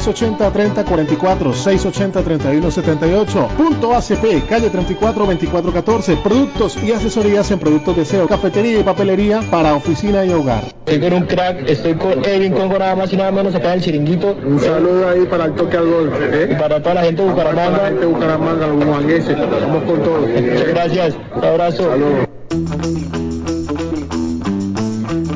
3044 0.00 1.54
680 1.54 2.22
3178 2.22 3.48
Punto 3.56 3.94
ACP, 3.94 4.48
calle 4.48 4.70
34 4.70 5.26
2414. 5.26 6.16
Productos 6.16 6.76
y 6.82 6.92
asesorías 6.92 7.50
en 7.50 7.58
productos 7.58 7.96
de 7.96 8.04
SEO, 8.04 8.26
cafetería 8.26 8.80
y 8.80 8.82
papelería 8.82 9.40
para 9.50 9.74
oficina 9.74 10.24
y 10.24 10.30
hogar. 10.30 10.64
Estoy 10.86 11.00
con 11.00 11.12
un 11.12 11.26
crack, 11.26 11.68
estoy 11.68 11.94
con 11.94 12.24
Edwin 12.24 12.52
con 12.52 12.68
nada 12.68 12.94
más 12.94 13.12
y 13.12 13.16
nada 13.16 13.30
menos 13.30 13.54
acá 13.54 13.68
en 13.68 13.74
el 13.74 13.84
chiringuito. 13.84 14.36
Un 14.44 14.60
saludo 14.60 15.08
ahí 15.08 15.24
para 15.26 15.46
el 15.46 15.54
toque 15.54 15.76
al 15.76 15.86
gol. 15.88 16.12
¿eh? 16.20 16.48
Y 16.50 16.54
para 16.54 16.80
toda 16.80 16.96
la 16.96 17.02
gente 17.04 17.22
de 17.22 17.30
Bucaramanga. 17.30 17.70
Para 17.70 17.82
la 17.82 17.88
gente 17.88 18.00
de 18.00 18.06
Bucaramanga, 18.06 18.66
los 18.66 18.76
bumangueses. 18.76 19.38
Vamos 19.38 19.84
con 19.84 20.02
todo. 20.02 20.20
Muchas 20.20 20.68
gracias. 20.68 21.14
Un 21.36 21.44
abrazo. 21.44 21.90
Saludos. 21.90 23.13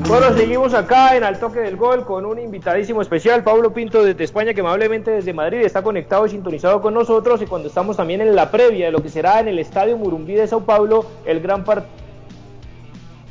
Bueno, 0.08 0.34
seguimos 0.34 0.72
acá 0.72 1.18
en 1.18 1.22
Al 1.22 1.38
Toque 1.38 1.60
del 1.60 1.76
Gol 1.76 2.06
con 2.06 2.24
un 2.24 2.38
invitadísimo 2.38 3.02
especial, 3.02 3.44
Pablo 3.44 3.74
Pinto 3.74 4.02
desde 4.02 4.24
España, 4.24 4.54
que 4.54 4.62
amablemente 4.62 5.10
desde 5.10 5.34
Madrid 5.34 5.58
está 5.58 5.82
conectado 5.82 6.24
y 6.24 6.30
sintonizado 6.30 6.80
con 6.80 6.94
nosotros. 6.94 7.42
Y 7.42 7.46
cuando 7.46 7.68
estamos 7.68 7.98
también 7.98 8.22
en 8.22 8.34
la 8.34 8.50
previa 8.50 8.86
de 8.86 8.92
lo 8.92 9.02
que 9.02 9.10
será 9.10 9.38
en 9.40 9.48
el 9.48 9.58
Estadio 9.58 9.98
Murumbí 9.98 10.32
de 10.32 10.46
Sao 10.46 10.64
Paulo, 10.64 11.04
el 11.26 11.40
gran 11.40 11.62
partido 11.62 11.92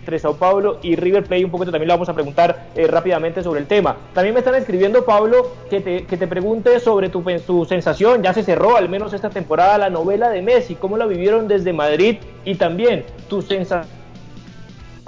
entre 0.01 0.19
Sao 0.19 0.35
Paulo 0.35 0.77
y 0.83 0.95
River 0.95 1.23
Plate. 1.23 1.45
Un 1.45 1.49
poquito 1.49 1.71
también 1.71 1.87
le 1.87 1.95
vamos 1.95 2.09
a 2.09 2.13
preguntar 2.13 2.67
eh, 2.75 2.85
rápidamente 2.85 3.41
sobre 3.41 3.59
el 3.59 3.65
tema. 3.65 3.97
También 4.13 4.35
me 4.35 4.41
están 4.41 4.53
escribiendo, 4.53 5.03
Pablo, 5.03 5.53
que 5.71 5.81
te, 5.81 6.05
que 6.05 6.15
te 6.15 6.27
pregunte 6.27 6.79
sobre 6.79 7.09
tu, 7.09 7.23
tu 7.47 7.65
sensación. 7.65 8.21
Ya 8.21 8.35
se 8.35 8.43
cerró, 8.43 8.77
al 8.77 8.87
menos 8.87 9.13
esta 9.13 9.31
temporada, 9.31 9.79
la 9.79 9.89
novela 9.89 10.29
de 10.29 10.43
Messi. 10.43 10.75
¿Cómo 10.75 10.95
la 10.95 11.08
vivieron 11.08 11.47
desde 11.47 11.73
Madrid? 11.73 12.17
Y 12.45 12.54
también 12.54 13.04
tu 13.27 13.41
sensación 13.41 13.96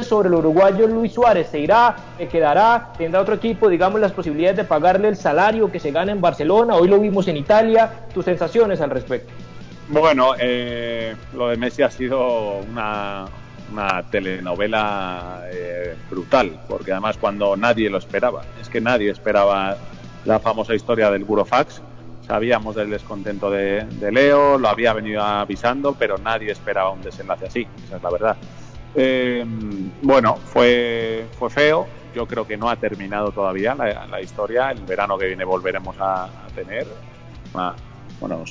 sobre 0.03 0.29
el 0.29 0.35
uruguayo 0.35 0.87
Luis 0.87 1.13
Suárez? 1.13 1.49
¿Se 1.49 1.59
irá? 1.59 1.95
¿Se 2.17 2.27
quedará? 2.27 2.91
¿Tendrá 2.97 3.21
otro 3.21 3.35
equipo, 3.35 3.69
digamos, 3.69 3.99
las 3.99 4.11
posibilidades 4.11 4.57
de 4.57 4.63
pagarle 4.63 5.09
el 5.09 5.15
salario 5.15 5.71
que 5.71 5.79
se 5.79 5.91
gana 5.91 6.11
en 6.11 6.21
Barcelona? 6.21 6.75
Hoy 6.75 6.87
lo 6.87 6.99
vimos 6.99 7.27
en 7.27 7.37
Italia. 7.37 7.91
¿Tus 8.13 8.25
sensaciones 8.25 8.81
al 8.81 8.89
respecto? 8.89 9.31
Bueno, 9.89 10.33
eh, 10.37 11.15
lo 11.33 11.49
de 11.49 11.57
Messi 11.57 11.81
ha 11.81 11.89
sido 11.89 12.59
una, 12.59 13.25
una 13.71 14.03
telenovela 14.09 15.43
eh, 15.51 15.95
brutal, 16.09 16.59
porque 16.67 16.91
además 16.91 17.17
cuando 17.17 17.57
nadie 17.57 17.89
lo 17.89 17.97
esperaba, 17.97 18.43
es 18.61 18.69
que 18.69 18.81
nadie 18.81 19.09
esperaba 19.09 19.77
la 20.25 20.39
famosa 20.39 20.75
historia 20.75 21.09
del 21.09 21.23
burofax, 21.23 21.81
sabíamos 22.27 22.75
del 22.75 22.91
descontento 22.91 23.49
de, 23.49 23.83
de 23.83 24.11
Leo, 24.11 24.59
lo 24.59 24.69
había 24.69 24.93
venido 24.93 25.23
avisando, 25.23 25.95
pero 25.97 26.19
nadie 26.19 26.51
esperaba 26.51 26.91
un 26.91 27.01
desenlace 27.01 27.47
así, 27.47 27.67
esa 27.85 27.97
es 27.97 28.03
la 28.03 28.11
verdad. 28.11 28.37
Eh, 28.95 29.45
bueno, 30.01 30.35
fue, 30.37 31.25
fue 31.37 31.49
feo, 31.49 31.87
yo 32.15 32.25
creo 32.25 32.47
que 32.47 32.57
no 32.57 32.69
ha 32.69 32.75
terminado 32.75 33.31
todavía 33.31 33.75
la, 33.75 34.21
historia, 34.21 34.71
el 34.71 34.83
verano 34.83 35.17
que 35.17 35.27
viene 35.27 35.43
volveremos 35.45 35.95
a, 35.99 36.29
tener 36.55 36.87
una, 37.53 37.75
bueno, 38.19 38.43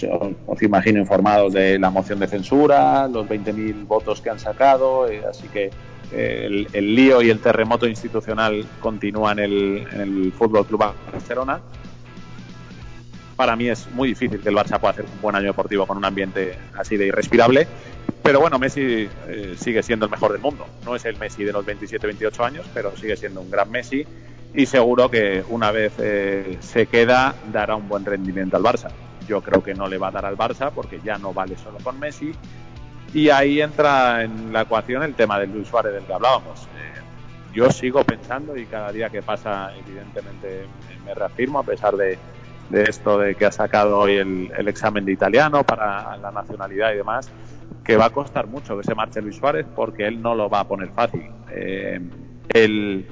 os, 0.46 0.62
imagino 0.62 1.00
informados 1.00 1.52
de 1.52 1.78
la 1.78 1.90
moción 1.90 2.18
de 2.20 2.28
censura, 2.28 3.08
los 3.08 3.26
20.000 3.26 3.86
votos 3.86 4.20
que 4.20 4.30
han 4.30 4.38
sacado, 4.38 5.08
eh, 5.08 5.22
así 5.28 5.48
que 5.48 5.70
eh, 6.12 6.42
el, 6.46 6.68
el, 6.72 6.94
lío 6.94 7.20
y 7.20 7.30
el 7.30 7.40
terremoto 7.40 7.86
institucional 7.86 8.64
continúan 8.80 9.40
en 9.40 9.44
el, 9.44 9.86
en 9.92 10.00
el 10.00 10.32
Fútbol 10.32 10.64
Club 10.66 10.84
Barcelona. 11.12 11.60
Para 13.36 13.54
mí 13.54 13.68
es 13.68 13.88
muy 13.92 14.08
difícil 14.08 14.40
que 14.40 14.48
el 14.48 14.56
Barça 14.56 14.80
pueda 14.80 14.92
hacer 14.92 15.04
un 15.04 15.20
buen 15.20 15.36
año 15.36 15.46
deportivo 15.46 15.86
con 15.86 15.96
un 15.96 16.04
ambiente 16.04 16.56
así 16.76 16.96
de 16.96 17.06
irrespirable. 17.06 17.68
Pero 18.22 18.40
bueno, 18.40 18.58
Messi 18.58 19.08
eh, 19.28 19.54
sigue 19.58 19.82
siendo 19.82 20.06
el 20.06 20.10
mejor 20.10 20.32
del 20.32 20.40
mundo. 20.40 20.66
No 20.84 20.94
es 20.94 21.04
el 21.04 21.16
Messi 21.16 21.44
de 21.44 21.52
los 21.52 21.64
27-28 21.64 22.44
años, 22.44 22.66
pero 22.74 22.94
sigue 22.96 23.16
siendo 23.16 23.40
un 23.40 23.50
gran 23.50 23.70
Messi. 23.70 24.06
Y 24.54 24.66
seguro 24.66 25.10
que 25.10 25.44
una 25.48 25.70
vez 25.70 25.92
eh, 25.98 26.58
se 26.60 26.86
queda, 26.86 27.34
dará 27.52 27.76
un 27.76 27.88
buen 27.88 28.04
rendimiento 28.04 28.56
al 28.56 28.62
Barça. 28.62 28.90
Yo 29.26 29.40
creo 29.42 29.62
que 29.62 29.74
no 29.74 29.88
le 29.88 29.98
va 29.98 30.08
a 30.08 30.10
dar 30.10 30.26
al 30.26 30.36
Barça 30.36 30.70
porque 30.74 31.00
ya 31.04 31.18
no 31.18 31.32
vale 31.32 31.56
solo 31.56 31.78
con 31.82 31.98
Messi. 31.98 32.32
Y 33.14 33.30
ahí 33.30 33.60
entra 33.60 34.22
en 34.22 34.52
la 34.52 34.62
ecuación 34.62 35.02
el 35.02 35.14
tema 35.14 35.38
del 35.38 35.52
Luis 35.52 35.68
Suárez 35.68 35.92
del 35.92 36.04
que 36.04 36.12
hablábamos. 36.12 36.62
Eh, 36.62 37.00
yo 37.54 37.70
sigo 37.70 38.04
pensando 38.04 38.56
y 38.56 38.66
cada 38.66 38.92
día 38.92 39.08
que 39.08 39.22
pasa, 39.22 39.72
evidentemente, 39.76 40.66
me 41.04 41.14
reafirmo 41.14 41.60
a 41.60 41.62
pesar 41.62 41.96
de, 41.96 42.18
de 42.70 42.82
esto 42.82 43.18
de 43.18 43.34
que 43.34 43.46
ha 43.46 43.52
sacado 43.52 43.98
hoy 43.98 44.16
el, 44.16 44.68
examen 44.68 45.04
de 45.04 45.12
italiano 45.12 45.64
para 45.64 46.16
la 46.18 46.30
nacionalidad 46.30 46.92
y 46.92 46.96
demás, 46.96 47.30
que 47.88 47.96
va 47.96 48.04
a 48.04 48.10
costar 48.10 48.46
mucho 48.48 48.76
que 48.76 48.84
se 48.84 48.94
marche 48.94 49.22
Luis 49.22 49.36
Suárez 49.36 49.64
porque 49.74 50.06
él 50.06 50.20
no 50.20 50.34
lo 50.34 50.50
va 50.50 50.60
a 50.60 50.64
poner 50.68 50.90
fácil. 50.90 51.26
Eh, 51.50 51.98
él 52.50 53.06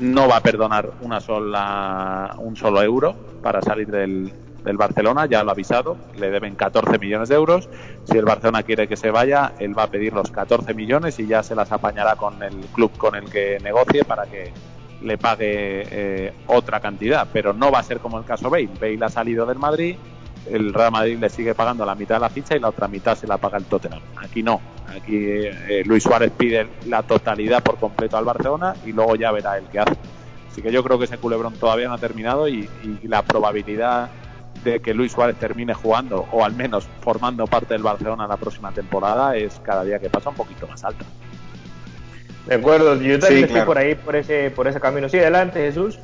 no 0.00 0.28
va 0.28 0.36
a 0.36 0.40
perdonar 0.42 0.90
una 1.00 1.18
sola, 1.18 2.36
un 2.38 2.56
solo 2.56 2.82
euro 2.82 3.16
para 3.42 3.62
salir 3.62 3.86
del, 3.86 4.30
del 4.62 4.76
Barcelona, 4.76 5.24
ya 5.24 5.42
lo 5.42 5.48
ha 5.48 5.52
avisado, 5.54 5.96
le 6.18 6.30
deben 6.30 6.56
14 6.56 6.98
millones 6.98 7.30
de 7.30 7.36
euros. 7.36 7.70
Si 8.04 8.18
el 8.18 8.26
Barcelona 8.26 8.64
quiere 8.64 8.86
que 8.86 8.98
se 8.98 9.10
vaya, 9.10 9.54
él 9.60 9.76
va 9.76 9.84
a 9.84 9.90
pedir 9.90 10.12
los 10.12 10.30
14 10.30 10.74
millones 10.74 11.18
y 11.18 11.26
ya 11.26 11.42
se 11.42 11.54
las 11.54 11.72
apañará 11.72 12.16
con 12.16 12.42
el 12.42 12.66
club 12.74 12.94
con 12.98 13.14
el 13.14 13.30
que 13.30 13.58
negocie 13.64 14.04
para 14.04 14.26
que 14.26 14.52
le 15.00 15.16
pague 15.16 15.86
eh, 15.90 16.34
otra 16.48 16.80
cantidad, 16.80 17.26
pero 17.32 17.54
no 17.54 17.70
va 17.70 17.78
a 17.78 17.82
ser 17.82 18.00
como 18.00 18.18
el 18.18 18.26
caso 18.26 18.50
Bale. 18.50 18.68
Bale 18.78 18.98
ha 19.06 19.08
salido 19.08 19.46
del 19.46 19.58
Madrid, 19.58 19.96
el 20.50 20.72
Real 20.72 20.92
Madrid 20.92 21.18
le 21.18 21.28
sigue 21.28 21.54
pagando 21.54 21.84
la 21.84 21.94
mitad 21.94 22.16
de 22.16 22.20
la 22.20 22.28
ficha 22.28 22.56
y 22.56 22.60
la 22.60 22.68
otra 22.68 22.88
mitad 22.88 23.16
se 23.16 23.26
la 23.26 23.38
paga 23.38 23.58
el 23.58 23.64
Tottenham. 23.64 24.00
Aquí 24.16 24.42
no, 24.42 24.60
aquí 24.88 25.16
eh, 25.16 25.82
Luis 25.84 26.02
Suárez 26.02 26.32
pide 26.36 26.68
la 26.86 27.02
totalidad 27.02 27.62
por 27.62 27.78
completo 27.78 28.16
al 28.16 28.24
Barcelona 28.24 28.74
y 28.84 28.92
luego 28.92 29.16
ya 29.16 29.32
verá 29.32 29.58
el 29.58 29.64
que 29.66 29.80
hace. 29.80 29.96
Así 30.50 30.62
que 30.62 30.72
yo 30.72 30.82
creo 30.82 30.98
que 30.98 31.04
ese 31.04 31.18
culebrón 31.18 31.54
todavía 31.54 31.88
no 31.88 31.94
ha 31.94 31.98
terminado 31.98 32.48
y, 32.48 32.68
y 32.82 33.08
la 33.08 33.22
probabilidad 33.22 34.10
de 34.64 34.80
que 34.80 34.94
Luis 34.94 35.12
Suárez 35.12 35.36
termine 35.36 35.74
jugando 35.74 36.26
o 36.32 36.44
al 36.44 36.54
menos 36.54 36.88
formando 37.00 37.46
parte 37.46 37.74
del 37.74 37.82
Barcelona 37.82 38.26
la 38.26 38.36
próxima 38.36 38.72
temporada 38.72 39.36
es 39.36 39.60
cada 39.62 39.84
día 39.84 39.98
que 39.98 40.10
pasa 40.10 40.30
un 40.30 40.36
poquito 40.36 40.66
más 40.66 40.82
alta. 40.84 41.04
De 42.46 42.54
acuerdo, 42.54 42.94
yo 42.94 43.18
también 43.18 43.20
sí, 43.20 43.34
estoy 43.34 43.48
claro. 43.48 43.66
por 43.66 43.78
ahí, 43.78 43.94
por 43.96 44.16
ese, 44.16 44.50
por 44.50 44.68
ese 44.68 44.80
camino. 44.80 45.08
Sí, 45.08 45.18
adelante, 45.18 45.60
Jesús. 45.60 45.98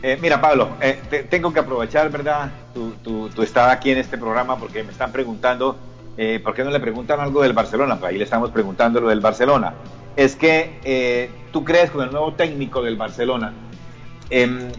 Eh, 0.00 0.16
mira, 0.20 0.40
Pablo, 0.40 0.70
eh, 0.80 1.00
te, 1.10 1.24
tengo 1.24 1.52
que 1.52 1.58
aprovechar, 1.58 2.08
¿verdad? 2.10 2.50
Tu, 2.72 2.92
tu, 3.02 3.28
aquí 3.56 3.90
en 3.90 3.98
este 3.98 4.16
programa 4.16 4.56
porque 4.56 4.84
me 4.84 4.92
están 4.92 5.10
preguntando, 5.10 5.76
eh, 6.16 6.40
¿por 6.42 6.54
qué 6.54 6.62
no 6.62 6.70
le 6.70 6.78
preguntan 6.78 7.18
algo 7.18 7.42
del 7.42 7.52
Barcelona? 7.52 7.98
Pues 7.98 8.12
ahí 8.12 8.18
le 8.18 8.24
estamos 8.24 8.50
preguntando 8.50 9.00
lo 9.00 9.08
del 9.08 9.20
Barcelona. 9.20 9.74
Es 10.14 10.36
que 10.36 10.78
eh, 10.84 11.30
tú 11.52 11.64
crees 11.64 11.90
con 11.90 12.04
el 12.04 12.12
nuevo 12.12 12.32
técnico 12.34 12.80
del 12.82 12.96
Barcelona, 12.96 13.52
em, 14.30 14.70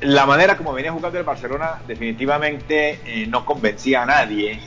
la 0.00 0.26
manera 0.26 0.56
como 0.56 0.72
venía 0.72 0.92
jugando 0.92 1.18
el 1.18 1.24
Barcelona 1.24 1.80
definitivamente 1.86 3.26
no 3.28 3.46
convencía 3.46 4.02
a 4.02 4.06
nadie, 4.06 4.60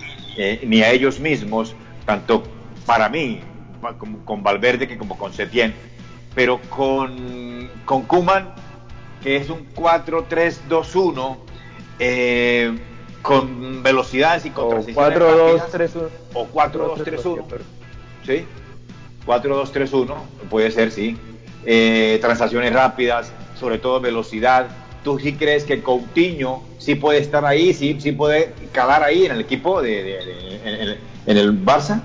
ni 0.65 0.81
a 0.81 0.89
ellos 0.89 1.19
mismos, 1.19 1.75
tanto 2.05 2.43
para 2.87 3.09
mí, 3.09 3.39
con, 3.99 4.15
con 4.21 4.41
Valverde 4.41 4.87
que 4.87 4.97
como 4.97 5.17
con 5.19 5.31
Setién, 5.31 5.75
pero 6.33 6.59
con, 6.69 7.69
con 7.85 8.03
Kuman, 8.03 8.55
que 9.23 9.37
es 9.37 9.49
un 9.49 9.67
4-3-2-1, 9.73 11.37
eh, 11.99 12.77
con 13.21 13.83
velocidades 13.83 14.45
y 14.45 14.51
con 14.51 14.67
o 14.67 14.81
4-2-3-1. 14.81 16.09
O 16.33 16.47
4-2-3-1. 16.47 17.43
¿Sí? 18.25 18.45
4-2-3-1, 19.25 20.15
puede 20.49 20.71
ser, 20.71 20.91
sí. 20.91 21.17
Eh, 21.65 22.17
transacciones 22.21 22.73
rápidas, 22.73 23.31
sobre 23.59 23.77
todo 23.77 23.99
velocidad. 23.99 24.67
¿Tú 25.03 25.19
sí 25.19 25.33
crees 25.33 25.63
que 25.63 25.81
Coutinho 25.81 26.63
sí 26.77 26.95
puede 26.95 27.19
estar 27.19 27.45
ahí, 27.45 27.73
sí, 27.73 27.97
sí 27.99 28.11
puede 28.11 28.53
calar 28.71 29.03
ahí 29.03 29.25
en 29.25 29.33
el 29.33 29.41
equipo, 29.41 29.81
de, 29.81 30.03
de, 30.03 30.25
de 30.25 30.55
en, 30.63 30.81
el, 30.81 30.99
en 31.25 31.37
el 31.37 31.65
Barça? 31.65 32.01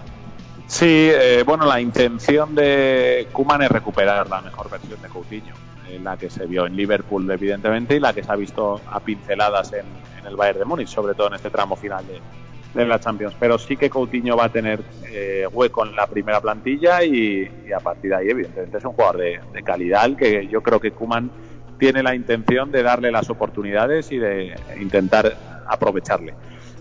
Sí, 0.66 0.86
eh, 0.88 1.44
bueno, 1.46 1.66
la 1.66 1.80
intención 1.80 2.54
de 2.54 3.28
Kuman 3.32 3.62
es 3.62 3.70
recuperar 3.70 4.28
la 4.28 4.40
mejor 4.40 4.70
versión 4.70 5.00
de 5.00 5.08
Coutinho, 5.08 5.54
la 6.02 6.16
que 6.16 6.30
se 6.30 6.46
vio 6.46 6.66
en 6.66 6.76
Liverpool, 6.76 7.30
evidentemente, 7.30 7.96
y 7.96 8.00
la 8.00 8.12
que 8.12 8.22
se 8.22 8.32
ha 8.32 8.36
visto 8.36 8.80
a 8.90 9.00
pinceladas 9.00 9.72
en, 9.72 9.86
en 10.20 10.26
el 10.26 10.36
Bayern 10.36 10.60
de 10.60 10.64
Múnich, 10.64 10.88
sobre 10.88 11.14
todo 11.14 11.28
en 11.28 11.34
este 11.34 11.50
tramo 11.50 11.76
final 11.76 12.04
de, 12.06 12.84
la 12.84 12.98
Champions. 12.98 13.34
Pero 13.38 13.56
sí 13.56 13.76
que 13.76 13.88
Coutinho 13.88 14.36
va 14.36 14.46
a 14.46 14.48
tener 14.48 14.80
eh, 15.06 15.46
hueco 15.52 15.86
en 15.86 15.94
la 15.94 16.06
primera 16.08 16.40
plantilla 16.40 17.04
y, 17.04 17.48
y, 17.66 17.72
a 17.72 17.78
partir 17.78 18.10
de 18.10 18.16
ahí, 18.16 18.30
evidentemente, 18.30 18.78
es 18.78 18.84
un 18.84 18.92
jugador 18.92 19.18
de, 19.18 19.40
de 19.52 19.62
calidad 19.62 20.16
que 20.16 20.48
yo 20.48 20.60
creo 20.60 20.80
que 20.80 20.90
Kuman 20.90 21.30
tiene 21.78 22.02
la 22.02 22.14
intención 22.14 22.72
de 22.72 22.82
darle 22.82 23.12
las 23.12 23.30
oportunidades 23.30 24.10
y 24.10 24.18
de 24.18 24.56
intentar 24.80 25.36
aprovecharle. 25.68 26.34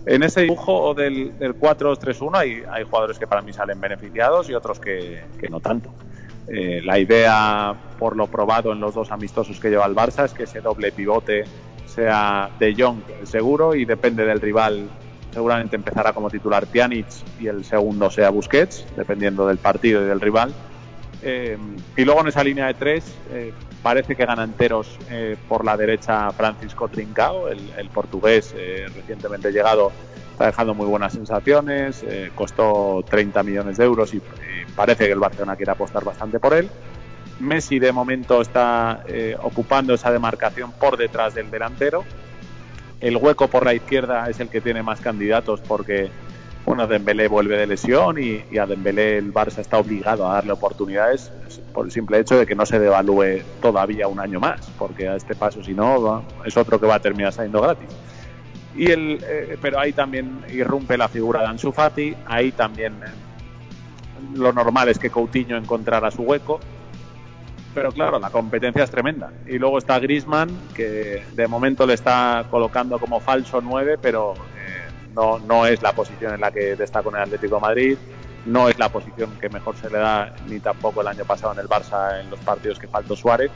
En 0.06 0.22
ese 0.24 0.42
dibujo 0.42 0.94
del, 0.94 1.38
del 1.40 1.58
4-3-1 1.58 2.32
hay, 2.34 2.64
hay, 2.70 2.84
jugadores 2.84 3.18
que 3.18 3.26
para 3.26 3.42
mí 3.42 3.54
salen 3.54 3.80
beneficiados 3.80 4.50
y 4.50 4.54
otros 4.54 4.80
que, 4.80 5.24
que 5.40 5.48
no 5.48 5.62
tanto. 5.62 5.94
Eh, 6.48 6.82
la 6.84 7.00
idea, 7.00 7.74
por 7.98 8.18
lo 8.18 8.28
probado 8.28 8.74
en 8.74 8.80
los 8.80 8.94
dos 8.94 9.12
amistosos 9.12 9.60
que 9.60 9.70
lleva 9.70 9.86
el 9.86 9.96
Barça, 9.96 10.26
es 10.26 10.34
que 10.34 10.44
ese 10.44 10.62
doble 10.62 10.92
pivote 10.92 11.46
sea 11.86 12.50
de 12.60 12.76
Jong 12.78 13.02
seguro 13.24 13.76
y 13.76 13.86
depende 13.86 14.26
del 14.26 14.42
rival. 14.42 14.90
Seguramente 15.32 15.76
empezará 15.76 16.14
como 16.14 16.30
titular 16.30 16.68
Pjanic 16.68 17.08
y 17.40 17.48
el 17.48 17.64
segundo 17.66 18.10
sea 18.12 18.30
Busquets, 18.30 18.86
dependiendo 18.96 19.48
del 19.48 19.58
partido 19.58 20.04
y 20.04 20.06
del 20.06 20.22
rival. 20.22 20.54
Eh, 21.26 21.58
y 21.96 22.04
luego 22.04 22.22
en 22.22 22.28
esa 22.28 22.44
línea 22.44 22.68
de 22.68 22.74
tres 22.74 23.06
eh, 23.32 23.54
parece 23.82 24.16
que 24.16 24.26
gana 24.26 24.44
enteros 24.44 24.98
eh, 25.10 25.38
por 25.48 25.64
la 25.64 25.78
derecha 25.78 26.30
Francisco 26.32 26.90
Trincao, 26.90 27.48
el, 27.48 27.90
portugués 27.94 28.54
recientemente 28.94 29.52
llegado, 29.52 29.92
está 30.32 30.48
dejando 30.48 30.74
muy 30.74 30.88
buenas 30.88 31.14
sensaciones, 31.14 32.04
costó 32.36 33.04
30 33.08 33.44
millones 33.44 33.78
de 33.78 33.86
euros 33.86 34.14
y 34.14 34.22
parece 34.76 35.06
que 35.06 35.12
el 35.12 35.20
Barcelona 35.20 35.56
quiere 35.56 35.72
apostar 35.72 36.04
bastante 36.04 36.40
por 36.40 36.54
él. 36.54 36.70
Messi 37.40 37.80
de 37.80 37.92
momento 37.92 38.42
está 38.42 39.04
eh, 39.08 39.36
ocupando 39.42 39.94
esa 39.94 40.12
demarcación 40.12 40.72
por 40.72 40.98
detrás 40.98 41.34
del 41.34 41.50
delantero. 41.52 42.04
El 43.00 43.18
hueco 43.18 43.48
por 43.48 43.66
la 43.66 43.74
izquierda 43.74 44.30
es 44.30 44.40
el 44.40 44.50
que 44.50 44.62
tiene 44.62 44.82
más 44.82 45.02
candidatos 45.02 45.60
porque 45.62 46.10
bueno, 46.66 46.88
Dembélé 46.88 47.28
vuelve 47.28 47.58
de 47.58 47.68
lesión 47.68 48.18
y, 48.18 48.58
a 48.58 48.66
Dembélé 48.66 49.18
el 49.18 49.34
Barça 49.34 49.60
está 49.60 49.78
obligado 49.78 50.30
a 50.30 50.36
darle 50.36 50.54
oportunidades 50.54 51.32
por 51.74 51.86
el 51.86 51.92
simple 51.92 52.20
hecho 52.20 52.38
de 52.38 52.46
que 52.46 52.56
no 52.56 52.66
se 52.66 52.80
devalúe 52.80 53.42
todavía 53.62 54.08
un 54.08 54.20
año 54.20 54.40
más, 54.40 54.62
porque 54.80 55.10
a 55.10 55.16
este 55.16 55.36
paso, 55.36 55.62
si 55.64 55.74
no, 55.74 56.24
es 56.46 56.56
otro 56.56 56.80
que 56.80 56.86
va 56.86 56.96
a 56.96 57.00
terminar 57.00 57.34
saliendo 57.34 57.62
gratis. 57.62 57.90
Y 58.76 58.92
el, 58.92 59.20
eh, 59.28 59.58
pero 59.62 59.80
ahí 59.80 59.92
también 59.92 60.40
irrumpe 60.50 60.98
la 60.98 61.10
figura 61.10 61.42
de 61.42 61.48
Ansu 61.48 61.72
Fati, 61.72 62.16
ahí 62.26 62.52
también 62.54 62.94
eh, 62.94 63.10
lo 64.34 64.54
normal 64.54 64.90
es 64.90 65.00
que 65.00 65.10
Coutinho 65.10 65.58
encontrara 65.58 66.12
su 66.12 66.24
hueco, 66.24 66.60
pero 67.74 67.92
claro, 67.92 68.20
la 68.20 68.30
competencia 68.30 68.84
es 68.84 68.92
tremenda. 68.92 69.32
Y 69.48 69.58
luego 69.58 69.80
está 69.80 70.00
Grisman, 70.00 70.50
que 70.76 71.24
de 71.34 71.48
momento 71.48 71.86
le 71.86 71.96
está 71.96 72.46
colocando 72.50 73.00
como 73.00 73.20
falso 73.20 73.62
9, 73.62 73.98
pero 74.02 74.36
no, 75.16 75.40
no 75.40 75.66
es 75.66 75.82
la 75.82 75.94
posición 75.94 76.36
en 76.36 76.42
la 76.42 76.52
que 76.52 76.76
destaca 76.76 77.04
con 77.04 77.16
el 77.16 77.22
Atlético 77.22 77.56
de 77.56 77.62
Madrid, 77.62 77.98
no 78.46 78.70
es 78.70 78.78
la 78.78 78.90
posición 78.90 79.32
que 79.40 79.50
mejor 79.50 79.76
se 79.78 79.90
le 79.90 79.98
da 80.00 80.36
ni 80.48 80.60
tampoco 80.60 81.02
el 81.02 81.08
año 81.08 81.26
pasado 81.26 81.54
en 81.54 81.60
el 81.60 81.68
Barça 81.68 82.20
en 82.20 82.30
los 82.30 82.40
partidos 82.40 82.78
que 82.78 82.88
faltó 82.88 83.16
Suárez. 83.16 83.52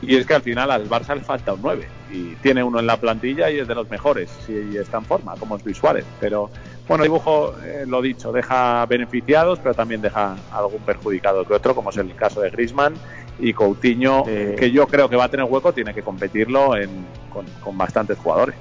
Y 0.00 0.14
es 0.14 0.26
que 0.26 0.34
al 0.34 0.42
final 0.42 0.70
al 0.70 0.88
Barça 0.88 1.14
le 1.16 1.22
falta 1.22 1.54
un 1.54 1.62
9 1.62 1.88
y 2.12 2.34
tiene 2.36 2.62
uno 2.62 2.78
en 2.78 2.86
la 2.86 2.98
plantilla 2.98 3.50
y 3.50 3.58
es 3.58 3.66
de 3.66 3.74
los 3.74 3.90
mejores 3.90 4.30
si 4.46 4.76
está 4.76 4.98
en 4.98 5.04
forma, 5.04 5.34
como 5.36 5.56
es 5.56 5.64
Luis 5.64 5.76
Suárez. 5.76 6.04
Pero 6.20 6.50
Bueno, 6.88 7.04
el 7.04 7.10
dibujo, 7.10 7.54
eh, 7.62 7.84
lo 7.86 8.00
dicho, 8.00 8.32
deja 8.32 8.86
beneficiados, 8.86 9.58
pero 9.58 9.74
también 9.74 10.00
deja 10.00 10.36
algún 10.50 10.80
perjudicado 10.80 11.44
que 11.44 11.52
otro, 11.52 11.74
como 11.74 11.90
es 11.90 11.98
el 11.98 12.14
caso 12.14 12.40
de 12.40 12.50
Grisman 12.50 12.94
y 13.38 13.52
Coutinho, 13.52 14.24
que 14.24 14.70
yo 14.72 14.86
creo 14.86 15.08
que 15.08 15.16
va 15.16 15.24
a 15.24 15.28
tener 15.28 15.46
hueco, 15.46 15.72
tiene 15.72 15.92
que 15.92 16.02
competirlo 16.02 16.76
en, 16.76 17.06
con, 17.30 17.44
con 17.62 17.76
bastantes 17.76 18.18
jugadores. 18.18 18.56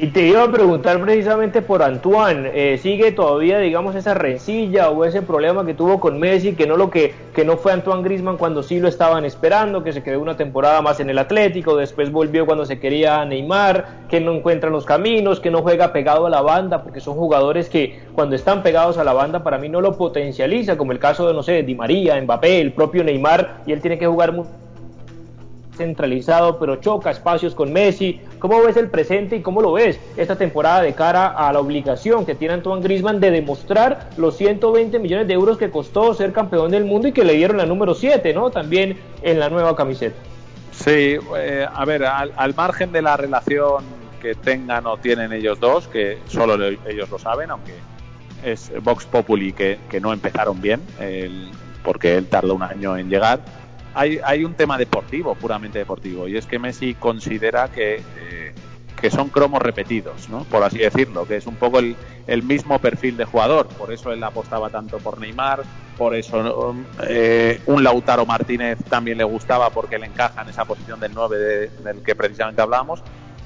Y 0.00 0.06
te 0.08 0.28
iba 0.28 0.44
a 0.44 0.52
preguntar 0.52 1.00
precisamente 1.00 1.60
por 1.60 1.82
Antoine, 1.82 2.52
eh, 2.54 2.78
¿sigue 2.78 3.10
todavía, 3.10 3.58
digamos, 3.58 3.96
esa 3.96 4.14
rencilla 4.14 4.90
o 4.90 5.04
ese 5.04 5.22
problema 5.22 5.66
que 5.66 5.74
tuvo 5.74 5.98
con 5.98 6.20
Messi, 6.20 6.54
que 6.54 6.68
no 6.68 6.76
lo 6.76 6.88
que, 6.88 7.12
que 7.34 7.44
no 7.44 7.56
fue 7.56 7.72
Antoine 7.72 8.04
Grisman 8.04 8.36
cuando 8.36 8.62
sí 8.62 8.78
lo 8.78 8.86
estaban 8.86 9.24
esperando, 9.24 9.82
que 9.82 9.92
se 9.92 10.04
quedó 10.04 10.20
una 10.20 10.36
temporada 10.36 10.80
más 10.82 11.00
en 11.00 11.10
el 11.10 11.18
Atlético, 11.18 11.76
después 11.76 12.12
volvió 12.12 12.46
cuando 12.46 12.64
se 12.64 12.78
quería 12.78 13.24
Neymar, 13.24 14.06
que 14.08 14.20
no 14.20 14.34
encuentra 14.34 14.70
los 14.70 14.84
caminos, 14.84 15.40
que 15.40 15.50
no 15.50 15.62
juega 15.62 15.92
pegado 15.92 16.26
a 16.26 16.30
la 16.30 16.42
banda, 16.42 16.84
porque 16.84 17.00
son 17.00 17.14
jugadores 17.14 17.68
que 17.68 17.98
cuando 18.12 18.36
están 18.36 18.62
pegados 18.62 18.98
a 18.98 19.04
la 19.04 19.14
banda 19.14 19.42
para 19.42 19.58
mí 19.58 19.68
no 19.68 19.80
lo 19.80 19.98
potencializa, 19.98 20.78
como 20.78 20.92
el 20.92 21.00
caso 21.00 21.26
de, 21.26 21.34
no 21.34 21.42
sé, 21.42 21.64
Di 21.64 21.74
María, 21.74 22.22
Mbappé, 22.22 22.60
el 22.60 22.72
propio 22.72 23.02
Neymar, 23.02 23.62
y 23.66 23.72
él 23.72 23.80
tiene 23.80 23.98
que 23.98 24.06
jugar 24.06 24.32
muy 24.32 24.46
centralizado, 25.78 26.58
pero 26.58 26.76
choca 26.76 27.10
espacios 27.10 27.54
con 27.54 27.72
Messi. 27.72 28.20
¿Cómo 28.38 28.62
ves 28.62 28.76
el 28.76 28.90
presente 28.90 29.36
y 29.36 29.40
cómo 29.40 29.62
lo 29.62 29.72
ves 29.72 29.98
esta 30.16 30.36
temporada 30.36 30.82
de 30.82 30.92
cara 30.92 31.28
a 31.28 31.52
la 31.52 31.60
obligación 31.60 32.26
que 32.26 32.34
tiene 32.34 32.54
Antoine 32.54 32.82
Grisman 32.82 33.20
de 33.20 33.30
demostrar 33.30 34.10
los 34.18 34.36
120 34.36 34.98
millones 34.98 35.26
de 35.26 35.34
euros 35.34 35.56
que 35.56 35.70
costó 35.70 36.12
ser 36.12 36.32
campeón 36.32 36.70
del 36.70 36.84
mundo 36.84 37.08
y 37.08 37.12
que 37.12 37.24
le 37.24 37.32
dieron 37.32 37.56
la 37.56 37.64
número 37.64 37.94
7, 37.94 38.34
¿no? 38.34 38.50
También 38.50 38.98
en 39.22 39.40
la 39.40 39.48
nueva 39.48 39.74
camiseta. 39.74 40.16
Sí, 40.72 41.16
eh, 41.36 41.66
a 41.72 41.84
ver, 41.84 42.04
al, 42.04 42.32
al, 42.36 42.54
margen 42.54 42.92
de 42.92 43.02
la 43.02 43.16
relación 43.16 43.84
que 44.20 44.34
tengan 44.34 44.86
o 44.86 44.96
tienen 44.98 45.32
ellos 45.32 45.58
dos, 45.58 45.88
que 45.88 46.18
solo 46.26 46.54
ellos 46.86 47.10
lo 47.10 47.18
saben, 47.18 47.50
aunque 47.50 47.74
es 48.44 48.70
Vox 48.82 49.06
Populi 49.06 49.52
que, 49.52 49.78
que 49.88 50.00
no 50.00 50.12
empezaron 50.12 50.60
bien, 50.60 50.80
el, 51.00 51.50
porque 51.82 52.16
él 52.16 52.26
tardó 52.26 52.54
un 52.54 52.62
año 52.62 52.96
en 52.96 53.08
llegar 53.08 53.40
hay, 53.94 54.20
hay 54.24 54.44
un 54.44 54.54
tema 54.54 54.78
deportivo, 54.78 55.34
puramente 55.34 55.78
deportivo, 55.78 56.28
y 56.28 56.36
es 56.36 56.46
que 56.46 56.58
Messi 56.58 56.94
considera 56.94 57.68
que, 57.68 57.96
eh, 57.96 58.54
que 59.00 59.10
son 59.10 59.28
cromos 59.28 59.62
repetidos, 59.62 60.28
¿no? 60.28 60.44
por 60.44 60.62
así 60.62 60.78
decirlo, 60.78 61.26
que 61.26 61.36
es 61.36 61.46
un 61.46 61.56
poco 61.56 61.78
el, 61.78 61.96
el, 62.26 62.42
mismo 62.42 62.78
perfil 62.78 63.16
de 63.16 63.24
jugador. 63.24 63.68
Por 63.68 63.92
eso 63.92 64.12
él 64.12 64.22
apostaba 64.22 64.70
tanto 64.70 64.98
por 64.98 65.20
Neymar, 65.20 65.62
por 65.96 66.14
eso 66.14 66.74
eh, 67.08 67.60
un 67.66 67.82
Lautaro 67.82 68.26
Martínez 68.26 68.78
también 68.88 69.18
le 69.18 69.24
gustaba 69.24 69.70
porque 69.70 69.98
le 69.98 70.06
encaja 70.06 70.42
en 70.42 70.48
esa 70.48 70.64
posición 70.64 71.00
del 71.00 71.12
9 71.14 71.38
de, 71.38 71.68
del 71.68 72.02
que 72.02 72.14
precisamente 72.14 72.62
hablábamos. 72.62 73.02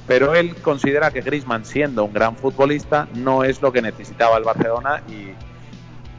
Pero 0.07 0.35
él 0.35 0.57
considera 0.57 1.11
que 1.13 1.21
Griezmann, 1.21 1.65
siendo 1.65 2.05
un 2.05 2.13
gran 2.13 2.37
futbolista, 2.37 3.09
no 3.15 3.45
es 3.45 3.63
lo 3.63 3.73
que 3.73 3.81
necesitaba 3.81 4.37
el 4.37 4.45
Barcelona 4.45 5.03
y, 5.09 5.33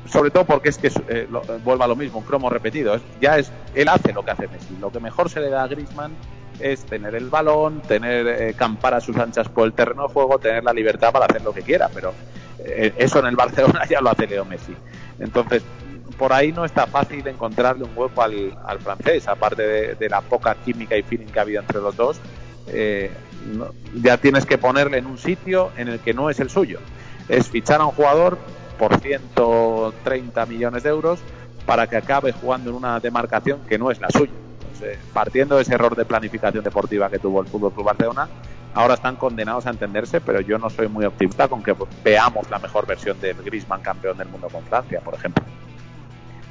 sobre 0.05 0.31
todo 0.31 0.45
porque 0.45 0.69
es 0.69 0.77
que 0.77 0.91
eh, 1.09 1.27
lo, 1.29 1.41
vuelva 1.63 1.85
a 1.85 1.87
lo 1.87 1.95
mismo, 1.95 2.19
un 2.19 2.25
cromo 2.25 2.49
repetido. 2.49 2.95
Es, 2.95 3.01
ya 3.21 3.37
es, 3.37 3.51
él 3.73 3.87
hace 3.89 4.13
lo 4.13 4.23
que 4.23 4.31
hace 4.31 4.47
Messi. 4.47 4.75
Lo 4.79 4.91
que 4.91 4.99
mejor 4.99 5.29
se 5.29 5.39
le 5.39 5.49
da 5.49 5.63
a 5.63 5.67
Griezmann 5.67 6.13
es 6.59 6.85
tener 6.85 7.15
el 7.15 7.29
balón, 7.29 7.81
tener 7.81 8.27
eh, 8.27 8.53
campar 8.53 8.93
a 8.93 9.01
sus 9.01 9.17
anchas 9.17 9.49
por 9.49 9.65
el 9.65 9.73
terreno 9.73 10.07
de 10.07 10.13
juego, 10.13 10.39
tener 10.39 10.63
la 10.63 10.73
libertad 10.73 11.11
para 11.11 11.25
hacer 11.25 11.41
lo 11.41 11.53
que 11.53 11.61
quiera. 11.61 11.89
Pero 11.93 12.13
eh, 12.59 12.93
eso 12.97 13.19
en 13.19 13.27
el 13.27 13.35
Barcelona 13.37 13.85
ya 13.89 14.01
lo 14.01 14.09
hace 14.09 14.27
Leo 14.27 14.45
Messi. 14.45 14.75
Entonces, 15.19 15.63
por 16.17 16.33
ahí 16.33 16.51
no 16.51 16.65
está 16.65 16.87
fácil 16.87 17.27
encontrarle 17.27 17.83
un 17.83 17.91
hueco 17.95 18.21
al, 18.21 18.57
al 18.65 18.79
francés, 18.79 19.27
aparte 19.27 19.95
de, 19.95 20.09
la 20.09 20.21
poca 20.21 20.55
química 20.55 20.95
y 20.95 21.03
feeling 21.03 21.27
que 21.27 21.39
ha 21.39 21.41
habido 21.41 21.61
entre 21.61 21.79
los 21.79 21.95
dos. 21.95 22.19
Eh, 22.67 23.11
ya 24.01 24.17
tienes 24.17 24.45
que 24.45 24.57
ponerle 24.57 24.97
en 24.97 25.05
un 25.05 25.17
sitio 25.17 25.71
en 25.77 25.89
el 25.89 25.99
que 25.99 26.13
no 26.13 26.29
es 26.29 26.39
el 26.39 26.49
suyo. 26.49 26.79
Es 27.29 27.49
fichar 27.49 27.81
a 27.81 27.85
un 27.85 27.91
jugador 27.91 28.37
por 28.73 28.99
130 28.99 30.45
millones 30.45 30.83
de 30.83 30.89
euros 30.89 31.19
para 31.65 31.87
que 31.87 31.97
acabe 31.97 32.31
jugando 32.31 32.69
en 32.69 32.75
una 32.75 32.99
demarcación 32.99 33.61
que 33.67 33.77
no 33.77 33.91
es 33.91 33.99
la 34.01 34.09
suya. 34.09 34.31
Entonces, 34.61 34.97
partiendo 35.13 35.55
de 35.55 35.61
ese 35.61 35.73
error 35.73 35.95
de 35.95 36.05
planificación 36.05 36.63
deportiva 36.63 37.09
que 37.09 37.19
tuvo 37.19 37.41
el 37.41 37.47
Fútbol 37.47 37.73
Club 37.73 37.85
Barcelona, 37.85 38.27
ahora 38.73 38.95
están 38.95 39.15
condenados 39.15 39.65
a 39.65 39.69
entenderse, 39.69 40.19
pero 40.19 40.41
yo 40.41 40.57
no 40.57 40.69
soy 40.69 40.87
muy 40.87 41.05
optimista 41.05 41.47
con 41.47 41.63
que 41.63 41.75
veamos 42.03 42.49
la 42.49 42.59
mejor 42.59 42.85
versión 42.85 43.19
de 43.21 43.33
Griezmann 43.33 43.81
campeón 43.81 44.17
del 44.17 44.27
mundo 44.27 44.49
con 44.49 44.63
Francia, 44.63 44.99
por 45.01 45.13
ejemplo. 45.13 45.43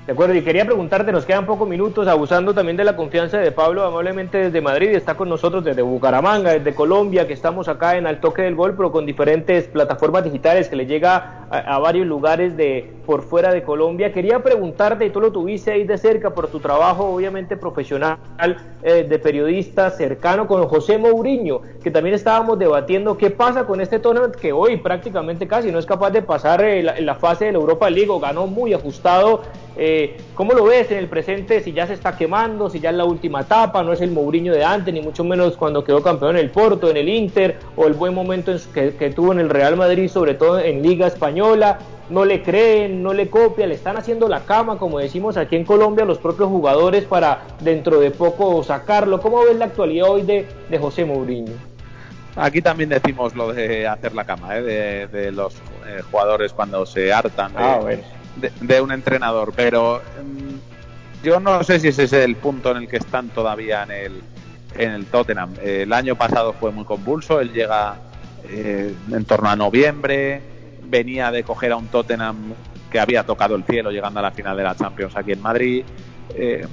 De 0.04 0.14
acuerdo, 0.14 0.34
y 0.34 0.42
quería 0.42 0.64
preguntarte, 0.64 1.12
nos 1.12 1.24
quedan 1.24 1.46
pocos 1.46 1.68
minutos, 1.68 2.08
abusando 2.08 2.52
también 2.52 2.76
de 2.76 2.82
la 2.82 2.96
confianza 2.96 3.38
de 3.38 3.52
Pablo, 3.52 3.84
amablemente 3.84 4.36
desde 4.36 4.60
Madrid, 4.60 4.88
está 4.88 5.14
con 5.14 5.28
nosotros 5.28 5.62
desde 5.62 5.80
Bucaramanga, 5.82 6.50
desde 6.50 6.74
Colombia, 6.74 7.28
que 7.28 7.34
estamos 7.34 7.68
acá 7.68 7.96
en 7.96 8.08
Al 8.08 8.18
Toque 8.18 8.42
del 8.42 8.56
Gol, 8.56 8.74
pero 8.74 8.90
con 8.90 9.06
diferentes 9.06 9.68
plataformas 9.68 10.24
digitales 10.24 10.68
que 10.68 10.74
le 10.74 10.86
llega 10.86 11.46
a, 11.50 11.78
varios 11.78 12.04
lugares 12.08 12.56
de 12.56 12.90
por 13.06 13.22
fuera 13.22 13.52
de 13.52 13.62
Colombia. 13.62 14.12
Quería 14.12 14.42
preguntarte, 14.42 15.06
y 15.06 15.10
tú 15.10 15.20
lo 15.20 15.30
tuviste 15.30 15.70
ahí 15.70 15.84
de 15.84 15.96
cerca 15.96 16.30
por 16.30 16.48
tu 16.48 16.58
trabajo, 16.58 17.04
obviamente 17.04 17.56
profesional, 17.56 18.18
eh, 18.82 19.06
de 19.08 19.18
periodista 19.20 19.88
cercano 19.90 20.48
con 20.48 20.66
José 20.66 20.98
Mourinho, 20.98 21.60
que 21.80 21.92
también 21.92 22.16
estábamos 22.16 22.58
debatiendo 22.58 23.16
qué 23.16 23.30
pasa 23.30 23.66
con 23.66 23.80
este 23.80 24.00
tournament 24.00 24.34
que 24.34 24.52
hoy 24.52 24.78
prácticamente 24.78 25.46
casi 25.46 25.70
no 25.70 25.78
es 25.78 25.86
capaz 25.86 26.10
de 26.10 26.22
pasar 26.22 26.60
eh, 26.64 26.82
la, 26.82 27.14
fase 27.14 27.44
de 27.44 27.52
la 27.52 27.58
Europa 27.58 27.88
League, 27.88 28.10
ganó 28.20 28.48
muy 28.48 28.74
ajustado. 28.74 29.42
Eh, 29.74 29.91
¿Cómo 30.34 30.52
lo 30.52 30.64
ves 30.64 30.90
en 30.90 30.98
el 30.98 31.08
presente? 31.08 31.60
Si 31.60 31.72
ya 31.72 31.86
se 31.86 31.94
está 31.94 32.16
quemando, 32.16 32.70
si 32.70 32.80
ya 32.80 32.90
es 32.90 32.96
la 32.96 33.04
última 33.04 33.42
etapa, 33.42 33.82
no 33.82 33.92
es 33.92 34.00
el 34.00 34.10
Mourinho 34.10 34.52
de 34.52 34.64
antes, 34.64 34.92
ni 34.92 35.00
mucho 35.00 35.24
menos 35.24 35.56
cuando 35.56 35.84
quedó 35.84 36.02
campeón 36.02 36.36
en 36.36 36.42
el 36.44 36.50
Porto, 36.50 36.90
en 36.90 36.96
el 36.96 37.08
Inter, 37.08 37.58
o 37.76 37.86
el 37.86 37.94
buen 37.94 38.14
momento 38.14 38.52
que, 38.72 38.94
que 38.94 39.10
tuvo 39.10 39.32
en 39.32 39.40
el 39.40 39.50
Real 39.50 39.76
Madrid, 39.76 40.08
sobre 40.08 40.34
todo 40.34 40.58
en 40.58 40.82
Liga 40.82 41.06
Española 41.06 41.78
no 42.12 42.24
le 42.24 42.42
creen, 42.42 43.02
no 43.02 43.14
le 43.14 43.30
copian, 43.30 43.70
le 43.70 43.74
están 43.74 43.96
haciendo 43.96 44.28
la 44.28 44.40
cama, 44.40 44.78
como 44.78 44.98
decimos 44.98 45.36
aquí 45.36 45.56
en 45.56 45.64
Colombia, 45.64 46.04
los 46.04 46.18
propios 46.18 46.48
jugadores 46.48 47.04
para 47.04 47.42
dentro 47.60 48.00
de 48.00 48.10
poco 48.10 48.62
sacarlo. 48.62 49.20
¿Cómo 49.20 49.44
ves 49.44 49.56
la 49.56 49.66
actualidad 49.66 50.10
hoy 50.10 50.22
de, 50.22 50.46
de 50.68 50.78
José 50.78 51.04
Mourinho? 51.04 51.52
Aquí 52.36 52.62
también 52.62 52.90
decimos 52.90 53.34
lo 53.34 53.52
de 53.52 53.86
hacer 53.86 54.14
la 54.14 54.24
cama, 54.24 54.56
¿eh? 54.56 54.62
de, 54.62 55.06
de, 55.06 55.32
los 55.32 55.54
eh, 55.86 56.00
jugadores 56.10 56.52
cuando 56.52 56.86
se 56.86 57.12
hartan 57.12 57.52
de, 57.52 57.58
ah, 57.58 57.78
bueno. 57.80 58.02
De, 58.36 58.80
un 58.80 58.92
entrenador, 58.92 59.52
pero 59.54 60.00
mmm, 60.22 61.24
yo 61.24 61.40
no 61.40 61.62
sé 61.62 61.80
si 61.80 61.88
ese 61.88 62.04
es 62.04 62.12
el 62.12 62.36
punto 62.36 62.70
en 62.72 62.78
el 62.78 62.88
que 62.88 62.96
están 62.96 63.28
todavía 63.28 63.84
en 63.84 63.90
el, 63.90 64.22
en 64.76 64.90
el 64.90 65.06
Tottenham. 65.06 65.54
Eh, 65.62 65.82
el 65.82 65.92
año 65.92 66.16
pasado 66.16 66.52
fue 66.52 66.70
muy 66.70 66.84
convulso, 66.84 67.40
él 67.40 67.52
llega 67.52 67.96
eh, 68.48 68.94
en 69.10 69.24
torno 69.24 69.48
a 69.48 69.56
noviembre, 69.56 70.42
venía 70.84 71.30
de 71.30 71.44
coger 71.44 71.72
a 71.72 71.76
un 71.76 71.86
Tottenham 71.86 72.54
que 72.90 72.98
había 72.98 73.24
tocado 73.24 73.54
el 73.54 73.64
cielo 73.64 73.90
llegando 73.90 74.20
a 74.20 74.22
la 74.22 74.30
final 74.30 74.56
de 74.56 74.62
la 74.62 74.74
Champions 74.74 75.16
aquí 75.16 75.32
en 75.32 75.40
Madrid. 75.40 75.84
Eh, 76.34 76.66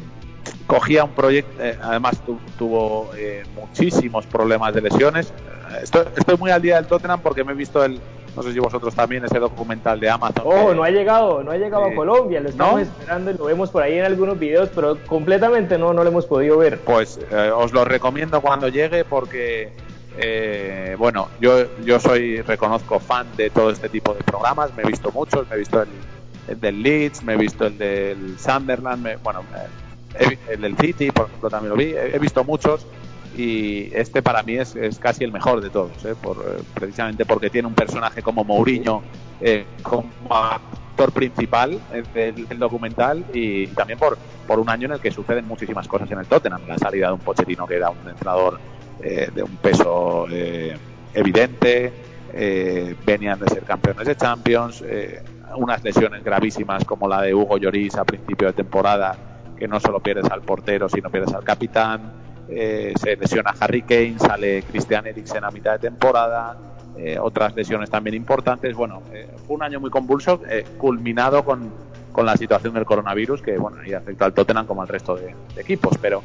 cogía 0.66 1.04
un 1.04 1.12
proyecto, 1.12 1.64
eh, 1.64 1.78
además 1.82 2.20
tu, 2.26 2.40
tuvo 2.58 3.12
muchísimos 3.56 4.26
problemas 4.26 4.74
de 4.74 4.82
lesiones. 4.82 5.32
Estoy, 5.84 6.38
muy 6.40 6.50
al 6.50 6.62
día 6.62 6.78
del 6.78 6.88
Tottenham 6.88 7.22
porque 7.22 7.44
me 7.44 7.52
he 7.52 7.56
visto 7.56 7.84
el, 7.84 8.00
no 8.40 8.44
sé 8.44 8.54
si 8.54 8.60
vosotros 8.60 8.96
también, 8.96 9.26
ese 9.26 9.38
documental 9.38 10.00
de 10.00 10.10
Amazon. 10.10 10.44
Oh, 10.46 10.70
que, 10.70 10.76
no 10.76 10.84
ha 10.84 10.90
llegado, 10.90 11.44
no 11.44 11.52
ha 11.52 11.58
llegado 11.58 11.84
a 11.84 11.94
Colombia, 11.94 12.40
lo 12.40 12.48
estamos 12.48 12.76
¿no? 12.76 12.80
esperando 12.80 13.32
y 13.32 13.34
lo 13.34 13.44
vemos 13.44 13.70
por 13.70 13.84
ahí 13.84 14.00
en 14.00 14.06
algunos 14.06 14.40
videos, 14.40 14.70
pero 14.74 14.98
completamente 15.08 15.78
no, 15.78 15.92
no 15.92 16.06
lo 16.06 16.10
hemos 16.10 16.26
podido 16.26 16.58
ver. 16.58 16.80
Pues 16.80 17.20
eh, 17.32 17.52
os 17.54 17.74
lo 17.74 17.84
recomiendo 17.84 18.40
cuando 18.40 18.70
llegue 18.70 19.04
porque 19.04 19.74
eh, 20.18 20.96
bueno, 20.98 21.28
yo, 21.42 21.66
yo 21.84 22.00
soy, 22.00 22.42
reconozco 22.42 23.02
fan 23.02 23.28
de 23.36 23.50
todo 23.50 23.72
este 23.72 23.90
tipo 23.90 24.14
de 24.14 24.24
programas, 24.24 24.74
me 24.74 24.84
he 24.84 24.86
visto 24.86 25.12
muchos, 25.12 25.46
me 25.50 25.58
he 25.58 25.60
visto 25.60 25.82
el, 25.82 25.90
el 26.48 26.62
del 26.62 26.82
Leeds, 26.82 27.24
me 27.24 27.34
he 27.34 27.38
visto 27.38 27.66
el 27.66 27.78
del 27.78 28.40
Sunderland, 28.40 29.04
me, 29.04 29.16
bueno, 29.18 29.44
me, 29.52 30.30
el 30.54 30.62
del 30.62 30.78
City, 30.78 31.12
por 31.12 31.26
ejemplo, 31.26 31.50
también 31.50 31.72
lo 31.72 31.76
vi, 31.76 31.92
he, 31.92 32.16
he 32.16 32.20
visto 32.20 32.46
muchos 32.46 32.86
y 33.38 33.90
este 33.94 34.22
para 34.22 34.44
mí 34.44 34.56
es, 34.56 34.76
es 34.76 35.00
casi 35.00 35.24
el 35.24 35.32
mejor 35.32 35.62
de 35.62 35.70
todos, 35.70 36.04
¿eh? 36.06 36.16
Por, 36.22 36.38
eh, 36.38 36.62
precisamente 36.74 37.26
porque 37.26 37.50
tiene 37.50 37.68
un 37.68 37.76
personaje 37.76 38.22
como 38.22 38.44
Mourinho 38.44 39.02
eh, 39.42 39.66
como 39.82 40.10
actor 40.30 41.12
principal 41.12 41.80
del, 42.14 42.48
del, 42.48 42.60
documental 42.60 43.24
y 43.34 43.68
también 43.68 43.98
por, 43.98 44.18
por 44.48 44.60
un 44.60 44.70
año 44.70 44.88
en 44.88 44.94
el 44.94 45.00
que 45.00 45.12
suceden 45.12 45.48
muchísimas 45.48 45.88
cosas 45.88 46.12
en 46.12 46.20
el 46.20 46.26
Tottenham, 46.26 46.62
la 46.68 46.78
salida 46.78 47.08
de 47.08 47.14
un 47.14 47.20
Pochettino 47.20 47.66
que 47.66 47.76
era 47.76 47.90
un 47.90 48.10
entrenador 48.10 48.60
eh, 49.02 49.30
de 49.34 49.44
un 49.44 49.56
peso 49.58 50.28
eh, 50.30 50.76
evidente, 51.14 51.94
eh, 52.34 52.96
venían 53.06 53.40
de 53.40 53.48
ser 53.48 53.64
campeones 53.64 54.08
de 54.08 54.16
Champions, 54.16 54.84
eh, 54.86 55.24
unas 55.56 55.84
lesiones 55.84 56.24
gravísimas 56.24 56.84
como 56.86 57.08
la 57.08 57.22
de 57.22 57.34
Hugo 57.34 57.58
Lloris 57.58 57.96
a 57.96 58.04
principio 58.04 58.48
de 58.48 58.54
temporada, 58.54 59.16
que 59.58 59.68
no 59.68 59.80
solo 59.80 60.00
pierdes 60.00 60.30
al 60.30 60.42
portero, 60.42 60.90
sino 60.90 61.10
pierdes 61.10 61.34
al 61.34 61.44
capitán, 61.44 62.12
eh, 62.50 62.94
se 63.00 63.16
lesiona 63.16 63.54
Harry 63.60 63.82
Kane, 63.84 64.16
sale 64.20 64.64
Christian 64.64 65.08
Eriksen 65.08 65.44
a 65.44 65.52
mitad 65.52 65.74
de 65.74 65.80
temporada, 65.80 66.58
otras 67.22 67.56
lesiones 67.56 67.90
también 67.90 68.14
importantes. 68.14 68.76
Bueno, 68.76 69.02
fue 69.48 69.56
un 69.56 69.64
año 69.64 69.80
muy 69.80 69.90
convulso, 69.90 70.42
culminado 70.78 71.46
con, 71.46 71.72
con 72.12 72.26
la 72.26 72.36
situación 72.36 72.74
del 72.74 72.84
coronavirus, 72.84 73.42
que 73.42 73.58
bueno, 73.58 73.78
ahí 73.82 73.94
afectó 73.94 74.26
al 74.26 74.34
Tottenham 74.34 74.66
como 74.66 74.82
al 74.82 74.90
resto 74.90 75.16
de, 75.16 75.34
equipos, 75.56 75.98
pero 76.02 76.22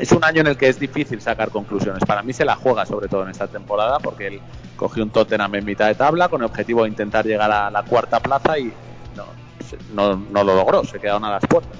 es 0.00 0.12
un 0.12 0.24
año 0.24 0.40
en 0.40 0.46
el 0.46 0.56
que 0.56 0.68
es 0.68 0.78
difícil 0.78 1.20
sacar 1.20 1.50
conclusiones. 1.50 2.02
Para 2.06 2.22
mí 2.22 2.32
se 2.32 2.44
la 2.44 2.56
juega 2.56 2.86
sobre 2.86 3.08
todo 3.08 3.24
en 3.24 3.30
esta 3.30 3.46
temporada 3.46 3.98
porque 3.98 4.26
él 4.26 4.40
cogió 4.76 5.02
un 5.02 5.10
Tottenham 5.10 5.54
en 5.54 5.64
mitad 5.64 5.86
de 5.86 5.94
tabla 5.94 6.28
con 6.28 6.40
el 6.42 6.46
objetivo 6.46 6.84
de 6.84 6.88
intentar 6.90 7.26
llegar 7.26 7.50
a 7.50 7.70
la 7.70 7.82
cuarta 7.82 8.20
plaza 8.20 8.58
y 8.58 8.72
no, 9.94 10.16
no, 10.16 10.44
lo 10.44 10.54
logró, 10.54 10.84
se 10.84 10.98
quedaron 10.98 11.24
a 11.24 11.30
las 11.30 11.46
puertas. 11.46 11.78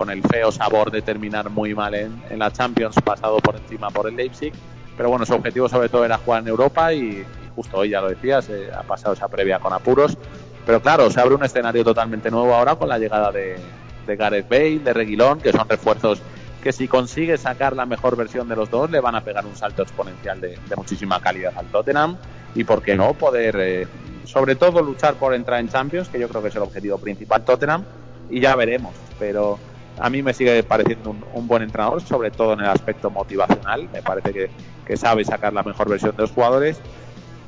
Con 0.00 0.08
el 0.08 0.22
feo 0.22 0.50
sabor 0.50 0.90
de 0.90 1.02
terminar 1.02 1.50
muy 1.50 1.74
mal 1.74 1.94
en, 1.94 2.22
en 2.30 2.38
la 2.38 2.50
Champions, 2.50 2.96
pasado 3.04 3.36
por 3.36 3.56
encima 3.56 3.90
por 3.90 4.08
el 4.08 4.16
Leipzig. 4.16 4.54
Pero 4.96 5.10
bueno, 5.10 5.26
su 5.26 5.34
objetivo 5.34 5.68
sobre 5.68 5.90
todo 5.90 6.06
era 6.06 6.16
jugar 6.16 6.40
en 6.40 6.48
Europa 6.48 6.90
y, 6.94 7.22
justo 7.54 7.76
hoy 7.76 7.90
ya 7.90 8.00
lo 8.00 8.08
decías, 8.08 8.48
eh, 8.48 8.70
ha 8.74 8.82
pasado 8.82 9.12
esa 9.12 9.28
previa 9.28 9.58
con 9.58 9.74
apuros. 9.74 10.16
Pero 10.64 10.80
claro, 10.80 11.10
se 11.10 11.20
abre 11.20 11.34
un 11.34 11.44
escenario 11.44 11.84
totalmente 11.84 12.30
nuevo 12.30 12.54
ahora 12.54 12.76
con 12.76 12.88
la 12.88 12.98
llegada 12.98 13.30
de, 13.30 13.58
de 14.06 14.16
Gareth 14.16 14.48
Bale, 14.48 14.78
de 14.78 14.94
Reguilón, 14.94 15.38
que 15.38 15.52
son 15.52 15.68
refuerzos 15.68 16.22
que 16.62 16.72
si 16.72 16.88
consigue 16.88 17.36
sacar 17.36 17.76
la 17.76 17.84
mejor 17.84 18.16
versión 18.16 18.48
de 18.48 18.56
los 18.56 18.70
dos 18.70 18.90
le 18.90 19.00
van 19.00 19.16
a 19.16 19.22
pegar 19.22 19.44
un 19.44 19.54
salto 19.54 19.82
exponencial 19.82 20.40
de, 20.40 20.58
muchísima 20.76 21.20
calidad 21.20 21.52
al 21.56 21.66
Tottenham 21.66 22.16
y 22.54 22.64
por 22.64 22.82
qué 22.82 22.96
no 22.96 23.12
poder 23.12 23.56
eh, 23.58 23.86
sobre 24.24 24.56
todo 24.56 24.82
luchar 24.82 25.14
por 25.14 25.34
entrar 25.34 25.60
en 25.60 25.68
Champions 25.68 26.08
que 26.08 26.18
yo 26.18 26.28
creo 26.28 26.42
que 26.42 26.48
es 26.48 26.56
el 26.56 26.62
objetivo 26.62 26.96
principal 26.98 27.44
Tottenham 27.44 27.84
y 28.28 28.40
ya 28.40 28.54
veremos 28.56 28.94
pero 29.18 29.58
a 29.98 30.10
mí 30.10 30.22
me 30.22 30.32
sigue 30.32 30.62
pareciendo 30.62 31.14
un, 31.34 31.46
buen 31.46 31.62
entrenador 31.62 32.00
sobre 32.02 32.30
todo 32.30 32.54
en 32.54 32.60
el 32.60 32.66
aspecto 32.66 33.10
motivacional 33.10 33.88
me 33.92 34.02
parece 34.02 34.32
que, 34.32 34.50
sabe 34.96 35.24
sacar 35.24 35.52
la 35.52 35.62
mejor 35.62 35.88
versión 35.88 36.16
de 36.16 36.22
los 36.22 36.32
jugadores 36.32 36.80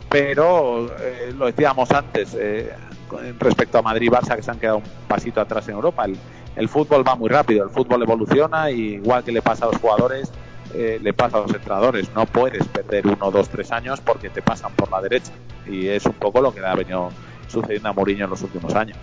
pero 0.08 0.86
eh, 1.00 1.34
lo 1.36 1.46
decíamos 1.46 1.90
antes 1.90 2.36
eh, 2.38 2.72
respecto 3.40 3.78
a 3.78 3.82
Madrid 3.82 4.06
y 4.06 4.10
Barça 4.10 4.36
que 4.36 4.42
se 4.42 4.50
han 4.52 4.60
quedado 4.60 4.76
un 4.78 4.84
pasito 5.08 5.40
atrás 5.40 5.66
en 5.66 5.74
Europa 5.74 6.06
el, 6.56 6.68
fútbol 6.68 7.06
va 7.06 7.16
muy 7.16 7.28
rápido, 7.28 7.64
el 7.64 7.70
fútbol 7.70 8.02
evoluciona 8.02 8.70
y 8.70 8.94
igual 8.94 9.24
que 9.24 9.32
le 9.32 9.42
pasa 9.42 9.64
a 9.64 9.72
los 9.72 9.80
jugadores, 9.80 10.30
eh, 10.74 10.98
le 11.02 11.12
pasa 11.12 11.38
a 11.38 11.40
los 11.40 11.54
entrenadores. 11.54 12.10
No 12.14 12.26
puedes 12.26 12.66
perder 12.68 13.06
uno, 13.06 13.30
dos, 13.30 13.48
tres 13.48 13.72
años 13.72 14.00
porque 14.00 14.30
te 14.30 14.42
pasan 14.42 14.72
por 14.72 14.90
la 14.90 15.00
derecha. 15.00 15.32
Y 15.66 15.88
es 15.88 16.04
un 16.06 16.14
poco 16.14 16.40
lo 16.40 16.54
que 16.54 16.60
ha 16.64 16.74
venido 16.74 17.10
sucediendo 17.48 17.88
a 17.88 17.92
Mourinho 17.92 18.24
en 18.24 18.30
los 18.30 18.42
últimos 18.42 18.74
años 18.74 18.96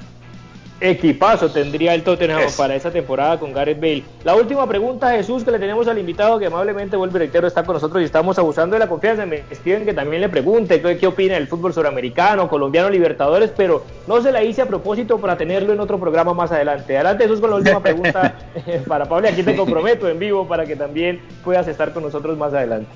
equipazo 0.81 1.49
tendría 1.49 1.93
el 1.93 2.03
Tottenham 2.03 2.41
para 2.57 2.75
esa 2.75 2.91
temporada 2.91 3.39
con 3.39 3.53
Gareth 3.53 3.79
Bale. 3.79 4.03
La 4.23 4.35
última 4.35 4.67
pregunta, 4.67 5.11
Jesús, 5.11 5.43
que 5.43 5.51
le 5.51 5.59
tenemos 5.59 5.87
al 5.87 5.97
invitado 5.97 6.39
que 6.39 6.45
amablemente 6.45 6.95
vuelve 6.95 7.19
reitero 7.19 7.47
está 7.47 7.63
con 7.63 7.73
nosotros 7.73 8.01
y 8.01 8.05
estamos 8.05 8.37
abusando 8.39 8.75
de 8.75 8.79
la 8.79 8.87
confianza. 8.87 9.25
Me 9.25 9.43
escriben 9.49 9.85
que 9.85 9.93
también 9.93 10.21
le 10.21 10.29
pregunte 10.29 10.81
qué, 10.81 10.97
qué 10.97 11.07
opina 11.07 11.35
del 11.35 11.47
fútbol 11.47 11.73
suramericano, 11.73 12.47
colombiano, 12.47 12.89
Libertadores, 12.89 13.51
pero 13.55 13.83
no 14.07 14.21
se 14.21 14.31
la 14.31 14.43
hice 14.43 14.61
a 14.61 14.65
propósito 14.67 15.17
para 15.19 15.37
tenerlo 15.37 15.73
en 15.73 15.79
otro 15.79 15.99
programa 15.99 16.33
más 16.33 16.51
adelante. 16.51 16.95
Adelante, 16.95 17.23
Jesús, 17.23 17.41
con 17.41 17.49
la 17.49 17.57
última 17.57 17.81
pregunta 17.81 18.35
para 18.87 19.05
Pablo. 19.05 19.27
Aquí 19.27 19.43
te 19.43 19.55
comprometo 19.55 20.07
en 20.07 20.19
vivo 20.19 20.47
para 20.47 20.65
que 20.65 20.75
también 20.75 21.21
puedas 21.43 21.67
estar 21.67 21.93
con 21.93 22.03
nosotros 22.03 22.37
más 22.37 22.53
adelante. 22.53 22.89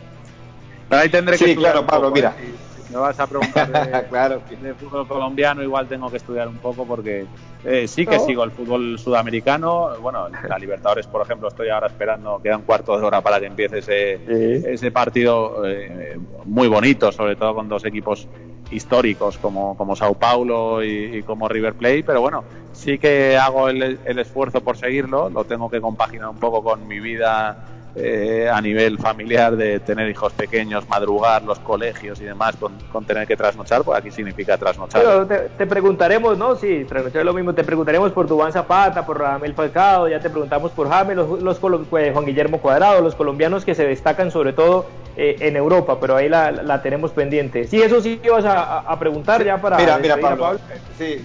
ahí 0.90 1.10
tendré 1.10 1.38
que 1.38 1.46
sí, 1.46 1.56
claro, 1.56 1.86
Pablo, 1.86 2.12
mira. 2.12 2.34
¿eh? 2.40 2.73
Me 2.94 3.00
vas 3.00 3.20
a 3.20 3.28
preguntar 3.28 3.72
de, 3.72 4.08
claro. 4.10 4.42
de, 4.62 4.74
fútbol 4.76 5.08
colombiano, 5.08 5.64
igual 5.64 5.88
tengo 5.88 6.10
que 6.10 6.18
estudiar 6.18 6.48
un 6.48 6.58
poco 6.58 6.86
porque 6.86 7.26
eh, 7.66 7.88
sí 7.88 8.06
que 8.06 8.20
sigo 8.20 8.44
el 8.44 8.52
fútbol 8.52 9.00
sudamericano. 9.00 9.90
Bueno, 10.02 10.28
la 10.48 10.58
Libertadores, 10.58 11.08
por 11.08 11.22
ejemplo, 11.22 11.48
estoy 11.48 11.70
ahora 11.70 11.88
esperando, 11.88 12.40
queda 12.42 12.58
un 12.58 12.64
cuarto 12.64 12.98
de 12.98 13.06
hora 13.06 13.22
para 13.22 13.40
que 13.40 13.48
empiece 13.48 13.80
ese, 13.80 14.74
ese 14.74 14.92
partido 14.92 15.66
eh, 15.66 16.18
muy 16.46 16.68
bonito, 16.68 17.12
sobre 17.12 17.36
todo 17.36 17.56
con 17.56 17.68
dos 17.68 17.84
equipos 17.86 18.28
históricos 18.72 19.38
como, 19.38 19.76
como 19.78 19.96
Sao 19.96 20.14
Paulo 20.14 20.84
y, 20.84 21.18
y, 21.18 21.24
como 21.24 21.48
River 21.48 21.74
Plate, 21.74 22.04
pero 22.04 22.22
bueno, 22.22 22.44
sí 22.72 22.98
que 22.98 23.38
hago 23.38 23.70
el, 23.70 24.00
el 24.04 24.20
esfuerzo 24.20 24.62
por 24.62 24.78
seguirlo, 24.78 25.30
lo 25.30 25.44
tengo 25.44 25.70
que 25.70 25.80
compaginar 25.80 26.30
un 26.30 26.38
poco 26.38 26.64
con 26.64 26.88
mi 26.88 27.00
vida 27.00 27.73
eh, 27.96 28.50
a 28.52 28.60
nivel 28.60 28.98
familiar 28.98 29.56
de 29.56 29.80
tener 29.80 30.10
hijos 30.10 30.34
pequeños, 30.34 30.90
madrugar, 30.90 31.44
los 31.44 31.60
colegios 31.60 32.20
y 32.22 32.24
demás, 32.24 32.56
con, 32.56 33.06
tener 33.06 33.28
que 33.28 33.38
trasnochar, 33.38 33.84
pues 33.84 34.00
aquí 34.00 34.10
significa 34.10 34.58
trasnochar. 34.58 35.28
te, 35.28 35.68
preguntaremos, 35.68 36.36
¿no? 36.36 36.56
Sí, 36.56 36.86
trasnochar 36.90 37.20
es 37.20 37.26
lo 37.26 37.34
mismo, 37.34 37.54
te 37.54 37.64
preguntaremos 37.64 38.12
por 38.12 38.28
Dubán 38.28 38.52
Zapata, 38.52 39.06
por 39.06 39.20
Ramel 39.20 39.54
Falcao, 39.54 40.08
ya 40.08 40.20
te 40.20 40.32
preguntamos 40.32 40.72
por 40.72 40.90
James, 40.90 41.16
los, 41.16 41.40
los 41.40 41.60
pues, 41.88 42.12
Juan 42.14 42.26
Guillermo 42.26 42.60
Cuadrado, 42.60 43.00
los 43.02 43.14
colombianos 43.14 43.64
que 43.64 43.76
se 43.76 43.86
destacan 43.86 44.32
sobre 44.32 44.54
todo 44.54 44.88
eh, 45.16 45.36
en 45.42 45.56
Europa, 45.56 46.00
pero 46.00 46.16
ahí 46.16 46.30
la, 46.30 46.82
tenemos 46.82 47.12
pendiente. 47.12 47.68
Sí, 47.68 47.80
eso 47.80 48.02
sí 48.02 48.20
ibas 48.24 48.44
a, 48.46 48.98
preguntar 48.98 49.46
ya 49.46 49.62
para... 49.62 49.78
Mira, 49.78 50.00
mira 50.00 50.18
Pablo, 50.18 50.58
sí, 50.98 51.24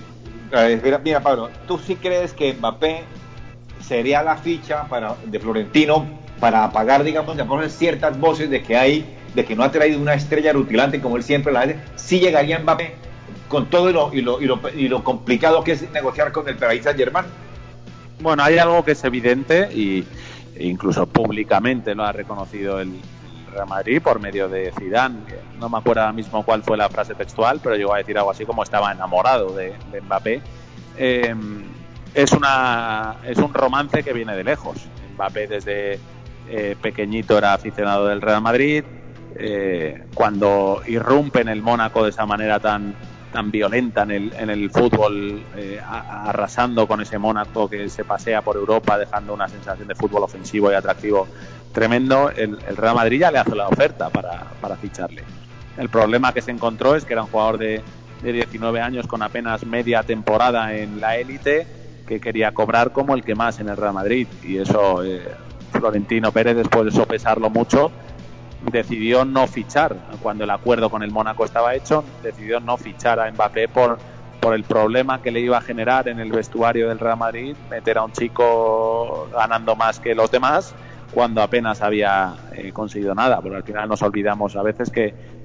mira, 0.84 0.98
mira 0.98 1.20
Pablo, 1.20 1.48
¿tú 1.66 1.78
sí 1.78 1.96
crees 1.96 2.34
que 2.34 2.52
Mbappé 2.52 3.04
sería 3.80 4.22
la 4.22 4.36
ficha 4.36 4.84
para 4.84 5.14
de 5.24 5.40
Florentino 5.40 6.27
para 6.40 6.64
apagar, 6.64 7.04
digamos, 7.04 7.36
de 7.36 7.70
ciertas 7.70 8.18
voces 8.18 8.50
de 8.50 8.62
que 8.62 8.76
hay, 8.76 9.16
de 9.34 9.44
que 9.44 9.56
no 9.56 9.62
ha 9.62 9.70
traído 9.70 10.00
una 10.00 10.14
estrella 10.14 10.52
rutilante 10.52 11.00
como 11.00 11.16
él 11.16 11.22
siempre 11.22 11.52
la 11.52 11.60
hace, 11.60 11.76
sí 11.96 12.20
llegaría 12.20 12.58
Mbappé 12.58 12.94
con 13.48 13.70
todo 13.70 13.90
lo, 13.92 14.12
y, 14.12 14.20
lo, 14.20 14.40
y, 14.40 14.46
lo, 14.46 14.60
y 14.76 14.88
lo 14.88 15.02
complicado 15.02 15.64
que 15.64 15.72
es 15.72 15.90
negociar 15.90 16.32
con 16.32 16.48
el 16.48 16.56
Paris 16.56 16.84
Saint 16.84 16.98
Germain. 16.98 17.26
Bueno, 18.20 18.42
hay 18.42 18.58
algo 18.58 18.84
que 18.84 18.92
es 18.92 19.04
evidente 19.04 19.68
y 19.72 20.04
incluso 20.58 21.06
públicamente 21.06 21.94
lo 21.94 22.04
ha 22.04 22.12
reconocido 22.12 22.80
el, 22.80 23.00
Real 23.52 23.66
Madrid 23.66 24.02
por 24.02 24.20
medio 24.20 24.48
de 24.48 24.72
Zidane. 24.78 25.20
No 25.58 25.68
me 25.68 25.78
acuerdo 25.78 26.02
ahora 26.02 26.12
mismo 26.12 26.44
cuál 26.44 26.62
fue 26.62 26.76
la 26.76 26.88
frase 26.88 27.14
textual, 27.14 27.60
pero 27.62 27.76
llegó 27.76 27.94
a 27.94 27.98
decir 27.98 28.18
algo 28.18 28.30
así 28.30 28.44
como 28.44 28.62
estaba 28.62 28.92
enamorado 28.92 29.54
de, 29.54 29.74
Mbappé. 30.02 30.42
Eh, 30.96 31.34
es 32.14 32.32
una 32.32 33.16
es 33.24 33.38
un 33.38 33.54
romance 33.54 34.02
que 34.02 34.12
viene 34.12 34.36
de 34.36 34.44
lejos. 34.44 34.78
Mbappé 35.14 35.46
desde 35.46 35.98
eh, 36.50 36.76
pequeñito 36.80 37.36
era 37.36 37.54
aficionado 37.54 38.06
del 38.06 38.20
Real 38.20 38.40
Madrid, 38.40 38.84
eh, 39.36 40.04
cuando 40.14 40.82
irrumpe 40.86 41.40
en 41.40 41.48
el 41.48 41.62
Mónaco 41.62 42.02
de 42.04 42.10
esa 42.10 42.26
manera 42.26 42.58
tan, 42.58 42.94
tan 43.32 43.50
violenta 43.50 44.02
en 44.02 44.50
el, 44.50 44.70
fútbol, 44.70 45.44
eh, 45.56 45.80
arrasando 45.82 46.88
con 46.88 47.00
ese 47.00 47.18
Mónaco 47.18 47.68
que 47.68 47.88
se 47.88 48.04
pasea 48.04 48.42
por 48.42 48.56
Europa, 48.56 48.98
dejando 48.98 49.34
una 49.34 49.48
sensación 49.48 49.86
de 49.86 49.94
fútbol 49.94 50.22
ofensivo 50.22 50.72
y 50.72 50.74
atractivo 50.74 51.28
tremendo, 51.72 52.30
el, 52.30 52.58
Real 52.76 52.94
Madrid 52.94 53.20
ya 53.20 53.30
le 53.30 53.38
hace 53.38 53.54
la 53.54 53.68
oferta 53.68 54.08
para, 54.10 54.44
para, 54.60 54.76
ficharle. 54.76 55.22
El 55.76 55.88
problema 55.88 56.32
que 56.32 56.42
se 56.42 56.50
encontró 56.50 56.96
es 56.96 57.04
que 57.04 57.12
era 57.12 57.22
un 57.22 57.28
jugador 57.28 57.58
de, 57.58 57.82
de 58.22 58.32
19 58.32 58.80
años 58.80 59.06
con 59.06 59.22
apenas 59.22 59.64
media 59.64 60.02
temporada 60.02 60.74
en 60.74 61.00
la 61.00 61.16
élite 61.16 61.66
que 62.08 62.20
quería 62.20 62.52
cobrar 62.52 62.92
como 62.92 63.14
el 63.14 63.22
que 63.22 63.34
más 63.34 63.60
en 63.60 63.68
el 63.68 63.76
Real 63.76 63.92
Madrid 63.92 64.26
y 64.42 64.56
eso 64.56 65.04
Florentino 65.78 66.32
Pérez, 66.32 66.56
después 66.56 66.84
de 66.86 66.90
sopesarlo 66.90 67.50
mucho, 67.50 67.90
decidió 68.70 69.24
no 69.24 69.46
fichar. 69.46 69.96
Cuando 70.22 70.44
el 70.44 70.50
acuerdo 70.50 70.90
con 70.90 71.02
el 71.02 71.10
Mónaco 71.10 71.44
estaba 71.44 71.74
hecho, 71.74 72.04
decidió 72.22 72.60
no 72.60 72.76
fichar 72.76 73.20
a 73.20 73.30
Mbappé 73.30 73.68
por, 73.68 73.98
por 74.40 74.54
el 74.54 74.64
problema 74.64 75.22
que 75.22 75.30
le 75.30 75.40
iba 75.40 75.58
a 75.58 75.60
generar 75.60 76.08
en 76.08 76.20
el 76.20 76.32
vestuario 76.32 76.88
del 76.88 76.98
Real 76.98 77.18
Madrid 77.18 77.56
meter 77.70 77.98
a 77.98 78.04
un 78.04 78.12
chico 78.12 79.28
ganando 79.32 79.76
más 79.76 80.00
que 80.00 80.14
los 80.14 80.30
demás 80.30 80.74
cuando 81.12 81.42
apenas 81.42 81.80
había 81.80 82.34
eh, 82.52 82.72
conseguido 82.72 83.14
nada. 83.14 83.40
Porque 83.40 83.56
al 83.56 83.64
final 83.64 83.88
nos 83.88 84.02
olvidamos 84.02 84.56
a 84.56 84.62
veces 84.62 84.90
que, 84.90 85.38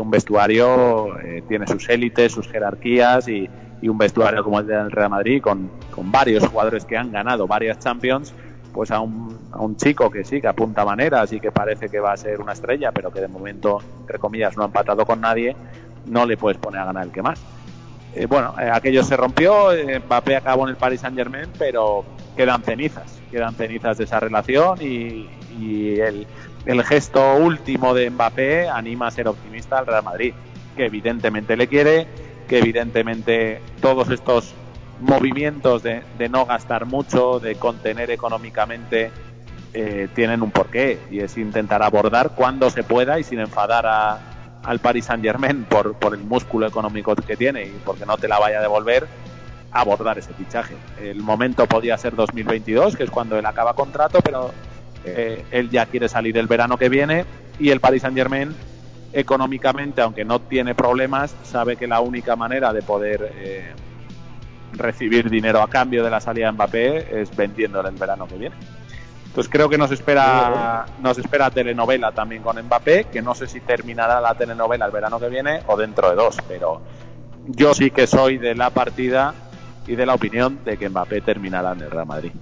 un 0.00 0.12
vestuario 0.12 1.18
eh, 1.18 1.42
tiene 1.48 1.66
sus 1.66 1.88
élites, 1.88 2.30
sus 2.30 2.46
jerarquías 2.46 3.26
y, 3.26 3.50
y, 3.82 3.88
un 3.88 3.98
vestuario 3.98 4.44
como 4.44 4.60
el 4.60 4.66
del 4.68 4.92
Real 4.92 5.10
Madrid 5.10 5.42
con, 5.42 5.72
con 5.90 6.12
varios 6.12 6.46
jugadores 6.46 6.84
que 6.84 6.96
han 6.96 7.10
ganado 7.10 7.48
varias 7.48 7.80
Champions 7.80 8.32
pues 8.76 8.90
a 8.90 9.00
un, 9.00 9.38
a 9.52 9.62
un 9.62 9.74
chico 9.78 10.10
que 10.10 10.22
sí, 10.22 10.38
que 10.38 10.48
apunta 10.48 10.84
maneras 10.84 11.32
y 11.32 11.40
que 11.40 11.50
parece 11.50 11.88
que 11.88 11.98
va 11.98 12.12
a 12.12 12.16
ser 12.18 12.42
una 12.42 12.52
estrella, 12.52 12.92
pero 12.92 13.10
que 13.10 13.22
de 13.22 13.26
momento, 13.26 13.78
entre 14.00 14.18
comillas, 14.18 14.54
no 14.54 14.64
ha 14.64 14.66
empatado 14.66 15.06
con 15.06 15.18
nadie, 15.22 15.56
no 16.04 16.26
le 16.26 16.36
puedes 16.36 16.58
poner 16.58 16.82
a 16.82 16.84
ganar 16.84 17.06
el 17.06 17.10
que 17.10 17.22
más. 17.22 17.40
Eh, 18.14 18.26
bueno, 18.26 18.54
eh, 18.60 18.68
aquello 18.70 19.02
se 19.02 19.16
rompió, 19.16 19.72
eh, 19.72 20.00
Mbappé 20.00 20.36
acabó 20.36 20.64
en 20.64 20.68
el 20.68 20.76
Paris 20.76 21.00
Saint 21.00 21.16
Germain, 21.16 21.48
pero 21.58 22.04
quedan 22.36 22.62
cenizas, 22.64 23.18
quedan 23.30 23.54
cenizas 23.54 23.96
de 23.96 24.04
esa 24.04 24.20
relación 24.20 24.76
y, 24.82 25.26
y 25.58 25.98
el, 25.98 26.26
el 26.66 26.84
gesto 26.84 27.36
último 27.36 27.94
de 27.94 28.10
Mbappé 28.10 28.68
anima 28.68 29.06
a 29.06 29.10
ser 29.10 29.26
optimista 29.26 29.78
al 29.78 29.86
Real 29.86 30.04
Madrid, 30.04 30.34
que 30.76 30.84
evidentemente 30.84 31.56
le 31.56 31.66
quiere, 31.66 32.06
que 32.46 32.58
evidentemente 32.58 33.62
todos 33.80 34.10
estos 34.10 34.52
movimientos 35.00 35.82
de, 35.82 36.02
no 36.30 36.46
gastar 36.46 36.86
mucho, 36.86 37.40
de 37.40 37.56
contener 37.56 38.10
económicamente, 38.10 39.10
eh, 39.74 40.08
tienen 40.14 40.42
un 40.42 40.50
porqué 40.50 40.98
y 41.10 41.20
es 41.20 41.36
intentar 41.36 41.82
abordar 41.82 42.30
cuando 42.34 42.70
se 42.70 42.82
pueda 42.82 43.18
y 43.18 43.24
sin 43.24 43.40
enfadar 43.40 43.86
al 44.62 44.78
Paris 44.78 45.06
Saint 45.06 45.22
Germain 45.22 45.64
por, 45.64 45.94
por 45.94 46.14
el 46.14 46.20
músculo 46.20 46.66
económico 46.66 47.14
que 47.14 47.36
tiene 47.36 47.64
y 47.64 47.80
porque 47.84 48.06
no 48.06 48.16
te 48.16 48.26
la 48.28 48.38
vaya 48.38 48.58
a 48.58 48.62
devolver, 48.62 49.06
abordar 49.72 50.18
ese 50.18 50.32
fichaje. 50.32 50.74
El 51.00 51.22
momento 51.22 51.66
podía 51.66 51.98
ser 51.98 52.14
2022, 52.14 52.96
que 52.96 53.04
es 53.04 53.10
cuando 53.10 53.38
él 53.38 53.44
acaba 53.44 53.74
contrato, 53.74 54.20
pero 54.22 54.50
eh, 55.04 55.44
él 55.50 55.70
ya 55.70 55.86
quiere 55.86 56.08
salir 56.08 56.36
el 56.38 56.46
verano 56.46 56.78
que 56.78 56.88
viene 56.88 57.24
y 57.58 57.70
el 57.70 57.80
Paris 57.80 58.02
Saint 58.02 58.16
Germain 58.16 58.54
económicamente, 59.12 60.02
aunque 60.02 60.24
no 60.24 60.40
tiene 60.40 60.74
problemas, 60.74 61.34
sabe 61.42 61.76
que 61.76 61.86
la 61.86 62.00
única 62.00 62.36
manera 62.36 62.72
de 62.72 62.82
poder 62.82 63.32
eh, 63.36 63.72
recibir 64.76 65.30
dinero 65.30 65.62
a 65.62 65.68
cambio 65.68 66.04
de 66.04 66.10
la 66.10 66.20
salida 66.20 66.46
de 66.46 66.52
Mbappé 66.52 67.20
es 67.20 67.34
vendiéndole 67.36 67.88
el 67.88 67.96
verano 67.96 68.26
que 68.26 68.36
viene. 68.36 68.56
Entonces 69.26 69.52
creo 69.52 69.68
que 69.68 69.76
nos 69.76 69.90
espera, 69.90 70.86
nos 71.00 71.18
espera 71.18 71.50
telenovela 71.50 72.12
también 72.12 72.42
con 72.42 72.58
Mbappé, 72.58 73.04
que 73.04 73.20
no 73.20 73.34
sé 73.34 73.46
si 73.46 73.60
terminará 73.60 74.20
la 74.20 74.34
telenovela 74.34 74.86
el 74.86 74.92
verano 74.92 75.20
que 75.20 75.28
viene 75.28 75.60
o 75.66 75.76
dentro 75.76 76.08
de 76.08 76.16
dos, 76.16 76.36
pero 76.48 76.80
yo 77.46 77.74
sí 77.74 77.90
que 77.90 78.06
soy 78.06 78.38
de 78.38 78.54
la 78.54 78.70
partida 78.70 79.34
y 79.86 79.94
de 79.94 80.06
la 80.06 80.14
opinión 80.14 80.60
de 80.64 80.78
que 80.78 80.88
Mbappé 80.88 81.20
terminará 81.20 81.72
en 81.72 81.82
el 81.82 81.90
Real 81.90 82.06
Madrid. 82.06 82.32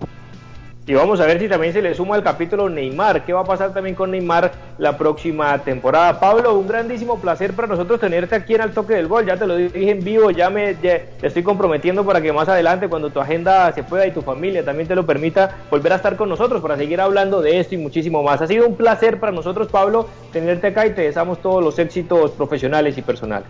Y 0.87 0.93
vamos 0.93 1.19
a 1.19 1.25
ver 1.25 1.39
si 1.39 1.49
también 1.49 1.73
se 1.73 1.81
le 1.81 1.95
suma 1.95 2.17
el 2.17 2.23
capítulo 2.23 2.69
Neymar. 2.69 3.25
¿Qué 3.25 3.33
va 3.33 3.41
a 3.41 3.45
pasar 3.45 3.73
también 3.73 3.97
con 3.97 4.11
Neymar 4.11 4.53
la 4.77 4.99
próxima 4.99 5.57
temporada? 5.59 6.21
Pablo, 6.21 6.59
un 6.59 6.69
grandísimo 6.69 7.19
placer 7.19 7.55
para 7.55 7.69
nosotros 7.69 7.99
tenerte 7.99 8.35
aquí 8.35 8.55
en 8.55 8.61
el 8.61 8.73
toque 8.73 8.93
del 8.93 9.09
gol. 9.09 9.25
Ya 9.25 9.39
te 9.39 9.47
lo 9.47 9.57
dije 9.57 9.93
en 9.93 10.05
vivo, 10.05 10.31
ya 10.31 10.51
me 10.51 10.75
te 10.75 11.09
estoy 11.23 11.43
comprometiendo 11.43 12.05
para 12.05 12.21
que 12.21 12.35
más 12.35 12.51
adelante, 12.51 12.91
cuando 12.91 13.09
tu 13.09 13.19
agenda 13.19 13.73
se 13.73 13.83
pueda 13.83 14.07
y 14.07 14.11
tu 14.11 14.21
familia 14.21 14.63
también 14.63 14.87
te 14.87 14.95
lo 14.95 15.07
permita, 15.07 15.57
volver 15.71 15.95
a 15.95 15.97
estar 15.97 16.17
con 16.17 16.29
nosotros 16.29 16.61
para 16.61 16.77
seguir 16.77 17.01
hablando 17.01 17.41
de 17.41 17.61
esto 17.61 17.77
y 17.77 17.79
muchísimo 17.79 18.23
más. 18.23 18.43
Ha 18.43 18.47
sido 18.47 18.69
un 18.69 18.77
placer 18.77 19.19
para 19.19 19.33
nosotros, 19.33 19.69
Pablo, 19.69 20.07
tenerte 20.33 20.67
acá 20.67 20.87
y 20.87 20.91
te 20.91 21.01
deseamos 21.01 21.41
todos 21.41 21.65
los 21.65 21.79
éxitos 21.79 22.33
profesionales 22.33 22.99
y 22.99 23.01
personales. 23.01 23.49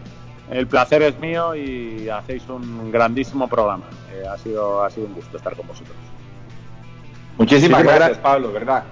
El 0.53 0.69
placer 0.69 1.03
es 1.03 1.19
mío 1.19 1.57
y 1.57 2.09
hacéis 2.09 2.49
un 2.49 2.93
grandísimo 2.93 3.49
programa. 3.49 3.87
Eh, 4.13 4.23
ha, 4.25 4.39
sido, 4.39 4.85
ha 4.85 4.91
sido 4.91 5.09
un 5.09 5.15
gusto 5.15 5.37
estar 5.37 5.57
con 5.57 5.67
vosotros. 5.67 5.97
Muchísimas 7.39 7.83
gracias, 7.83 8.19
Pablo, 8.19 8.53
¿verdad? 8.53 8.85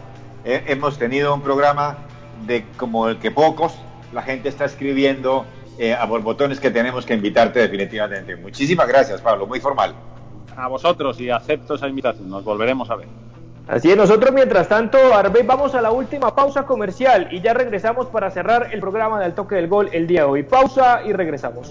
Eh, 0.44 0.64
hemos 0.66 0.98
tenido 0.98 1.34
un 1.34 1.42
programa 1.42 1.98
de 2.46 2.64
como 2.76 3.08
el 3.08 3.18
que 3.18 3.30
pocos, 3.30 3.74
la 4.12 4.22
gente 4.22 4.48
está 4.48 4.64
escribiendo 4.64 5.44
eh, 5.78 5.94
a 5.94 6.04
borbotones 6.06 6.58
que 6.58 6.70
tenemos 6.70 7.06
que 7.06 7.14
invitarte 7.14 7.60
definitivamente. 7.60 8.36
Muchísimas 8.36 8.88
gracias, 8.88 9.20
Pablo, 9.20 9.46
muy 9.46 9.60
formal. 9.60 9.94
A 10.56 10.68
vosotros 10.68 11.20
y 11.20 11.30
acepto 11.30 11.76
esa 11.76 11.88
invitación, 11.88 12.28
nos 12.28 12.44
volveremos 12.44 12.90
a 12.90 12.96
ver. 12.96 13.08
Así 13.68 13.90
es, 13.90 13.96
nosotros 13.96 14.32
mientras 14.32 14.68
tanto, 14.68 14.98
Arbey, 15.14 15.44
vamos 15.44 15.74
a 15.74 15.80
la 15.80 15.92
última 15.92 16.34
pausa 16.34 16.64
comercial 16.64 17.28
y 17.30 17.40
ya 17.40 17.54
regresamos 17.54 18.06
para 18.08 18.30
cerrar 18.30 18.70
el 18.72 18.80
programa 18.80 19.20
del 19.20 19.34
toque 19.34 19.54
del 19.54 19.68
gol 19.68 19.88
el 19.92 20.08
día 20.08 20.22
de 20.22 20.26
hoy. 20.26 20.42
Pausa 20.42 21.02
y 21.06 21.12
regresamos. 21.12 21.70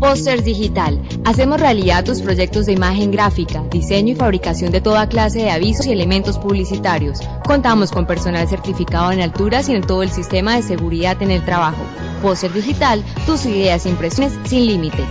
Póster 0.00 0.42
Digital. 0.42 0.98
Hacemos 1.26 1.60
realidad 1.60 2.04
tus 2.04 2.22
proyectos 2.22 2.64
de 2.64 2.72
imagen 2.72 3.10
gráfica, 3.10 3.62
diseño 3.70 4.14
y 4.14 4.16
fabricación 4.16 4.72
de 4.72 4.80
toda 4.80 5.10
clase 5.10 5.40
de 5.40 5.50
avisos 5.50 5.86
y 5.86 5.92
elementos 5.92 6.38
publicitarios. 6.38 7.20
Contamos 7.46 7.92
con 7.92 8.06
personal 8.06 8.48
certificado 8.48 9.12
en 9.12 9.20
alturas 9.20 9.68
y 9.68 9.74
en 9.74 9.82
todo 9.82 10.02
el 10.02 10.10
sistema 10.10 10.56
de 10.56 10.62
seguridad 10.62 11.22
en 11.22 11.30
el 11.30 11.44
trabajo. 11.44 11.82
Póster 12.22 12.50
Digital, 12.50 13.04
tus 13.26 13.44
ideas 13.44 13.84
e 13.84 13.90
impresiones 13.90 14.32
sin 14.44 14.66
límite. 14.66 15.04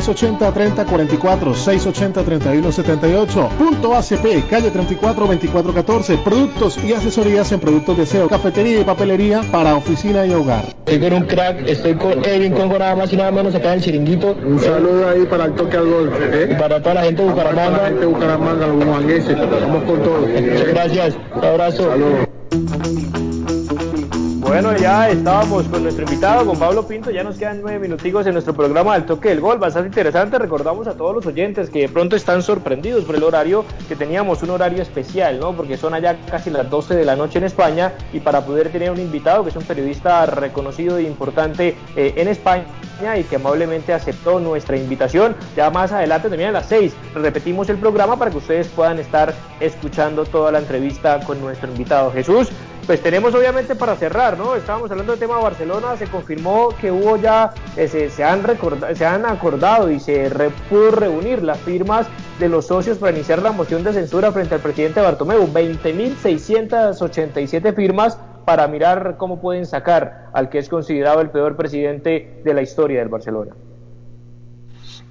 3044 0.00 1.54
680 1.54 2.22
3178. 2.24 3.48
Punto 3.58 3.94
ACP, 3.94 4.48
calle 4.48 4.70
34 4.70 5.26
2414. 5.26 6.18
Productos 6.18 6.78
y 6.84 6.92
asesorías 6.92 7.50
en 7.52 7.60
productos 7.60 7.96
de 7.96 8.06
SEO, 8.06 8.28
cafetería 8.28 8.80
y 8.80 8.84
papelería 8.84 9.42
para 9.50 9.74
oficina 9.74 10.26
y 10.26 10.32
hogar. 10.32 10.64
Estoy 10.86 11.00
con 11.00 11.12
un 11.12 11.26
crack, 11.26 11.68
estoy 11.68 11.94
con 11.94 12.24
Edwin 12.24 12.52
Congo 12.52 12.78
nada 12.78 12.96
más 12.96 13.12
y 13.12 13.16
nada 13.16 13.30
menos 13.30 13.54
acá 13.54 13.68
en 13.72 13.78
el 13.78 13.84
chiringuito. 13.84 14.36
Un 14.44 14.58
saludo 14.60 15.08
ahí 15.08 15.26
para 15.26 15.46
el 15.46 15.54
toque 15.54 15.76
al 15.76 15.86
gol. 15.86 16.12
¿eh? 16.20 16.48
Y 16.52 16.54
para 16.54 16.80
toda 16.82 16.94
la 16.94 17.04
gente 17.04 17.22
de 17.22 17.30
Bucaramanga. 17.30 17.70
Para 17.70 17.82
la 17.82 17.88
gente 17.88 18.00
de 18.00 18.06
Bucaramanga, 18.06 18.66
los 18.66 18.76
bumangueses. 18.76 19.38
Vamos 19.38 19.84
con 19.84 20.02
todo. 20.02 20.20
Muchas 20.20 20.68
gracias. 20.68 21.14
Un 21.34 21.44
abrazo. 21.44 21.90
Bueno, 24.48 24.74
ya 24.74 25.10
estábamos 25.10 25.68
con 25.68 25.82
nuestro 25.82 26.04
invitado, 26.04 26.46
con 26.46 26.58
Pablo 26.58 26.88
Pinto. 26.88 27.10
Ya 27.10 27.22
nos 27.22 27.36
quedan 27.36 27.60
nueve 27.60 27.78
minuticos 27.80 28.26
en 28.26 28.32
nuestro 28.32 28.54
programa 28.54 28.94
del 28.94 29.04
toque 29.04 29.28
del 29.28 29.40
gol. 29.40 29.58
Bastante 29.58 29.88
interesante. 29.88 30.38
Recordamos 30.38 30.88
a 30.88 30.94
todos 30.94 31.14
los 31.14 31.26
oyentes 31.26 31.68
que 31.68 31.80
de 31.80 31.88
pronto 31.90 32.16
están 32.16 32.42
sorprendidos 32.42 33.04
por 33.04 33.14
el 33.14 33.24
horario, 33.24 33.66
que 33.88 33.94
teníamos 33.94 34.42
un 34.42 34.48
horario 34.48 34.80
especial, 34.80 35.38
¿no? 35.38 35.52
Porque 35.52 35.76
son 35.76 35.92
allá 35.92 36.16
casi 36.30 36.48
las 36.48 36.70
12 36.70 36.96
de 36.96 37.04
la 37.04 37.14
noche 37.14 37.38
en 37.38 37.44
España 37.44 37.92
y 38.10 38.20
para 38.20 38.46
poder 38.46 38.70
tener 38.70 38.90
un 38.90 38.98
invitado 38.98 39.44
que 39.44 39.50
es 39.50 39.56
un 39.56 39.64
periodista 39.64 40.24
reconocido 40.24 40.96
e 40.96 41.02
importante 41.02 41.76
eh, 41.94 42.14
en 42.16 42.28
España 42.28 42.64
y 43.18 43.24
que 43.24 43.36
amablemente 43.36 43.92
aceptó 43.92 44.40
nuestra 44.40 44.78
invitación. 44.78 45.36
Ya 45.56 45.68
más 45.68 45.92
adelante, 45.92 46.30
también 46.30 46.48
a 46.48 46.52
las 46.52 46.66
6, 46.68 46.94
repetimos 47.14 47.68
el 47.68 47.76
programa 47.76 48.18
para 48.18 48.30
que 48.30 48.38
ustedes 48.38 48.66
puedan 48.68 48.98
estar 48.98 49.34
escuchando 49.60 50.24
toda 50.24 50.50
la 50.50 50.60
entrevista 50.60 51.20
con 51.20 51.38
nuestro 51.38 51.70
invitado 51.70 52.10
Jesús. 52.10 52.48
Pues 52.88 53.00
tenemos 53.02 53.32
obviamente 53.34 53.76
para 53.76 53.94
cerrar, 53.96 54.38
¿no? 54.38 54.56
Estábamos 54.56 54.90
hablando 54.90 55.12
del 55.12 55.20
tema 55.20 55.36
de 55.36 55.42
Barcelona, 55.42 55.94
se 55.98 56.06
confirmó 56.06 56.70
que 56.80 56.90
hubo 56.90 57.18
ya, 57.18 57.52
eh, 57.76 57.86
se, 57.86 58.24
han 58.24 58.42
recorda, 58.42 58.94
se 58.94 59.04
han 59.04 59.26
acordado 59.26 59.90
y 59.90 60.00
se 60.00 60.30
re, 60.30 60.48
pudo 60.70 60.92
reunir 60.92 61.42
las 61.42 61.58
firmas 61.58 62.06
de 62.38 62.48
los 62.48 62.68
socios 62.68 62.96
para 62.96 63.14
iniciar 63.14 63.42
la 63.42 63.52
moción 63.52 63.84
de 63.84 63.92
censura 63.92 64.32
frente 64.32 64.54
al 64.54 64.62
presidente 64.62 65.02
Bartomeu. 65.02 65.52
20.687 65.52 67.74
firmas 67.74 68.18
para 68.46 68.66
mirar 68.68 69.16
cómo 69.18 69.38
pueden 69.38 69.66
sacar 69.66 70.30
al 70.32 70.48
que 70.48 70.56
es 70.56 70.70
considerado 70.70 71.20
el 71.20 71.28
peor 71.28 71.56
presidente 71.56 72.40
de 72.42 72.54
la 72.54 72.62
historia 72.62 73.00
del 73.00 73.10
Barcelona. 73.10 73.54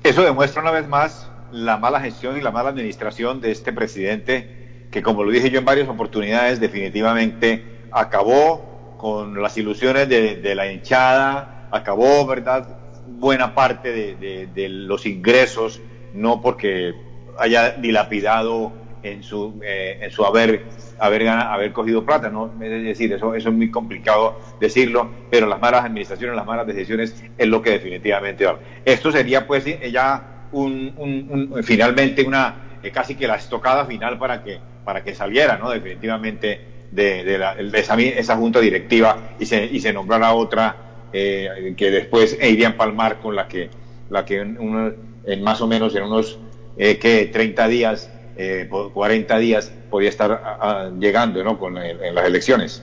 Eso 0.04 0.24
demuestra 0.24 0.64
una 0.64 0.72
vez 0.72 0.88
más 0.88 1.30
la 1.52 1.78
mala 1.78 2.00
gestión 2.00 2.38
y 2.38 2.42
la 2.42 2.50
mala 2.50 2.70
administración 2.70 3.40
de 3.40 3.52
este 3.52 3.72
presidente 3.72 4.67
que, 4.92 5.02
como 5.02 5.24
lo 5.24 5.32
dije 5.32 5.50
yo 5.50 5.60
en 5.60 5.66
varias 5.66 5.90
oportunidades, 5.90 6.60
definitivamente 6.60 7.64
acabó 7.92 8.96
con 8.98 9.42
las 9.42 9.58
ilusiones 9.58 10.10
de, 10.10 10.56
la 10.56 10.72
hinchada, 10.72 11.68
acabó, 11.72 12.26
¿verdad?, 12.26 12.78
buena 13.08 13.56
parte 13.56 14.16
de, 14.16 14.70
los 14.70 15.06
ingresos, 15.06 15.82
no 16.14 16.42
porque 16.42 16.94
haya 17.38 17.72
dilapidado 17.72 18.72
en 19.04 19.24
su, 19.24 19.60
eh, 19.64 20.00
en 20.02 20.12
su 20.12 20.26
haber, 20.26 20.66
haber, 21.00 21.24
ganado, 21.24 21.52
haber 21.52 21.72
cogido 21.72 22.04
plata, 22.04 22.30
¿no? 22.30 22.52
Es 22.60 22.84
decir, 22.84 23.14
eso, 23.14 23.36
eso 23.36 23.50
es 23.50 23.56
muy 23.56 23.70
complicado 23.70 24.40
decirlo, 24.60 25.10
pero 25.30 25.48
las 25.48 25.60
malas 25.60 25.86
administraciones, 25.86 26.36
las 26.36 26.46
malas 26.46 26.66
decisiones 26.66 27.24
es 27.38 27.48
lo 27.48 27.62
que 27.62 27.72
definitivamente 27.72 28.46
va. 28.46 28.60
Esto 28.84 29.12
sería 29.12 29.46
pues 29.46 29.66
ya 29.92 30.48
un, 30.52 30.94
un, 30.98 31.50
un 31.52 31.64
finalmente 31.64 32.24
una, 32.26 32.80
eh, 32.82 32.92
casi 32.92 33.16
que 33.16 33.28
la 33.28 33.36
estocada 33.36 33.86
final 33.86 34.18
para 34.18 34.44
que, 34.44 34.60
para 34.88 35.04
que 35.04 35.14
saliera, 35.14 35.58
¿no? 35.58 35.70
Definitivamente 35.70 36.62
de, 36.92 37.38
la, 37.38 37.56
de 37.56 37.78
esa, 37.78 38.00
esa, 38.00 38.38
junta 38.38 38.62
directiva 38.62 39.32
y 39.38 39.46
se, 39.46 39.66
y 39.66 39.82
se 39.82 39.92
nombrara 39.92 40.34
otra 40.34 40.78
eh, 41.12 41.74
que 41.76 41.92
después 41.92 42.38
iría 42.42 42.68
a 42.68 42.72
empalmar 42.72 43.20
con 43.20 43.36
la 43.36 43.50
que, 43.50 43.70
la 44.10 44.24
que 44.24 44.40
en 44.40 45.44
más 45.44 45.60
o 45.60 45.68
menos 45.68 45.94
en 45.94 46.04
unos 46.04 46.40
eh, 46.78 46.98
que 47.00 47.26
30 47.26 47.68
días, 47.68 48.10
eh, 48.38 48.70
40 48.70 49.38
días 49.40 49.74
podía 49.90 50.08
estar 50.08 50.32
a, 50.32 50.90
llegando 50.98 51.44
¿no? 51.44 51.60
con 51.60 51.78
el, 51.78 52.02
en 52.02 52.16
las 52.16 52.26
elecciones. 52.26 52.82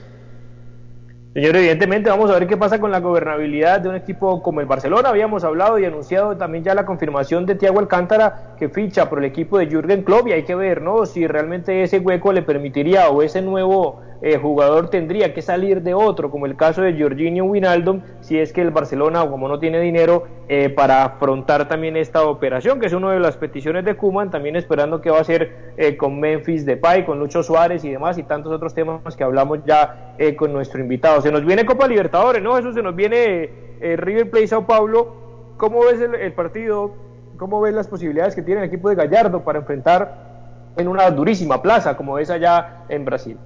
Señor, 1.35 1.57
evidentemente 1.57 2.09
vamos 2.09 2.31
a 2.31 2.39
ver 2.39 2.47
qué 2.47 2.55
pasa 2.55 2.79
con 2.79 2.91
la 2.91 3.01
gobernabilidad 3.01 3.81
de 3.81 3.89
un 3.89 3.95
equipo 3.95 4.41
como 4.41 4.61
el 4.61 4.67
Barcelona. 4.67 5.09
Habíamos 5.09 5.43
hablado 5.43 5.77
y 5.77 5.83
anunciado 5.83 6.37
también 6.37 6.63
ya 6.63 6.73
la 6.73 6.85
confirmación 6.85 7.45
de 7.45 7.55
Thiago 7.55 7.79
Alcántara 7.79 8.55
que 8.57 8.69
ficha 8.69 9.09
por 9.09 9.19
el 9.19 9.25
equipo 9.25 9.57
de 9.57 9.67
Jürgen 9.67 10.03
Klopp 10.03 10.29
y 10.29 10.31
hay 10.31 10.43
que 10.43 10.55
ver, 10.55 10.81
¿no? 10.81 11.05
Si 11.05 11.27
realmente 11.27 11.83
ese 11.83 11.99
hueco 11.99 12.31
le 12.31 12.41
permitiría 12.41 13.09
o 13.09 13.21
ese 13.21 13.41
nuevo 13.41 13.99
eh, 14.25 14.39
jugador 14.39 14.89
tendría 14.89 15.35
que 15.35 15.43
salir 15.43 15.83
de 15.83 15.93
otro, 15.93 16.31
como 16.31 16.47
el 16.47 16.55
caso 16.55 16.81
de 16.81 16.99
Jorginho 16.99 17.43
Winaldum, 17.43 18.01
si 18.21 18.39
es 18.39 18.51
que 18.53 18.61
el 18.61 18.71
Barcelona, 18.71 19.29
como 19.29 19.47
no 19.47 19.59
tiene 19.59 19.79
dinero, 19.79 20.23
eh, 20.47 20.69
para 20.69 21.03
afrontar 21.03 21.67
también 21.67 21.95
esta 21.95 22.25
operación, 22.25 22.79
que 22.79 22.87
es 22.87 22.93
una 22.93 23.11
de 23.11 23.19
las 23.19 23.37
peticiones 23.37 23.85
de 23.85 23.95
Kuman, 23.95 24.31
también 24.31 24.55
esperando 24.55 24.99
qué 24.99 25.11
va 25.11 25.19
a 25.19 25.21
hacer 25.21 25.73
eh, 25.77 25.95
con 25.95 26.19
Memphis 26.19 26.65
Depay, 26.65 27.05
con 27.05 27.19
Lucho 27.19 27.43
Suárez 27.43 27.85
y 27.85 27.91
demás, 27.91 28.17
y 28.17 28.23
tantos 28.23 28.51
otros 28.51 28.73
temas 28.73 29.15
que 29.15 29.23
hablamos 29.23 29.59
ya 29.63 30.15
con 30.39 30.51
nuestro 30.51 30.81
invitado. 30.81 31.21
Se 31.21 31.31
nos 31.31 31.45
viene 31.45 31.63
Copa 31.63 31.87
Libertadores, 31.87 32.41
¿no? 32.41 32.57
Eso 32.57 32.73
se 32.73 32.81
nos 32.81 32.95
viene 32.95 33.51
River 33.79 34.31
Plate 34.31 34.47
Sao 34.47 34.65
Paulo. 34.65 35.53
¿Cómo 35.57 35.81
ves 35.85 36.01
el, 36.01 36.15
el 36.15 36.33
partido? 36.33 36.95
¿Cómo 37.37 37.61
ves 37.61 37.75
las 37.75 37.87
posibilidades 37.87 38.33
que 38.33 38.41
tiene 38.41 38.61
el 38.61 38.67
equipo 38.69 38.89
de 38.89 38.95
Gallardo 38.95 39.43
para 39.43 39.59
enfrentar 39.59 40.71
en 40.77 40.87
una 40.87 41.11
durísima 41.11 41.61
plaza 41.61 41.95
como 41.95 42.17
es 42.17 42.31
allá 42.31 42.85
en 42.89 43.05
Brasil? 43.05 43.37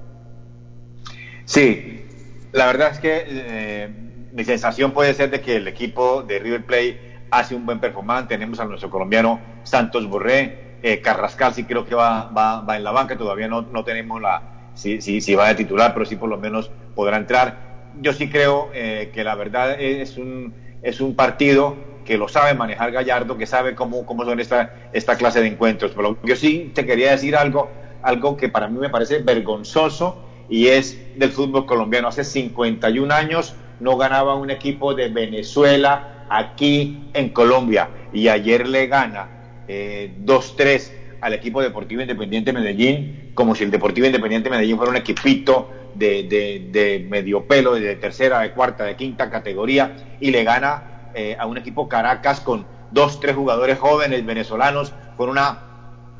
Sí, 1.49 2.05
la 2.51 2.67
verdad 2.67 2.91
es 2.91 2.99
que 2.99 3.23
eh, 3.25 3.89
mi 4.33 4.43
sensación 4.43 4.91
puede 4.91 5.15
ser 5.15 5.31
de 5.31 5.41
que 5.41 5.55
el 5.55 5.67
equipo 5.67 6.21
de 6.21 6.37
River 6.37 6.63
Plate 6.63 6.99
hace 7.31 7.55
un 7.55 7.65
buen 7.65 7.79
performance. 7.79 8.27
Tenemos 8.27 8.59
a 8.59 8.65
nuestro 8.65 8.91
colombiano 8.91 9.39
Santos 9.63 10.07
Borré, 10.07 10.77
eh, 10.83 11.01
Carrascal 11.01 11.55
sí 11.55 11.63
creo 11.63 11.85
que 11.85 11.95
va, 11.95 12.25
va, 12.25 12.61
va, 12.61 12.77
en 12.77 12.83
la 12.83 12.91
banca, 12.91 13.17
todavía 13.17 13.47
no, 13.47 13.63
no 13.63 13.83
tenemos 13.83 14.21
la 14.21 14.43
si, 14.75 15.01
si, 15.01 15.21
si, 15.21 15.33
va 15.33 15.47
de 15.47 15.55
titular, 15.55 15.91
pero 15.95 16.05
sí 16.05 16.17
por 16.17 16.29
lo 16.29 16.37
menos 16.37 16.69
podrá 16.93 17.17
entrar. 17.17 17.89
Yo 17.99 18.13
sí 18.13 18.29
creo 18.29 18.69
eh, 18.75 19.09
que 19.11 19.23
la 19.23 19.33
verdad 19.33 19.75
es 19.81 20.17
un, 20.17 20.53
es 20.83 21.01
un 21.01 21.15
partido 21.15 21.75
que 22.05 22.19
lo 22.19 22.27
sabe 22.27 22.53
manejar 22.53 22.91
Gallardo, 22.91 23.39
que 23.39 23.47
sabe 23.47 23.73
cómo, 23.73 24.05
cómo 24.05 24.23
son 24.23 24.39
esta, 24.39 24.75
esta 24.93 25.17
clase 25.17 25.41
de 25.41 25.47
encuentros. 25.47 25.93
Pero 25.95 26.15
yo 26.21 26.35
sí 26.35 26.71
te 26.75 26.85
quería 26.85 27.09
decir 27.09 27.35
algo, 27.35 27.71
algo 28.03 28.37
que 28.37 28.49
para 28.49 28.67
mí 28.67 28.77
me 28.77 28.89
parece 28.91 29.17
vergonzoso 29.23 30.28
y 30.49 30.67
es 30.67 30.97
del 31.17 31.31
fútbol 31.31 31.65
colombiano. 31.65 32.07
Hace 32.07 32.23
51 32.23 33.13
años 33.13 33.55
no 33.79 33.97
ganaba 33.97 34.35
un 34.35 34.49
equipo 34.49 34.93
de 34.93 35.09
Venezuela 35.09 36.25
aquí 36.29 37.09
en 37.13 37.29
Colombia 37.29 37.89
y 38.13 38.27
ayer 38.27 38.67
le 38.67 38.87
gana 38.87 39.29
eh, 39.67 40.11
2-3 40.25 40.91
al 41.21 41.33
equipo 41.33 41.61
Deportivo 41.61 42.01
Independiente 42.01 42.53
Medellín, 42.53 43.31
como 43.33 43.55
si 43.55 43.63
el 43.63 43.71
Deportivo 43.71 44.07
Independiente 44.07 44.49
Medellín 44.49 44.77
fuera 44.77 44.91
un 44.91 44.97
equipito 44.97 45.69
de, 45.95 46.23
de, 46.23 46.69
de 46.71 47.05
medio 47.09 47.45
pelo, 47.45 47.73
de 47.75 47.95
tercera, 47.95 48.39
de 48.39 48.51
cuarta, 48.51 48.85
de 48.85 48.95
quinta 48.95 49.29
categoría, 49.29 50.17
y 50.19 50.31
le 50.31 50.43
gana 50.43 51.11
eh, 51.13 51.35
a 51.37 51.45
un 51.45 51.57
equipo 51.57 51.89
Caracas 51.89 52.39
con 52.39 52.65
dos, 52.91 53.19
tres 53.19 53.35
jugadores 53.35 53.77
jóvenes 53.79 54.25
venezolanos, 54.25 54.93
con 55.17 55.29
una 55.29 55.59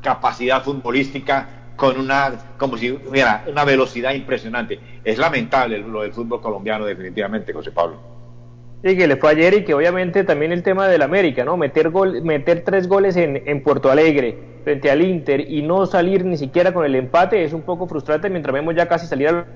capacidad 0.02 0.62
futbolística 0.62 1.48
con 1.80 1.98
una, 1.98 2.30
como 2.58 2.76
si 2.76 2.90
hubiera 2.90 3.42
una 3.50 3.64
velocidad 3.64 4.12
impresionante. 4.12 4.78
Es 5.02 5.16
lamentable 5.16 5.78
lo 5.78 6.02
del 6.02 6.12
fútbol 6.12 6.42
colombiano, 6.42 6.84
definitivamente, 6.84 7.54
José 7.54 7.72
Pablo. 7.72 7.96
Sí, 8.84 8.98
que 8.98 9.06
le 9.06 9.16
fue 9.16 9.30
ayer 9.30 9.54
y 9.54 9.64
que 9.64 9.72
obviamente 9.72 10.22
también 10.24 10.52
el 10.52 10.62
tema 10.62 10.88
del 10.88 11.00
América, 11.00 11.42
¿no? 11.42 11.56
Meter, 11.56 11.88
gol, 11.88 12.20
meter 12.22 12.64
tres 12.66 12.86
goles 12.86 13.16
en, 13.16 13.42
en 13.46 13.62
Puerto 13.62 13.90
Alegre 13.90 14.36
frente 14.62 14.90
al 14.90 15.00
Inter 15.00 15.50
y 15.50 15.62
no 15.62 15.86
salir 15.86 16.22
ni 16.22 16.36
siquiera 16.36 16.74
con 16.74 16.84
el 16.84 16.94
empate 16.94 17.44
es 17.44 17.54
un 17.54 17.62
poco 17.62 17.86
frustrante 17.86 18.28
mientras 18.28 18.52
vemos 18.52 18.74
ya 18.74 18.86
casi 18.86 19.06
salir 19.06 19.28
a 19.28 19.46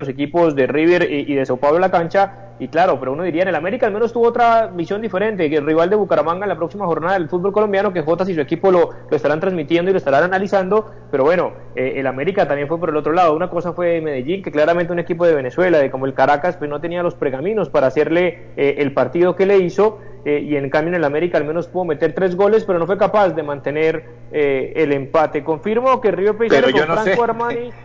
los 0.00 0.08
equipos 0.08 0.56
de 0.56 0.66
River 0.66 1.08
y, 1.08 1.32
y 1.32 1.34
de 1.36 1.46
Sao 1.46 1.58
Paulo 1.58 1.76
en 1.76 1.82
la 1.82 1.92
cancha 1.92 2.49
y 2.60 2.68
claro, 2.68 3.00
pero 3.00 3.12
uno 3.12 3.22
diría, 3.22 3.42
en 3.42 3.48
el 3.48 3.54
América 3.54 3.86
al 3.86 3.92
menos 3.92 4.12
tuvo 4.12 4.28
otra 4.28 4.66
visión 4.66 5.00
diferente, 5.00 5.48
que 5.48 5.56
el 5.56 5.66
rival 5.66 5.88
de 5.88 5.96
Bucaramanga 5.96 6.44
en 6.44 6.50
la 6.50 6.56
próxima 6.56 6.84
jornada 6.86 7.14
del 7.14 7.28
fútbol 7.28 7.52
colombiano, 7.52 7.92
que 7.92 8.02
Jotas 8.02 8.28
y 8.28 8.34
su 8.34 8.40
equipo 8.42 8.70
lo, 8.70 8.90
lo 9.08 9.16
estarán 9.16 9.40
transmitiendo 9.40 9.90
y 9.90 9.94
lo 9.94 9.98
estarán 9.98 10.24
analizando, 10.24 10.92
pero 11.10 11.24
bueno, 11.24 11.54
eh, 11.74 11.94
el 11.96 12.06
América 12.06 12.46
también 12.46 12.68
fue 12.68 12.78
por 12.78 12.90
el 12.90 12.96
otro 12.96 13.14
lado. 13.14 13.34
Una 13.34 13.48
cosa 13.48 13.72
fue 13.72 14.02
Medellín, 14.02 14.42
que 14.42 14.52
claramente 14.52 14.92
un 14.92 14.98
equipo 14.98 15.26
de 15.26 15.34
Venezuela, 15.34 15.78
de 15.78 15.90
como 15.90 16.04
el 16.04 16.12
Caracas, 16.12 16.58
pues 16.58 16.68
no 16.68 16.80
tenía 16.82 17.02
los 17.02 17.14
pregaminos 17.14 17.70
para 17.70 17.86
hacerle 17.86 18.52
eh, 18.58 18.74
el 18.78 18.92
partido 18.92 19.36
que 19.36 19.46
le 19.46 19.56
hizo, 19.58 19.98
eh, 20.26 20.40
y 20.46 20.56
en 20.56 20.68
cambio 20.68 20.90
en 20.90 20.96
el 20.96 21.04
América 21.04 21.38
al 21.38 21.44
menos 21.44 21.66
pudo 21.66 21.86
meter 21.86 22.12
tres 22.14 22.36
goles, 22.36 22.64
pero 22.64 22.78
no 22.78 22.86
fue 22.86 22.98
capaz 22.98 23.30
de 23.30 23.42
mantener 23.42 24.04
eh, 24.32 24.74
el 24.76 24.92
empate. 24.92 25.42
Confirmo 25.42 25.98
que 26.00 26.10
Río 26.10 26.36
Pérez 26.36 26.62
con 26.62 26.72
no 26.72 26.94
Franco 26.94 27.02
sé. 27.04 27.22
Armani... 27.22 27.70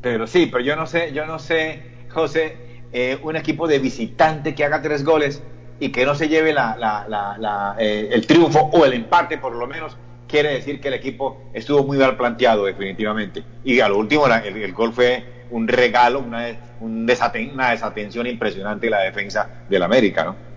Pero 0.00 0.26
sí, 0.26 0.50
pero 0.52 0.62
yo 0.62 0.76
no 0.76 0.84
sé, 0.84 1.14
yo 1.14 1.24
no 1.24 1.38
sé, 1.38 1.82
José, 2.10 2.58
eh, 2.94 3.18
un 3.24 3.34
equipo 3.34 3.66
de 3.66 3.80
visitante 3.80 4.54
que 4.54 4.64
haga 4.64 4.80
tres 4.80 5.04
goles 5.04 5.42
y 5.80 5.88
que 5.88 6.06
no 6.06 6.14
se 6.14 6.28
lleve 6.28 6.52
la, 6.52 6.76
la, 6.78 7.04
la, 7.38 7.74
eh, 7.76 8.08
el 8.12 8.24
triunfo 8.24 8.70
o 8.72 8.84
el 8.84 8.92
empate 8.92 9.36
por 9.36 9.52
lo 9.56 9.66
menos, 9.66 9.96
quiere 10.28 10.54
decir 10.54 10.80
que 10.80 10.86
el 10.88 10.94
equipo 10.94 11.42
estuvo 11.52 11.82
muy 11.82 11.98
mal 11.98 12.16
planteado 12.16 12.66
definitivamente. 12.66 13.42
Y 13.64 13.80
a 13.80 13.88
lo 13.88 13.98
último 13.98 14.28
el, 14.28 14.56
el, 14.56 14.72
gol 14.72 14.92
fue 14.92 15.24
un 15.50 15.66
regalo, 15.66 16.20
una, 16.20 16.46
un 16.78 17.04
desaten, 17.04 17.50
una 17.52 17.72
desatención 17.72 18.28
impresionante 18.28 18.86
de 18.86 18.90
la 18.90 19.00
defensa 19.00 19.64
del 19.68 19.82
América, 19.82 20.22
¿no? 20.22 20.53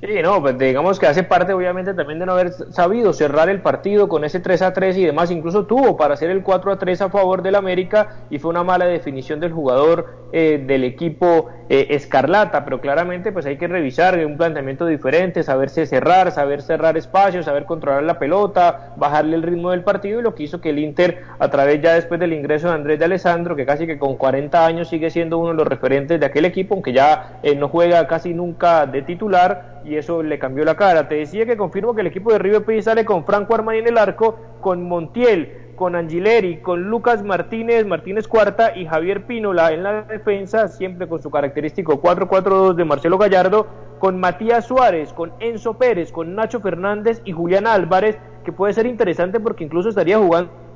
Sí, 0.00 0.22
no, 0.22 0.40
pues 0.40 0.56
digamos 0.56 0.96
que 1.00 1.08
hace 1.08 1.24
parte 1.24 1.52
obviamente 1.52 1.92
también 1.92 2.20
de 2.20 2.26
no 2.26 2.30
haber 2.30 2.52
sabido 2.52 3.12
cerrar 3.12 3.48
el 3.48 3.60
partido 3.62 4.08
con 4.08 4.22
ese 4.24 4.38
3 4.38 4.62
a 4.62 4.72
3 4.72 4.96
y 4.96 5.04
demás, 5.04 5.32
incluso 5.32 5.66
tuvo 5.66 5.96
para 5.96 6.14
hacer 6.14 6.30
el 6.30 6.44
4 6.44 6.70
a 6.70 6.78
3 6.78 7.02
a 7.02 7.10
favor 7.10 7.42
del 7.42 7.56
América 7.56 8.10
y 8.30 8.38
fue 8.38 8.50
una 8.50 8.62
mala 8.62 8.84
definición 8.84 9.40
del 9.40 9.52
jugador 9.52 10.28
eh, 10.30 10.62
del 10.64 10.84
equipo 10.84 11.48
eh, 11.68 11.88
Escarlata, 11.90 12.64
pero 12.64 12.80
claramente 12.80 13.32
pues 13.32 13.44
hay 13.46 13.56
que 13.58 13.66
revisar 13.66 14.24
un 14.24 14.36
planteamiento 14.36 14.86
diferente, 14.86 15.42
saberse 15.42 15.84
cerrar, 15.84 16.30
saber 16.30 16.62
cerrar 16.62 16.96
espacios, 16.96 17.46
saber 17.46 17.64
controlar 17.64 18.04
la 18.04 18.20
pelota, 18.20 18.92
bajarle 18.96 19.34
el 19.34 19.42
ritmo 19.42 19.72
del 19.72 19.82
partido 19.82 20.20
y 20.20 20.22
lo 20.22 20.36
que 20.36 20.44
hizo 20.44 20.60
que 20.60 20.70
el 20.70 20.78
Inter 20.78 21.22
a 21.40 21.50
través 21.50 21.82
ya 21.82 21.94
después 21.94 22.20
del 22.20 22.34
ingreso 22.34 22.68
de 22.68 22.74
Andrés 22.74 23.00
de 23.00 23.06
Alessandro, 23.06 23.56
que 23.56 23.66
casi 23.66 23.84
que 23.84 23.98
con 23.98 24.16
40 24.16 24.64
años 24.64 24.88
sigue 24.88 25.10
siendo 25.10 25.38
uno 25.38 25.48
de 25.48 25.54
los 25.54 25.66
referentes 25.66 26.20
de 26.20 26.26
aquel 26.26 26.44
equipo, 26.44 26.74
aunque 26.74 26.92
ya 26.92 27.40
eh, 27.42 27.56
no 27.56 27.68
juega 27.68 28.06
casi 28.06 28.32
nunca 28.32 28.86
de 28.86 29.02
titular, 29.02 29.77
y 29.88 29.96
eso 29.96 30.22
le 30.22 30.38
cambió 30.38 30.64
la 30.64 30.76
cara. 30.76 31.08
Te 31.08 31.16
decía 31.16 31.46
que 31.46 31.56
confirmo 31.56 31.94
que 31.94 32.02
el 32.02 32.06
equipo 32.08 32.32
de 32.32 32.38
River 32.38 32.64
Plate 32.64 32.82
sale 32.82 33.04
con 33.04 33.24
Franco 33.24 33.54
Armani 33.54 33.78
en 33.78 33.88
el 33.88 33.98
arco, 33.98 34.38
con 34.60 34.86
Montiel, 34.86 35.72
con 35.76 35.96
Angileri, 35.96 36.58
con 36.58 36.90
Lucas 36.90 37.24
Martínez, 37.24 37.86
Martínez 37.86 38.28
Cuarta 38.28 38.76
y 38.76 38.86
Javier 38.86 39.26
Pínola 39.26 39.72
en 39.72 39.82
la 39.82 40.02
defensa, 40.02 40.68
siempre 40.68 41.08
con 41.08 41.22
su 41.22 41.30
característico 41.30 42.02
4-4-2 42.02 42.74
de 42.74 42.84
Marcelo 42.84 43.16
Gallardo, 43.16 43.66
con 43.98 44.20
Matías 44.20 44.66
Suárez, 44.66 45.12
con 45.12 45.32
Enzo 45.40 45.78
Pérez, 45.78 46.12
con 46.12 46.34
Nacho 46.34 46.60
Fernández 46.60 47.22
y 47.24 47.32
Julián 47.32 47.66
Álvarez, 47.66 48.18
que 48.44 48.52
puede 48.52 48.72
ser 48.72 48.86
interesante 48.86 49.40
porque 49.40 49.64
incluso 49.64 49.88
estaría 49.88 50.18
jugando 50.18 50.67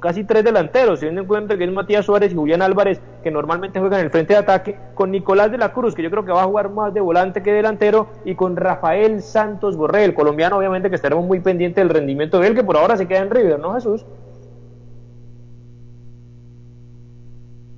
casi 0.00 0.24
tres 0.24 0.42
delanteros, 0.42 1.00
teniendo 1.00 1.20
en 1.22 1.26
cuenta 1.26 1.56
que 1.56 1.64
es 1.64 1.70
Matías 1.70 2.06
Suárez 2.06 2.32
y 2.32 2.34
Julián 2.34 2.62
Álvarez, 2.62 3.00
que 3.22 3.30
normalmente 3.30 3.78
juegan 3.78 4.00
en 4.00 4.06
el 4.06 4.10
frente 4.10 4.32
de 4.32 4.40
ataque, 4.40 4.76
con 4.94 5.10
Nicolás 5.10 5.50
de 5.52 5.58
la 5.58 5.72
Cruz, 5.72 5.94
que 5.94 6.02
yo 6.02 6.10
creo 6.10 6.24
que 6.24 6.32
va 6.32 6.42
a 6.42 6.46
jugar 6.46 6.70
más 6.70 6.92
de 6.92 7.00
volante 7.00 7.42
que 7.42 7.52
delantero, 7.52 8.08
y 8.24 8.34
con 8.34 8.56
Rafael 8.56 9.22
Santos 9.22 9.76
Borré, 9.76 10.04
el 10.04 10.14
colombiano, 10.14 10.56
obviamente 10.58 10.88
que 10.88 10.96
estaremos 10.96 11.24
muy 11.24 11.40
pendientes 11.40 11.82
del 11.82 11.94
rendimiento 11.94 12.40
de 12.40 12.48
él, 12.48 12.54
que 12.54 12.64
por 12.64 12.76
ahora 12.76 12.96
se 12.96 13.06
queda 13.06 13.20
en 13.20 13.30
River, 13.30 13.58
¿no, 13.58 13.74
Jesús? 13.74 14.04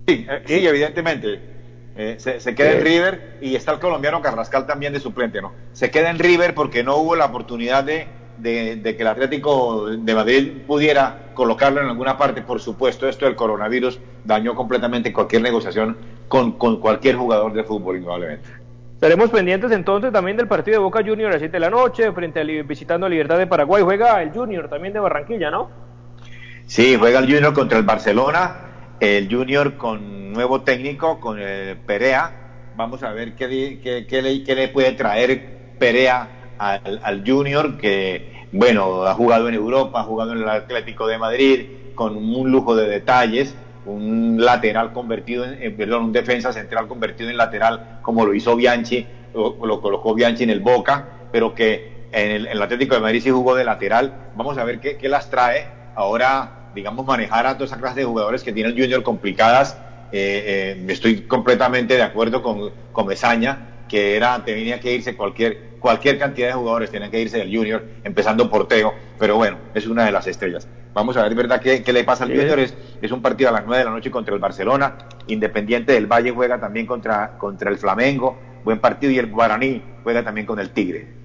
Sí, 0.06 0.26
eh, 0.28 0.42
sí 0.46 0.66
evidentemente. 0.66 1.52
Eh, 1.94 2.14
se, 2.18 2.40
se, 2.40 2.54
queda 2.54 2.70
sí. 2.70 2.78
en 2.78 2.84
River 2.84 3.38
y 3.42 3.54
está 3.54 3.72
el 3.72 3.78
colombiano 3.78 4.22
Carrascal 4.22 4.66
también 4.66 4.94
de 4.94 5.00
suplente, 5.00 5.42
¿no? 5.42 5.52
Se 5.72 5.90
queda 5.90 6.08
en 6.08 6.18
River 6.18 6.54
porque 6.54 6.82
no 6.82 6.96
hubo 6.96 7.16
la 7.16 7.26
oportunidad 7.26 7.84
de, 7.84 8.06
de, 8.38 8.76
de, 8.76 8.96
que 8.96 9.02
el 9.02 9.08
Atlético 9.08 9.86
de 9.86 10.14
Madrid 10.14 10.52
pudiera 10.66 11.30
colocarlo 11.34 11.80
en 11.80 11.88
alguna 11.88 12.16
parte. 12.16 12.42
Por 12.42 12.60
supuesto, 12.60 13.08
esto 13.08 13.26
del 13.26 13.36
coronavirus 13.36 14.00
dañó 14.24 14.54
completamente 14.54 15.12
cualquier 15.12 15.42
negociación 15.42 15.96
con, 16.28 16.52
con 16.52 16.80
cualquier 16.80 17.16
jugador 17.16 17.52
de 17.52 17.64
fútbol, 17.64 17.96
indudablemente. 17.96 18.48
Estaremos 18.94 19.30
pendientes 19.30 19.72
entonces 19.72 20.12
también 20.12 20.36
del 20.36 20.46
partido 20.46 20.78
de 20.78 20.84
Boca 20.84 21.00
Junior 21.04 21.28
a 21.28 21.32
las 21.32 21.40
7 21.40 21.52
de 21.52 21.60
la 21.60 21.70
noche, 21.70 22.12
frente 22.12 22.40
a 22.40 22.44
visitando 22.62 23.06
a 23.06 23.08
Libertad 23.08 23.36
de 23.36 23.48
Paraguay. 23.48 23.82
Juega 23.82 24.22
el 24.22 24.30
Junior 24.30 24.68
también 24.68 24.94
de 24.94 25.00
Barranquilla, 25.00 25.50
¿no? 25.50 25.70
Sí, 26.66 26.96
juega 26.96 27.18
el 27.18 27.26
Junior 27.26 27.52
contra 27.52 27.78
el 27.78 27.84
Barcelona. 27.84 28.68
El 29.00 29.28
Junior 29.28 29.76
con 29.76 30.32
nuevo 30.32 30.62
técnico, 30.62 31.18
con 31.18 31.40
el 31.40 31.76
Perea. 31.78 32.70
Vamos 32.76 33.02
a 33.02 33.12
ver 33.12 33.34
qué, 33.34 33.80
qué, 33.82 34.06
qué, 34.06 34.22
le, 34.22 34.44
qué 34.44 34.54
le 34.54 34.68
puede 34.68 34.92
traer 34.92 35.74
Perea 35.80 36.41
al, 36.58 37.00
al, 37.02 37.24
Junior, 37.26 37.78
que, 37.78 38.46
bueno, 38.52 39.04
ha 39.04 39.14
jugado 39.14 39.48
en 39.48 39.54
Europa, 39.54 40.00
ha 40.00 40.04
jugado 40.04 40.32
en 40.32 40.38
el 40.38 40.48
Atlético 40.48 41.06
de 41.06 41.18
Madrid, 41.18 41.66
con 41.94 42.16
un 42.16 42.50
lujo 42.50 42.74
de 42.76 42.88
detalles, 42.88 43.54
un 43.84 44.36
lateral 44.38 44.92
convertido 44.92 45.44
en, 45.44 45.62
eh, 45.62 45.70
perdón, 45.70 46.04
un 46.04 46.12
defensa 46.12 46.52
central 46.52 46.88
convertido 46.88 47.30
en 47.30 47.36
lateral, 47.36 47.98
como 48.02 48.24
lo 48.24 48.34
hizo 48.34 48.56
Bianchi, 48.56 49.06
lo, 49.34 49.56
lo 49.64 49.80
colocó 49.80 50.14
Bianchi 50.14 50.44
en 50.44 50.50
el 50.50 50.60
Boca, 50.60 51.08
pero 51.32 51.54
que 51.54 52.08
en 52.12 52.46
el, 52.46 52.62
Atlético 52.62 52.94
de 52.94 53.00
Madrid 53.00 53.22
sí 53.22 53.30
jugó 53.30 53.54
de 53.54 53.64
lateral. 53.64 54.30
Vamos 54.36 54.58
a 54.58 54.64
ver 54.64 54.80
qué, 54.80 54.98
qué 54.98 55.08
las 55.08 55.30
trae 55.30 55.66
ahora, 55.94 56.70
digamos, 56.74 57.06
manejar 57.06 57.46
a 57.46 57.54
toda 57.54 57.66
esa 57.66 57.78
clase 57.78 58.00
de 58.00 58.06
jugadores 58.06 58.42
que 58.42 58.52
tiene 58.52 58.68
el 58.70 58.80
Junior 58.80 59.02
complicadas 59.02 59.76
eh, 60.12 60.76
eh, 60.76 60.84
estoy 60.88 61.22
completamente 61.22 61.96
de 61.96 62.02
acuerdo 62.02 62.42
con, 62.42 62.70
con 62.92 63.06
Mesaña, 63.06 63.84
que 63.88 64.14
era, 64.14 64.44
tenía 64.44 64.78
que 64.78 64.92
irse 64.92 65.16
cualquier, 65.16 65.71
cualquier 65.82 66.18
cantidad 66.18 66.46
de 66.46 66.54
jugadores, 66.54 66.90
tenían 66.90 67.10
que 67.10 67.20
irse 67.20 67.38
del 67.38 67.54
Junior, 67.54 67.84
empezando 68.04 68.48
por 68.48 68.68
Teo, 68.68 68.94
pero 69.18 69.36
bueno, 69.36 69.58
es 69.74 69.86
una 69.86 70.06
de 70.06 70.12
las 70.12 70.26
estrellas. 70.26 70.66
Vamos 70.94 71.16
a 71.16 71.22
ver, 71.22 71.34
¿verdad?, 71.34 71.60
qué, 71.60 71.82
qué 71.82 71.92
le 71.92 72.04
pasa 72.04 72.24
al 72.24 72.30
Junior. 72.30 72.58
Es, 72.58 72.74
es, 73.02 73.10
un 73.10 73.20
partido 73.20 73.50
a 73.50 73.52
las 73.52 73.64
9 73.64 73.78
de 73.78 73.84
la 73.84 73.90
noche 73.90 74.10
contra 74.10 74.34
el 74.34 74.40
Barcelona. 74.40 74.96
Independiente 75.26 75.92
del 75.92 76.06
Valle 76.06 76.30
juega 76.30 76.60
también 76.60 76.86
contra, 76.86 77.36
contra 77.38 77.70
el 77.70 77.78
Flamengo. 77.78 78.38
Buen 78.64 78.78
partido. 78.78 79.10
Y 79.10 79.18
el 79.18 79.26
Guaraní 79.26 79.82
juega 80.02 80.22
también 80.22 80.46
con 80.46 80.60
el 80.60 80.70
Tigre. 80.70 81.21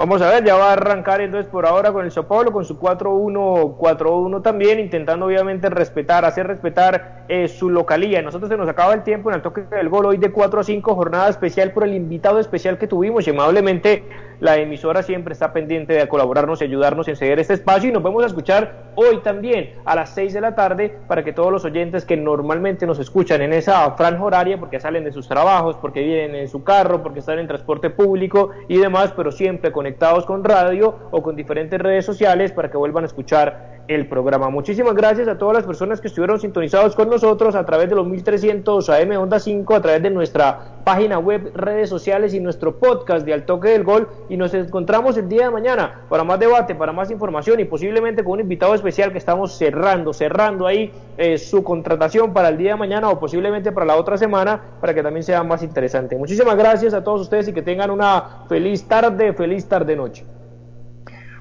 Vamos 0.00 0.22
a 0.22 0.30
ver, 0.30 0.42
ya 0.44 0.56
va 0.56 0.70
a 0.70 0.72
arrancar 0.72 1.20
entonces 1.20 1.50
por 1.50 1.66
ahora 1.66 1.92
con 1.92 2.06
el 2.06 2.10
Sao 2.10 2.26
con 2.26 2.64
su 2.64 2.80
4-1, 2.80 3.76
4-1 3.76 4.42
también, 4.42 4.80
intentando 4.80 5.26
obviamente 5.26 5.68
respetar, 5.68 6.24
hacer 6.24 6.46
respetar 6.46 7.26
eh, 7.28 7.48
su 7.48 7.68
localía. 7.68 8.22
Nosotros 8.22 8.48
se 8.48 8.56
nos 8.56 8.66
acaba 8.66 8.94
el 8.94 9.02
tiempo 9.02 9.28
en 9.28 9.36
el 9.36 9.42
toque 9.42 9.60
del 9.60 9.90
gol 9.90 10.06
hoy 10.06 10.16
de 10.16 10.32
4 10.32 10.60
a 10.60 10.64
5, 10.64 10.94
jornada 10.94 11.28
especial 11.28 11.72
por 11.72 11.84
el 11.84 11.92
invitado 11.92 12.40
especial 12.40 12.78
que 12.78 12.86
tuvimos 12.86 13.26
y 13.26 13.30
amablemente 13.30 14.02
la 14.40 14.56
emisora 14.56 15.02
siempre 15.02 15.32
está 15.32 15.52
pendiente 15.52 15.92
de 15.92 16.08
colaborarnos 16.08 16.60
y 16.60 16.64
ayudarnos 16.64 17.08
en 17.08 17.16
ceder 17.16 17.38
este 17.38 17.54
espacio 17.54 17.90
y 17.90 17.92
nos 17.92 18.02
vamos 18.02 18.24
a 18.24 18.26
escuchar 18.26 18.90
hoy 18.94 19.18
también 19.18 19.74
a 19.84 19.94
las 19.94 20.10
6 20.10 20.32
de 20.32 20.40
la 20.40 20.54
tarde 20.54 20.96
para 21.06 21.22
que 21.22 21.32
todos 21.32 21.52
los 21.52 21.64
oyentes 21.64 22.04
que 22.04 22.16
normalmente 22.16 22.86
nos 22.86 22.98
escuchan 22.98 23.42
en 23.42 23.52
esa 23.52 23.90
franja 23.92 24.24
horaria 24.24 24.58
porque 24.58 24.80
salen 24.80 25.04
de 25.04 25.12
sus 25.12 25.28
trabajos, 25.28 25.76
porque 25.76 26.02
vienen 26.02 26.34
en 26.34 26.48
su 26.48 26.64
carro, 26.64 27.02
porque 27.02 27.20
están 27.20 27.38
en 27.38 27.46
transporte 27.46 27.90
público 27.90 28.50
y 28.68 28.78
demás, 28.78 29.12
pero 29.14 29.30
siempre 29.30 29.72
conectados 29.72 30.24
con 30.24 30.42
radio 30.42 30.98
o 31.10 31.22
con 31.22 31.36
diferentes 31.36 31.78
redes 31.78 32.06
sociales 32.06 32.52
para 32.52 32.70
que 32.70 32.78
vuelvan 32.78 33.04
a 33.04 33.08
escuchar 33.08 33.69
el 33.94 34.06
programa. 34.06 34.50
Muchísimas 34.50 34.94
gracias 34.94 35.26
a 35.26 35.36
todas 35.36 35.56
las 35.56 35.66
personas 35.66 36.00
que 36.00 36.06
estuvieron 36.06 36.38
sintonizados 36.38 36.94
con 36.94 37.10
nosotros 37.10 37.56
a 37.56 37.66
través 37.66 37.88
de 37.88 37.96
los 37.96 38.06
1300 38.06 38.88
AM 38.88 39.10
Onda 39.18 39.40
5, 39.40 39.74
a 39.74 39.82
través 39.82 40.00
de 40.02 40.10
nuestra 40.10 40.76
página 40.84 41.18
web, 41.18 41.50
redes 41.54 41.88
sociales 41.88 42.32
y 42.32 42.38
nuestro 42.38 42.78
podcast 42.78 43.26
de 43.26 43.34
Al 43.34 43.44
Toque 43.44 43.70
del 43.70 43.82
Gol 43.82 44.08
y 44.28 44.36
nos 44.36 44.54
encontramos 44.54 45.16
el 45.16 45.28
día 45.28 45.46
de 45.46 45.50
mañana 45.50 46.02
para 46.08 46.22
más 46.22 46.38
debate, 46.38 46.76
para 46.76 46.92
más 46.92 47.10
información 47.10 47.58
y 47.58 47.64
posiblemente 47.64 48.22
con 48.22 48.34
un 48.34 48.40
invitado 48.40 48.74
especial 48.74 49.10
que 49.10 49.18
estamos 49.18 49.58
cerrando, 49.58 50.12
cerrando 50.12 50.68
ahí 50.68 50.92
eh, 51.18 51.36
su 51.36 51.64
contratación 51.64 52.32
para 52.32 52.48
el 52.50 52.58
día 52.58 52.72
de 52.72 52.76
mañana 52.76 53.08
o 53.08 53.18
posiblemente 53.18 53.72
para 53.72 53.86
la 53.86 53.96
otra 53.96 54.16
semana 54.16 54.60
para 54.80 54.94
que 54.94 55.02
también 55.02 55.24
sea 55.24 55.42
más 55.42 55.64
interesante. 55.64 56.16
Muchísimas 56.16 56.56
gracias 56.56 56.94
a 56.94 57.02
todos 57.02 57.22
ustedes 57.22 57.48
y 57.48 57.52
que 57.52 57.62
tengan 57.62 57.90
una 57.90 58.44
feliz 58.48 58.84
tarde, 58.84 59.32
feliz 59.32 59.66
tarde 59.66 59.96
noche. 59.96 60.24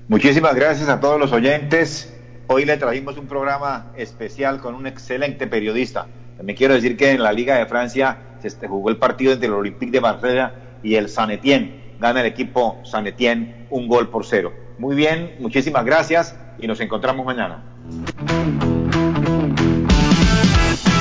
Muchísimas 0.08 0.56
gracias 0.56 0.90
a 0.90 1.00
todos 1.00 1.20
los 1.20 1.32
oyentes. 1.32 2.19
Hoy 2.52 2.66
le 2.66 2.78
trajimos 2.78 3.16
un 3.20 3.28
programa 3.28 3.92
especial 3.96 4.60
con 4.60 4.74
un 4.74 4.88
excelente 4.88 5.46
periodista. 5.46 6.08
También 6.36 6.58
quiero 6.58 6.74
decir 6.74 6.98
que 6.98 7.12
en 7.12 7.22
la 7.22 7.32
Liga 7.32 7.56
de 7.56 7.68
Francia 7.68 8.18
se 8.42 8.68
jugó 8.68 8.90
el 8.90 8.98
partido 8.98 9.34
entre 9.34 9.50
el 9.50 9.54
Olympique 9.54 9.92
de 9.92 10.02
Marsella 10.02 10.54
y 10.82 10.96
el 10.96 11.10
San 11.10 11.30
Etienne 11.30 11.94
gana 12.00 12.22
el 12.22 12.26
equipo 12.26 12.82
San 12.86 13.06
Etienne 13.06 13.68
un 13.70 13.88
gol 13.88 14.10
por 14.10 14.26
cero. 14.26 14.52
Muy 14.80 14.96
bien, 14.96 15.36
muchísimas 15.40 15.86
gracias 15.86 16.36
y 16.58 16.66
nos 16.66 16.80
encontramos 16.80 17.24
mañana. 17.24 17.64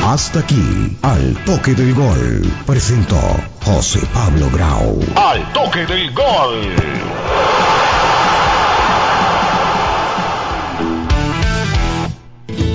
Hasta 0.05 0.41
aquí, 0.41 0.99
al 1.01 1.35
toque 1.47 1.73
del 1.73 1.95
gol, 1.95 2.43
presentó 2.67 3.17
José 3.65 4.01
Pablo 4.13 4.51
Grau. 4.53 5.01
Al 5.17 5.51
toque 5.55 5.87
del 5.87 6.13
gol. 6.13 7.78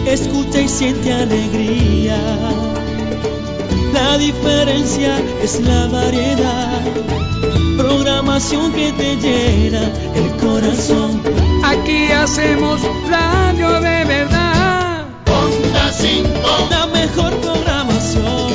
Escucha 0.05 0.61
y 0.61 0.67
siente 0.67 1.13
alegría. 1.13 2.17
La 3.93 4.17
diferencia 4.17 5.19
es 5.41 5.59
la 5.61 5.87
variedad 5.87 6.81
programación 7.77 8.71
que 8.73 8.91
te 8.93 9.15
llena 9.17 9.91
el 10.15 10.31
corazón. 10.37 11.21
Aquí 11.63 12.11
hacemos 12.11 12.81
radio 13.09 13.79
de 13.79 14.05
verdad. 14.05 15.05
Onda 15.27 15.91
5, 15.91 16.29
la 16.69 16.87
mejor 16.87 17.31
programación. 17.41 18.47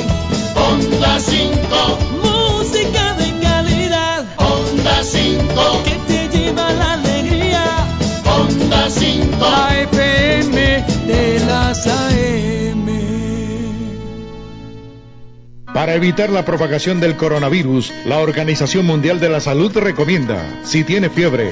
Onda 0.55 1.19
5, 1.19 1.99
música 2.23 3.13
de 3.15 3.39
calidad. 3.39 4.25
Onda 4.37 5.03
5, 5.03 5.83
que 5.85 5.95
te 6.07 6.37
lleva 6.37 6.71
la 6.73 6.93
alegría. 6.93 7.63
Onda 8.25 8.89
5, 8.89 9.37
la 9.39 9.81
FM 9.81 9.98
Para 15.73 15.95
evitar 15.95 16.29
la 16.29 16.43
propagación 16.43 16.99
del 16.99 17.15
coronavirus, 17.15 17.93
la 18.05 18.17
Organización 18.17 18.85
Mundial 18.85 19.21
de 19.21 19.29
la 19.29 19.39
Salud 19.39 19.71
recomienda, 19.77 20.61
si 20.65 20.83
tiene 20.83 21.09
fiebre, 21.09 21.47